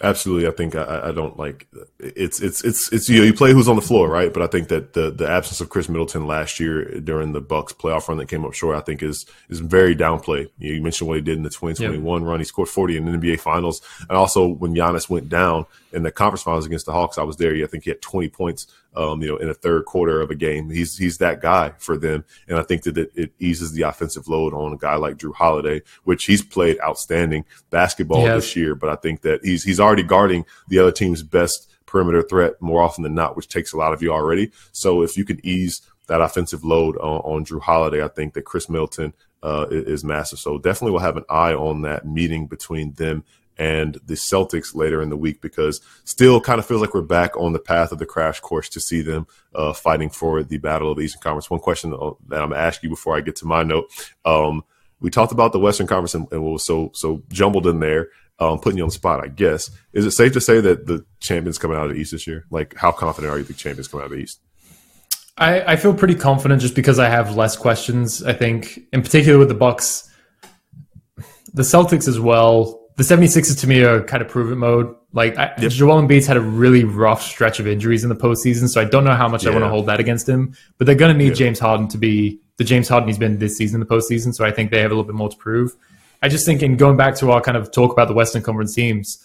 Absolutely, 0.00 0.46
I 0.46 0.52
think 0.52 0.76
I, 0.76 1.08
I, 1.08 1.12
don't 1.12 1.36
like 1.36 1.66
it's 1.98 2.40
it's 2.40 2.62
it's 2.62 2.92
it's 2.92 3.08
you 3.08 3.18
know 3.18 3.24
you 3.24 3.34
play 3.34 3.52
who's 3.52 3.68
on 3.68 3.74
the 3.74 3.82
floor, 3.82 4.08
right? 4.08 4.32
But 4.32 4.44
I 4.44 4.46
think 4.46 4.68
that 4.68 4.92
the 4.92 5.10
the 5.10 5.28
absence 5.28 5.60
of 5.60 5.70
Khris 5.70 5.88
Middleton 5.88 6.24
last 6.24 6.60
year 6.60 7.00
during 7.00 7.32
the 7.32 7.40
Bucks 7.40 7.72
playoff 7.72 8.06
run 8.06 8.16
that 8.18 8.28
came 8.28 8.44
up 8.44 8.54
short, 8.54 8.76
I 8.76 8.80
think 8.80 9.02
is 9.02 9.26
is 9.48 9.58
very 9.58 9.96
downplayed. 9.96 10.50
You, 10.58 10.70
know, 10.70 10.76
you 10.76 10.82
mentioned 10.82 11.08
what 11.08 11.16
he 11.16 11.20
did 11.20 11.36
in 11.36 11.42
the 11.42 11.50
2021 11.50 12.20
yep. 12.20 12.28
run; 12.28 12.38
he 12.38 12.44
scored 12.44 12.68
40 12.68 12.96
in 12.96 13.06
the 13.06 13.18
NBA 13.18 13.40
Finals, 13.40 13.82
and 14.02 14.16
also 14.16 14.46
when 14.46 14.72
Giannis 14.72 15.10
went 15.10 15.28
down 15.28 15.66
in 15.92 16.04
the 16.04 16.12
conference 16.12 16.42
finals 16.42 16.64
against 16.64 16.86
the 16.86 16.92
Hawks, 16.92 17.18
I 17.18 17.24
was 17.24 17.36
there. 17.36 17.52
I 17.56 17.66
think 17.66 17.82
he 17.82 17.90
had 17.90 18.00
20 18.00 18.28
points 18.28 18.68
um, 18.96 19.22
you 19.22 19.28
know, 19.28 19.36
in 19.36 19.48
a 19.48 19.54
third 19.54 19.84
quarter 19.84 20.20
of 20.20 20.30
a 20.30 20.34
game. 20.34 20.70
He's 20.70 20.96
he's 20.96 21.18
that 21.18 21.40
guy 21.40 21.72
for 21.78 21.96
them, 21.96 22.24
and 22.48 22.58
I 22.58 22.62
think 22.62 22.82
that 22.82 22.98
it, 22.98 23.12
it 23.14 23.32
eases 23.38 23.72
the 23.72 23.82
offensive 23.82 24.28
load 24.28 24.54
on 24.54 24.72
a 24.72 24.76
guy 24.76 24.96
like 24.96 25.16
Jrue 25.16 25.34
Holiday, 25.34 25.82
which 26.04 26.24
he's 26.24 26.42
played 26.42 26.80
outstanding 26.80 27.44
basketball 27.70 28.24
this 28.24 28.56
year. 28.56 28.74
But 28.74 28.90
I 28.90 28.96
think 28.96 29.22
that 29.22 29.44
he's 29.44 29.64
he's 29.64 29.80
already 29.80 30.02
guarding 30.02 30.44
the 30.68 30.78
other 30.78 30.92
team's 30.92 31.22
best 31.22 31.70
perimeter 31.86 32.22
threat 32.22 32.60
more 32.60 32.82
often 32.82 33.02
than 33.02 33.14
not, 33.14 33.36
which 33.36 33.48
takes 33.48 33.72
a 33.72 33.76
lot 33.76 33.92
of 33.92 34.02
you 34.02 34.12
already. 34.12 34.50
So 34.72 35.02
if 35.02 35.16
you 35.16 35.24
can 35.24 35.40
ease 35.44 35.82
that 36.06 36.20
offensive 36.20 36.64
load 36.64 36.96
on, 36.98 37.20
on 37.20 37.44
Jrue 37.44 37.60
Holiday, 37.60 38.02
I 38.02 38.08
think 38.08 38.34
that 38.34 38.44
Chris 38.44 38.68
Milton 38.68 39.14
uh, 39.42 39.66
is 39.70 40.04
massive. 40.04 40.38
So 40.38 40.58
definitely 40.58 40.92
we'll 40.92 41.00
have 41.00 41.16
an 41.16 41.24
eye 41.28 41.54
on 41.54 41.82
that 41.82 42.06
meeting 42.06 42.46
between 42.46 42.92
them 42.94 43.24
and 43.58 43.94
the 44.06 44.14
Celtics 44.14 44.74
later 44.74 45.02
in 45.02 45.10
the 45.10 45.16
week 45.16 45.40
because 45.40 45.80
still 46.04 46.40
kind 46.40 46.58
of 46.58 46.66
feels 46.66 46.80
like 46.80 46.94
we're 46.94 47.02
back 47.02 47.36
on 47.36 47.52
the 47.52 47.58
path 47.58 47.92
of 47.92 47.98
the 47.98 48.06
crash 48.06 48.40
course 48.40 48.68
to 48.70 48.80
see 48.80 49.02
them 49.02 49.26
uh, 49.54 49.72
fighting 49.72 50.08
for 50.08 50.42
the 50.42 50.58
battle 50.58 50.90
of 50.90 50.98
the 50.98 51.02
Eastern 51.02 51.20
Conference. 51.20 51.50
One 51.50 51.60
question 51.60 51.90
that 52.28 52.42
I'm 52.42 52.52
asking 52.52 52.88
you 52.88 52.94
before 52.94 53.16
I 53.16 53.20
get 53.20 53.36
to 53.36 53.46
my 53.46 53.64
note. 53.64 53.90
Um, 54.24 54.62
we 55.00 55.10
talked 55.10 55.32
about 55.32 55.52
the 55.52 55.60
Western 55.60 55.86
Conference 55.86 56.14
and, 56.14 56.30
and 56.32 56.42
what 56.42 56.52
was 56.52 56.64
so 56.64 56.90
so 56.94 57.22
jumbled 57.30 57.66
in 57.66 57.80
there. 57.80 58.10
Um, 58.40 58.60
putting 58.60 58.78
you 58.78 58.84
on 58.84 58.88
the 58.88 58.94
spot, 58.94 59.24
I 59.24 59.26
guess. 59.26 59.68
Is 59.92 60.06
it 60.06 60.12
safe 60.12 60.32
to 60.34 60.40
say 60.40 60.60
that 60.60 60.86
the 60.86 61.04
champions 61.18 61.58
coming 61.58 61.76
out 61.76 61.86
of 61.86 61.90
the 61.90 61.96
East 61.96 62.12
this 62.12 62.24
year? 62.24 62.46
Like, 62.52 62.76
how 62.76 62.92
confident 62.92 63.32
are 63.32 63.38
you 63.38 63.42
the 63.42 63.52
champions 63.52 63.88
coming 63.88 64.04
out 64.04 64.12
of 64.12 64.16
the 64.16 64.22
East? 64.22 64.40
I, 65.36 65.72
I 65.72 65.76
feel 65.76 65.92
pretty 65.92 66.14
confident 66.14 66.62
just 66.62 66.76
because 66.76 67.00
I 67.00 67.08
have 67.08 67.34
less 67.34 67.56
questions. 67.56 68.22
I 68.22 68.32
think, 68.34 68.78
in 68.92 69.02
particular, 69.02 69.40
with 69.40 69.48
the 69.48 69.54
Bucks, 69.54 70.08
the 71.52 71.62
Celtics 71.62 72.06
as 72.06 72.20
well 72.20 72.87
the 72.98 73.04
76ers 73.04 73.60
to 73.60 73.66
me 73.68 73.82
are 73.84 74.02
kind 74.02 74.20
of 74.20 74.28
prove 74.28 74.50
it 74.50 74.56
mode. 74.56 74.92
Like 75.12 75.38
I, 75.38 75.54
yep. 75.56 75.70
Joel 75.70 76.02
Embiid's 76.02 76.26
had 76.26 76.36
a 76.36 76.40
really 76.40 76.82
rough 76.82 77.22
stretch 77.22 77.60
of 77.60 77.68
injuries 77.68 78.02
in 78.02 78.08
the 78.08 78.16
postseason, 78.16 78.68
so 78.68 78.80
I 78.80 78.84
don't 78.84 79.04
know 79.04 79.14
how 79.14 79.28
much 79.28 79.44
yeah. 79.44 79.50
I 79.50 79.52
want 79.52 79.64
to 79.64 79.68
hold 79.68 79.86
that 79.86 80.00
against 80.00 80.28
him. 80.28 80.52
But 80.78 80.86
they're 80.88 80.96
going 80.96 81.12
to 81.12 81.16
need 81.16 81.28
yeah. 81.28 81.34
James 81.34 81.60
Harden 81.60 81.86
to 81.88 81.96
be 81.96 82.40
the 82.56 82.64
James 82.64 82.88
Harden 82.88 83.08
he's 83.08 83.16
been 83.16 83.38
this 83.38 83.56
season 83.56 83.80
in 83.80 83.86
the 83.86 83.94
postseason. 83.94 84.34
So 84.34 84.44
I 84.44 84.50
think 84.50 84.72
they 84.72 84.80
have 84.80 84.90
a 84.90 84.94
little 84.94 85.04
bit 85.04 85.14
more 85.14 85.28
to 85.28 85.36
prove. 85.36 85.76
I 86.22 86.28
just 86.28 86.44
think 86.44 86.60
in 86.60 86.76
going 86.76 86.96
back 86.96 87.14
to 87.18 87.30
our 87.30 87.40
kind 87.40 87.56
of 87.56 87.70
talk 87.70 87.92
about 87.92 88.08
the 88.08 88.14
Western 88.14 88.42
Conference 88.42 88.74
teams, 88.74 89.24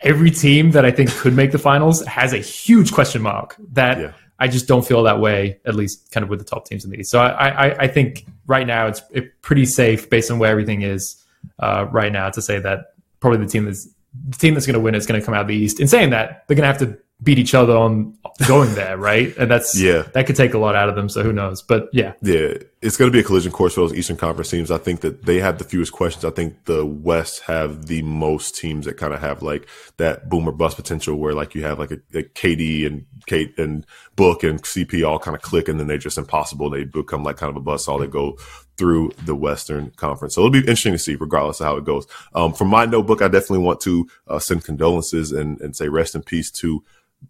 every 0.00 0.30
team 0.30 0.70
that 0.70 0.86
I 0.86 0.90
think 0.90 1.10
could 1.10 1.34
make 1.34 1.52
the 1.52 1.58
finals 1.58 2.02
has 2.06 2.32
a 2.32 2.38
huge 2.38 2.92
question 2.92 3.20
mark 3.20 3.56
that 3.72 4.00
yeah. 4.00 4.12
I 4.38 4.48
just 4.48 4.66
don't 4.66 4.86
feel 4.86 5.02
that 5.02 5.20
way, 5.20 5.60
at 5.66 5.74
least 5.74 6.10
kind 6.12 6.24
of 6.24 6.30
with 6.30 6.38
the 6.38 6.46
top 6.46 6.64
teams 6.64 6.86
in 6.86 6.90
the 6.90 6.98
East. 6.98 7.10
So 7.10 7.20
I, 7.20 7.48
I, 7.48 7.78
I 7.80 7.88
think 7.88 8.24
right 8.46 8.66
now 8.66 8.86
it's 8.86 9.02
pretty 9.42 9.66
safe 9.66 10.08
based 10.08 10.30
on 10.30 10.38
where 10.38 10.50
everything 10.50 10.80
is 10.80 11.23
uh, 11.58 11.86
right 11.90 12.12
now 12.12 12.30
to 12.30 12.42
say 12.42 12.58
that 12.58 12.94
probably 13.20 13.38
the 13.38 13.50
team 13.50 13.64
that's 13.64 13.88
the 14.28 14.38
team 14.38 14.54
that's 14.54 14.66
going 14.66 14.74
to 14.74 14.80
win 14.80 14.94
is 14.94 15.06
going 15.06 15.20
to 15.20 15.24
come 15.24 15.34
out 15.34 15.42
of 15.42 15.48
the 15.48 15.56
East. 15.56 15.80
In 15.80 15.88
saying 15.88 16.10
that, 16.10 16.44
they're 16.46 16.56
going 16.56 16.62
to 16.62 16.66
have 16.66 16.78
to 16.78 16.98
beat 17.22 17.38
each 17.38 17.54
other 17.54 17.76
on 17.76 18.16
going 18.46 18.74
there, 18.74 18.96
right? 18.96 19.36
And 19.36 19.50
that's 19.50 19.80
yeah, 19.80 20.02
that 20.12 20.26
could 20.26 20.36
take 20.36 20.54
a 20.54 20.58
lot 20.58 20.74
out 20.74 20.88
of 20.88 20.94
them. 20.94 21.08
So 21.08 21.22
who 21.22 21.32
knows? 21.32 21.62
But 21.62 21.88
yeah, 21.92 22.12
yeah, 22.22 22.54
it's 22.82 22.96
going 22.96 23.10
to 23.10 23.12
be 23.12 23.20
a 23.20 23.24
collision 23.24 23.50
course 23.50 23.74
for 23.74 23.80
those 23.80 23.94
Eastern 23.94 24.16
Conference 24.16 24.50
teams. 24.50 24.70
I 24.70 24.78
think 24.78 25.00
that 25.00 25.24
they 25.24 25.38
have 25.38 25.58
the 25.58 25.64
fewest 25.64 25.92
questions. 25.92 26.24
I 26.24 26.30
think 26.30 26.64
the 26.64 26.84
West 26.84 27.40
have 27.42 27.86
the 27.86 28.02
most 28.02 28.56
teams 28.56 28.84
that 28.86 28.96
kind 28.96 29.14
of 29.14 29.20
have 29.20 29.42
like 29.42 29.68
that 29.96 30.28
boomer 30.28 30.52
bust 30.52 30.76
potential, 30.76 31.16
where 31.16 31.34
like 31.34 31.54
you 31.54 31.64
have 31.64 31.78
like 31.78 31.92
a, 31.92 31.98
a 32.12 32.22
KD 32.22 32.86
and 32.86 33.06
Kate 33.26 33.56
and 33.58 33.86
Book 34.16 34.42
and 34.42 34.62
CP 34.62 35.06
all 35.06 35.18
kind 35.18 35.36
of 35.36 35.42
click, 35.42 35.68
and 35.68 35.80
then 35.80 35.86
they're 35.86 35.98
just 35.98 36.18
impossible. 36.18 36.70
They 36.70 36.84
become 36.84 37.24
like 37.24 37.36
kind 37.36 37.50
of 37.50 37.56
a 37.56 37.60
bust 37.60 37.88
all 37.88 37.98
they 37.98 38.06
go 38.06 38.38
through 38.76 39.12
the 39.24 39.34
Western 39.34 39.90
Conference. 39.92 40.34
So 40.34 40.40
it'll 40.40 40.50
be 40.50 40.58
interesting 40.58 40.92
to 40.92 40.98
see, 40.98 41.14
regardless 41.14 41.60
of 41.60 41.66
how 41.66 41.76
it 41.76 41.84
goes. 41.84 42.06
Um, 42.34 42.52
from 42.52 42.68
my 42.68 42.84
notebook, 42.86 43.22
I 43.22 43.28
definitely 43.28 43.64
want 43.64 43.80
to 43.80 44.08
uh, 44.26 44.38
send 44.38 44.64
condolences 44.64 45.32
and, 45.32 45.60
and 45.60 45.76
say 45.76 45.88
rest 45.88 46.14
in 46.14 46.22
peace 46.22 46.50
to 46.52 46.82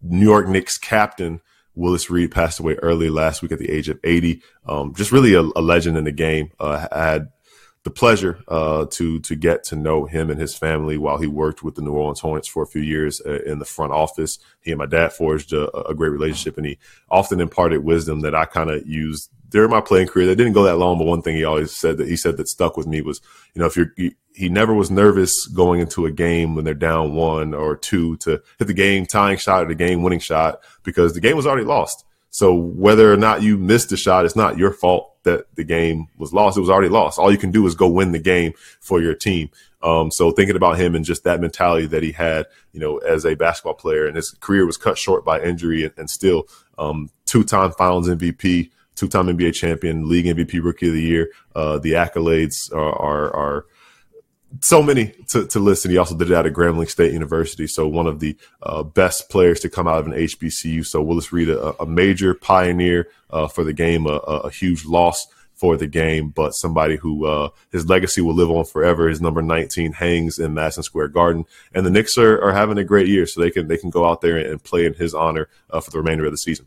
New 0.03 0.25
York 0.25 0.49
Knicks 0.49 0.79
captain 0.79 1.41
Willis 1.75 2.11
Reed 2.11 2.31
passed 2.31 2.61
away 2.61 2.75
early 2.75 3.11
last 3.11 3.43
week 3.43 3.53
at 3.53 3.59
the 3.59 3.71
age 3.71 3.89
of 3.89 3.99
80. 4.05 4.43
Um, 4.67 4.95
just 4.95 5.13
really 5.13 5.35
a, 5.35 5.41
a, 5.41 5.61
legend 5.61 5.97
in 5.97 6.05
the 6.05 6.13
game. 6.13 6.51
Uh, 6.59 6.87
I 6.91 7.05
had 7.05 7.33
the 7.83 7.91
pleasure 7.91 8.43
uh, 8.49 8.87
to 8.93 9.21
to 9.21 9.37
get 9.37 9.65
to 9.65 9.77
know 9.77 10.07
him 10.07 10.31
and 10.31 10.41
his 10.41 10.55
family 10.55 10.97
while 10.97 11.19
he 11.19 11.27
worked 11.27 11.63
with 11.63 11.75
the 11.75 11.83
New 11.83 11.93
Orleans 11.93 12.21
Hornets 12.21 12.49
for 12.49 12.63
a 12.63 12.67
few 12.67 12.81
years 12.81 13.21
uh, 13.27 13.43
in 13.45 13.59
the 13.59 13.65
front 13.65 13.93
office. 13.93 14.39
He 14.63 14.71
and 14.71 14.79
my 14.79 14.87
dad 14.87 15.13
forged 15.13 15.53
a, 15.53 15.71
a 15.87 15.95
great 15.95 16.09
relationship, 16.09 16.57
and 16.57 16.67
he 16.67 16.79
often 17.11 17.41
imparted 17.41 17.85
wisdom 17.85 18.21
that 18.21 18.35
I 18.35 18.47
kind 18.47 18.71
of 18.71 18.87
used 18.87 19.31
during 19.55 19.71
my 19.71 19.81
playing 19.81 20.09
career. 20.09 20.27
That 20.27 20.35
didn't 20.35 20.53
go 20.53 20.65
that 20.65 20.79
long, 20.79 20.99
but 20.99 21.07
one 21.07 21.23
thing 21.23 21.37
he 21.37 21.45
always 21.45 21.71
said 21.71 21.99
that 21.99 22.09
he 22.09 22.17
said 22.17 22.39
that 22.39 22.49
stuck 22.49 22.77
with 22.77 22.89
me 22.89 23.01
was, 23.03 23.21
you 23.55 23.61
know, 23.61 23.67
if 23.67 23.77
you're 23.77 23.93
you, 23.97 24.11
he 24.33 24.49
never 24.49 24.75
was 24.75 24.91
nervous 24.91 25.47
going 25.47 25.79
into 25.79 26.07
a 26.07 26.11
game 26.11 26.57
when 26.57 26.65
they're 26.65 26.75
down 26.75 27.15
one 27.15 27.55
or 27.55 27.77
two 27.77 28.17
to 28.17 28.43
hit 28.59 28.67
the 28.67 28.75
game 28.75 29.07
tying 29.07 29.39
shot 29.39 29.63
or 29.63 29.69
the 29.69 29.77
game 29.77 30.03
winning 30.03 30.19
shot 30.19 30.59
because 30.83 31.15
the 31.15 31.21
game 31.21 31.37
was 31.37 31.47
already 31.47 31.65
lost. 31.65 32.05
So 32.31 32.53
whether 32.53 33.13
or 33.13 33.17
not 33.17 33.43
you 33.43 33.57
missed 33.57 33.91
the 33.91 33.97
shot, 33.97 34.25
it's 34.25 34.35
not 34.35 34.59
your 34.59 34.73
fault 34.73 35.23
that 35.23 35.47
the 35.55 35.63
game 35.63 36.09
was 36.19 36.33
lost. 36.33 36.57
It 36.57 36.61
was 36.63 36.69
already 36.69 36.89
lost. 36.89 37.21
All 37.21 37.31
you 37.31 37.39
can 37.39 37.53
do 37.53 37.65
is 37.69 37.77
go 37.77 37.89
win 37.89 38.11
the 38.11 38.19
game 38.19 38.55
for 38.81 39.01
your 39.01 39.15
team. 39.15 39.51
Um, 39.85 40.11
so 40.11 40.33
thinking 40.33 40.57
about 40.57 40.81
him 40.81 40.97
and 40.97 41.05
just 41.05 41.23
that 41.23 41.41
mentality 41.41 41.87
that 41.87 42.03
he 42.03 42.11
had, 42.11 42.47
you 42.73 42.81
know, 42.81 42.99
as 42.99 43.25
a 43.25 43.37
basketball 43.37 43.75
player, 43.75 44.09
and 44.09 44.17
his 44.17 44.33
career 44.41 44.67
was 44.67 44.77
cut 44.77 44.99
short 44.99 45.25
by 45.25 45.41
injury, 45.41 45.85
and, 45.85 45.93
and 45.97 46.11
still 46.11 46.49
um, 46.77 47.09
two-time 47.25 47.71
Finals 47.71 48.09
MVP, 48.09 48.71
two-time 48.95 49.27
NBA 49.27 49.55
champion, 49.55 50.09
League 50.09 50.27
MVP, 50.27 50.63
Rookie 50.63 50.89
of 50.89 50.95
the 50.95 51.03
Year. 51.03 51.31
Uh, 51.55 51.79
the 51.79 51.93
accolades 51.93 52.73
are, 52.73 52.95
are, 52.95 53.37
are 53.37 53.67
so 54.61 54.83
many 54.83 55.13
to, 55.29 55.47
to 55.47 55.59
listen. 55.59 55.91
He 55.91 55.99
also 55.99 56.17
did 56.17 56.31
it 56.31 56.35
at 56.35 56.45
Grambling 56.53 56.89
State 56.89 57.13
University. 57.13 57.67
So 57.67 57.89
one 57.89 58.07
of 58.07 58.21
the 58.21 58.37
uh, 58.63 58.83
best 58.83 59.29
players 59.31 59.61
to 59.61 59.71
come 59.71 59.89
out 59.89 59.99
of 59.99 60.07
an 60.07 60.13
HBCU. 60.13 60.87
So 60.87 61.03
Willis 61.03 61.33
Reed, 61.33 61.49
a, 61.49 61.83
a 61.83 61.87
major 61.87 62.35
pioneer 62.35 63.09
uh, 63.31 63.49
for 63.49 63.65
the 63.65 63.73
game, 63.73 64.07
a, 64.07 64.17
a, 64.17 64.51
huge 64.51 64.85
loss 64.85 65.27
for 65.55 65.77
the 65.77 65.87
game, 65.87 66.31
but 66.31 66.55
somebody 66.55 66.97
who 66.97 67.27
uh, 67.27 67.49
his 67.71 67.89
legacy 67.89 68.21
will 68.21 68.35
live 68.35 68.51
on 68.51 68.65
forever. 68.65 69.09
His 69.09 69.21
number 69.21 69.41
19 69.41 69.93
hangs 69.93 70.39
in 70.39 70.55
Madison 70.55 70.83
Square 70.83 71.09
Garden, 71.09 71.45
and 71.73 71.87
the 71.87 71.91
Knicks 71.91 72.19
are, 72.19 72.43
are 72.43 72.53
having 72.53 72.79
a 72.79 72.85
great 72.85 73.07
year, 73.07 73.27
so 73.27 73.41
they 73.41 73.51
can 73.51 73.69
they 73.69 73.77
can 73.77 73.91
go 73.91 74.05
out 74.05 74.21
there 74.21 74.37
and 74.37 74.63
play 74.63 74.85
in 74.85 74.95
his 74.95 75.15
honor 75.15 75.49
uh, 75.71 75.81
for 75.81 75.91
the 75.91 75.99
remainder 75.99 76.27
of 76.27 76.33
the 76.33 76.39
season. 76.39 76.67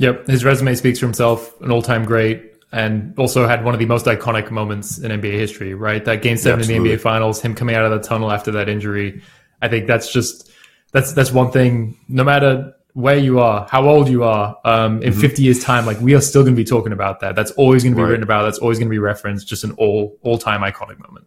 Yep, 0.00 0.28
his 0.28 0.46
resume 0.46 0.74
speaks 0.76 0.98
for 0.98 1.04
himself. 1.04 1.60
An 1.60 1.70
all-time 1.70 2.06
great, 2.06 2.54
and 2.72 3.12
also 3.18 3.46
had 3.46 3.62
one 3.66 3.74
of 3.74 3.80
the 3.80 3.84
most 3.84 4.06
iconic 4.06 4.50
moments 4.50 4.96
in 4.96 5.10
NBA 5.10 5.34
history, 5.34 5.74
right? 5.74 6.02
That 6.02 6.22
game 6.22 6.38
seven 6.38 6.62
in 6.62 6.66
the 6.66 6.90
NBA 6.90 7.00
finals, 7.00 7.42
him 7.42 7.54
coming 7.54 7.76
out 7.76 7.84
of 7.84 7.90
the 7.90 8.08
tunnel 8.08 8.32
after 8.32 8.50
that 8.52 8.66
injury. 8.70 9.20
I 9.60 9.68
think 9.68 9.86
that's 9.86 10.10
just 10.10 10.50
that's 10.92 11.12
that's 11.12 11.32
one 11.32 11.50
thing. 11.50 11.98
No 12.08 12.24
matter 12.24 12.72
where 12.94 13.18
you 13.18 13.40
are, 13.40 13.68
how 13.70 13.86
old 13.86 14.08
you 14.08 14.24
are, 14.24 14.56
um, 14.64 15.02
in 15.02 15.12
mm-hmm. 15.12 15.20
50 15.20 15.42
years 15.42 15.62
time, 15.62 15.84
like 15.84 16.00
we 16.00 16.14
are 16.14 16.20
still 16.22 16.44
going 16.44 16.54
to 16.54 16.60
be 16.60 16.64
talking 16.64 16.92
about 16.92 17.20
that. 17.20 17.36
That's 17.36 17.50
always 17.52 17.82
going 17.82 17.92
to 17.92 17.96
be 17.96 18.02
right. 18.02 18.08
written 18.08 18.22
about. 18.22 18.44
That's 18.44 18.58
always 18.58 18.78
going 18.78 18.88
to 18.88 18.90
be 18.90 18.98
referenced. 18.98 19.48
Just 19.48 19.64
an 19.64 19.72
all 19.72 20.18
all 20.22 20.38
time 20.38 20.62
iconic 20.62 20.98
moment. 20.98 21.26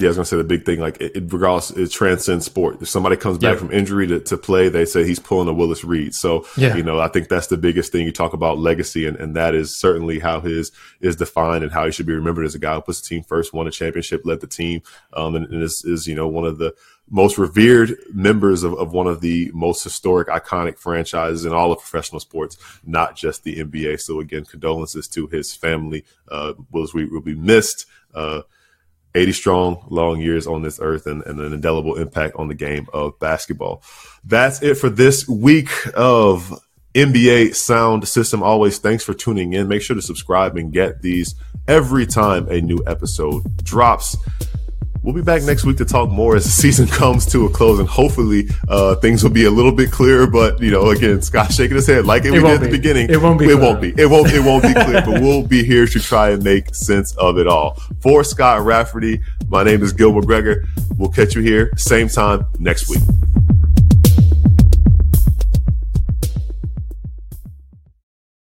Yeah, 0.00 0.06
I 0.06 0.10
was 0.10 0.16
gonna 0.16 0.24
say 0.24 0.36
the 0.38 0.44
big 0.44 0.64
thing, 0.64 0.80
like 0.80 0.98
it, 1.00 1.30
regardless, 1.30 1.70
it 1.72 1.90
transcends 1.90 2.46
sport. 2.46 2.80
If 2.80 2.88
somebody 2.88 3.16
comes 3.16 3.36
back 3.36 3.58
from 3.58 3.70
injury 3.70 4.06
to, 4.06 4.18
to 4.20 4.38
play, 4.38 4.70
they 4.70 4.86
say 4.86 5.04
he's 5.04 5.18
pulling 5.18 5.46
a 5.48 5.52
Willis 5.52 5.84
Reed. 5.84 6.14
So, 6.14 6.46
yeah. 6.56 6.74
you 6.74 6.82
know, 6.82 6.98
I 6.98 7.08
think 7.08 7.28
that's 7.28 7.48
the 7.48 7.58
biggest 7.58 7.92
thing. 7.92 8.06
You 8.06 8.12
talk 8.12 8.32
about 8.32 8.58
legacy, 8.58 9.06
and, 9.06 9.16
and 9.18 9.36
that 9.36 9.54
is 9.54 9.76
certainly 9.76 10.18
how 10.18 10.40
his 10.40 10.72
is 11.00 11.16
defined 11.16 11.64
and 11.64 11.72
how 11.72 11.84
he 11.84 11.92
should 11.92 12.06
be 12.06 12.14
remembered 12.14 12.46
as 12.46 12.54
a 12.54 12.58
guy 12.58 12.74
who 12.74 12.80
puts 12.80 13.02
the 13.02 13.08
team 13.08 13.22
first, 13.22 13.52
won 13.52 13.66
a 13.66 13.70
championship, 13.70 14.22
led 14.24 14.40
the 14.40 14.46
team, 14.46 14.80
um, 15.12 15.34
and, 15.34 15.46
and 15.52 15.62
is, 15.62 15.84
is 15.84 16.06
you 16.06 16.14
know 16.14 16.26
one 16.26 16.46
of 16.46 16.56
the 16.56 16.74
most 17.10 17.36
revered 17.36 17.96
members 18.14 18.62
of, 18.62 18.72
of 18.74 18.92
one 18.92 19.06
of 19.08 19.20
the 19.20 19.50
most 19.52 19.82
historic, 19.82 20.28
iconic 20.28 20.78
franchises 20.78 21.44
in 21.44 21.52
all 21.52 21.72
of 21.72 21.78
professional 21.78 22.20
sports, 22.20 22.56
not 22.86 23.16
just 23.16 23.42
the 23.42 23.56
NBA. 23.56 24.00
So 24.00 24.20
again, 24.20 24.44
condolences 24.44 25.08
to 25.08 25.26
his 25.26 25.54
family. 25.54 26.04
Uh, 26.28 26.54
Willis 26.70 26.94
Reed 26.94 27.10
will 27.10 27.20
be 27.20 27.34
missed. 27.34 27.86
Uh, 28.14 28.42
80 29.14 29.32
strong, 29.32 29.86
long 29.90 30.20
years 30.20 30.46
on 30.46 30.62
this 30.62 30.78
earth 30.80 31.06
and, 31.06 31.22
and, 31.24 31.40
an 31.40 31.52
indelible 31.52 31.96
impact 31.96 32.36
on 32.36 32.48
the 32.48 32.54
game 32.54 32.86
of 32.92 33.18
basketball. 33.18 33.82
That's 34.24 34.62
it 34.62 34.76
for 34.76 34.88
this 34.88 35.28
week 35.28 35.70
of 35.94 36.60
NBA 36.94 37.54
Sound 37.54 38.06
System. 38.06 38.42
Always 38.42 38.78
thanks 38.78 39.04
for 39.04 39.14
tuning 39.14 39.52
in. 39.52 39.68
Make 39.68 39.82
sure 39.82 39.96
to 39.96 40.02
subscribe 40.02 40.56
and 40.56 40.72
get 40.72 41.02
these 41.02 41.34
every 41.66 42.06
time 42.06 42.48
a 42.48 42.60
new 42.60 42.82
episode 42.86 43.42
drops. 43.64 44.16
We'll 45.02 45.14
be 45.14 45.22
back 45.22 45.42
next 45.42 45.64
week 45.64 45.78
to 45.78 45.86
talk 45.86 46.10
more 46.10 46.36
as 46.36 46.44
the 46.44 46.50
season 46.62 46.86
comes 46.86 47.24
to 47.26 47.46
a 47.46 47.50
close, 47.50 47.78
and 47.78 47.88
hopefully 47.88 48.48
uh, 48.68 48.96
things 48.96 49.22
will 49.22 49.30
be 49.30 49.44
a 49.46 49.50
little 49.50 49.72
bit 49.72 49.90
clearer. 49.90 50.26
But 50.26 50.60
you 50.60 50.70
know, 50.70 50.90
again, 50.90 51.22
Scott 51.22 51.52
shaking 51.52 51.76
his 51.76 51.86
head 51.86 52.04
like 52.04 52.24
it, 52.24 52.28
it 52.28 52.32
we 52.32 52.40
did 52.40 52.50
at 52.50 52.60
the 52.60 52.70
beginning. 52.70 53.08
It 53.08 53.20
won't 53.20 53.38
be. 53.38 53.46
It 53.46 53.56
clear. 53.56 53.60
won't 53.60 53.80
be. 53.80 53.88
It 53.96 54.06
won't. 54.06 54.30
It 54.30 54.40
won't 54.40 54.62
be 54.62 54.74
clear. 54.74 55.02
But 55.02 55.22
we'll 55.22 55.46
be 55.46 55.64
here 55.64 55.86
to 55.86 56.00
try 56.00 56.30
and 56.30 56.44
make 56.44 56.74
sense 56.74 57.16
of 57.16 57.38
it 57.38 57.46
all. 57.46 57.74
For 58.00 58.22
Scott 58.24 58.62
Rafferty, 58.62 59.20
my 59.48 59.62
name 59.62 59.82
is 59.82 59.92
Gil 59.92 60.12
McGregor. 60.12 60.66
We'll 60.98 61.10
catch 61.10 61.34
you 61.34 61.42
here 61.42 61.70
same 61.76 62.08
time 62.08 62.46
next 62.58 62.88
week. 62.90 63.00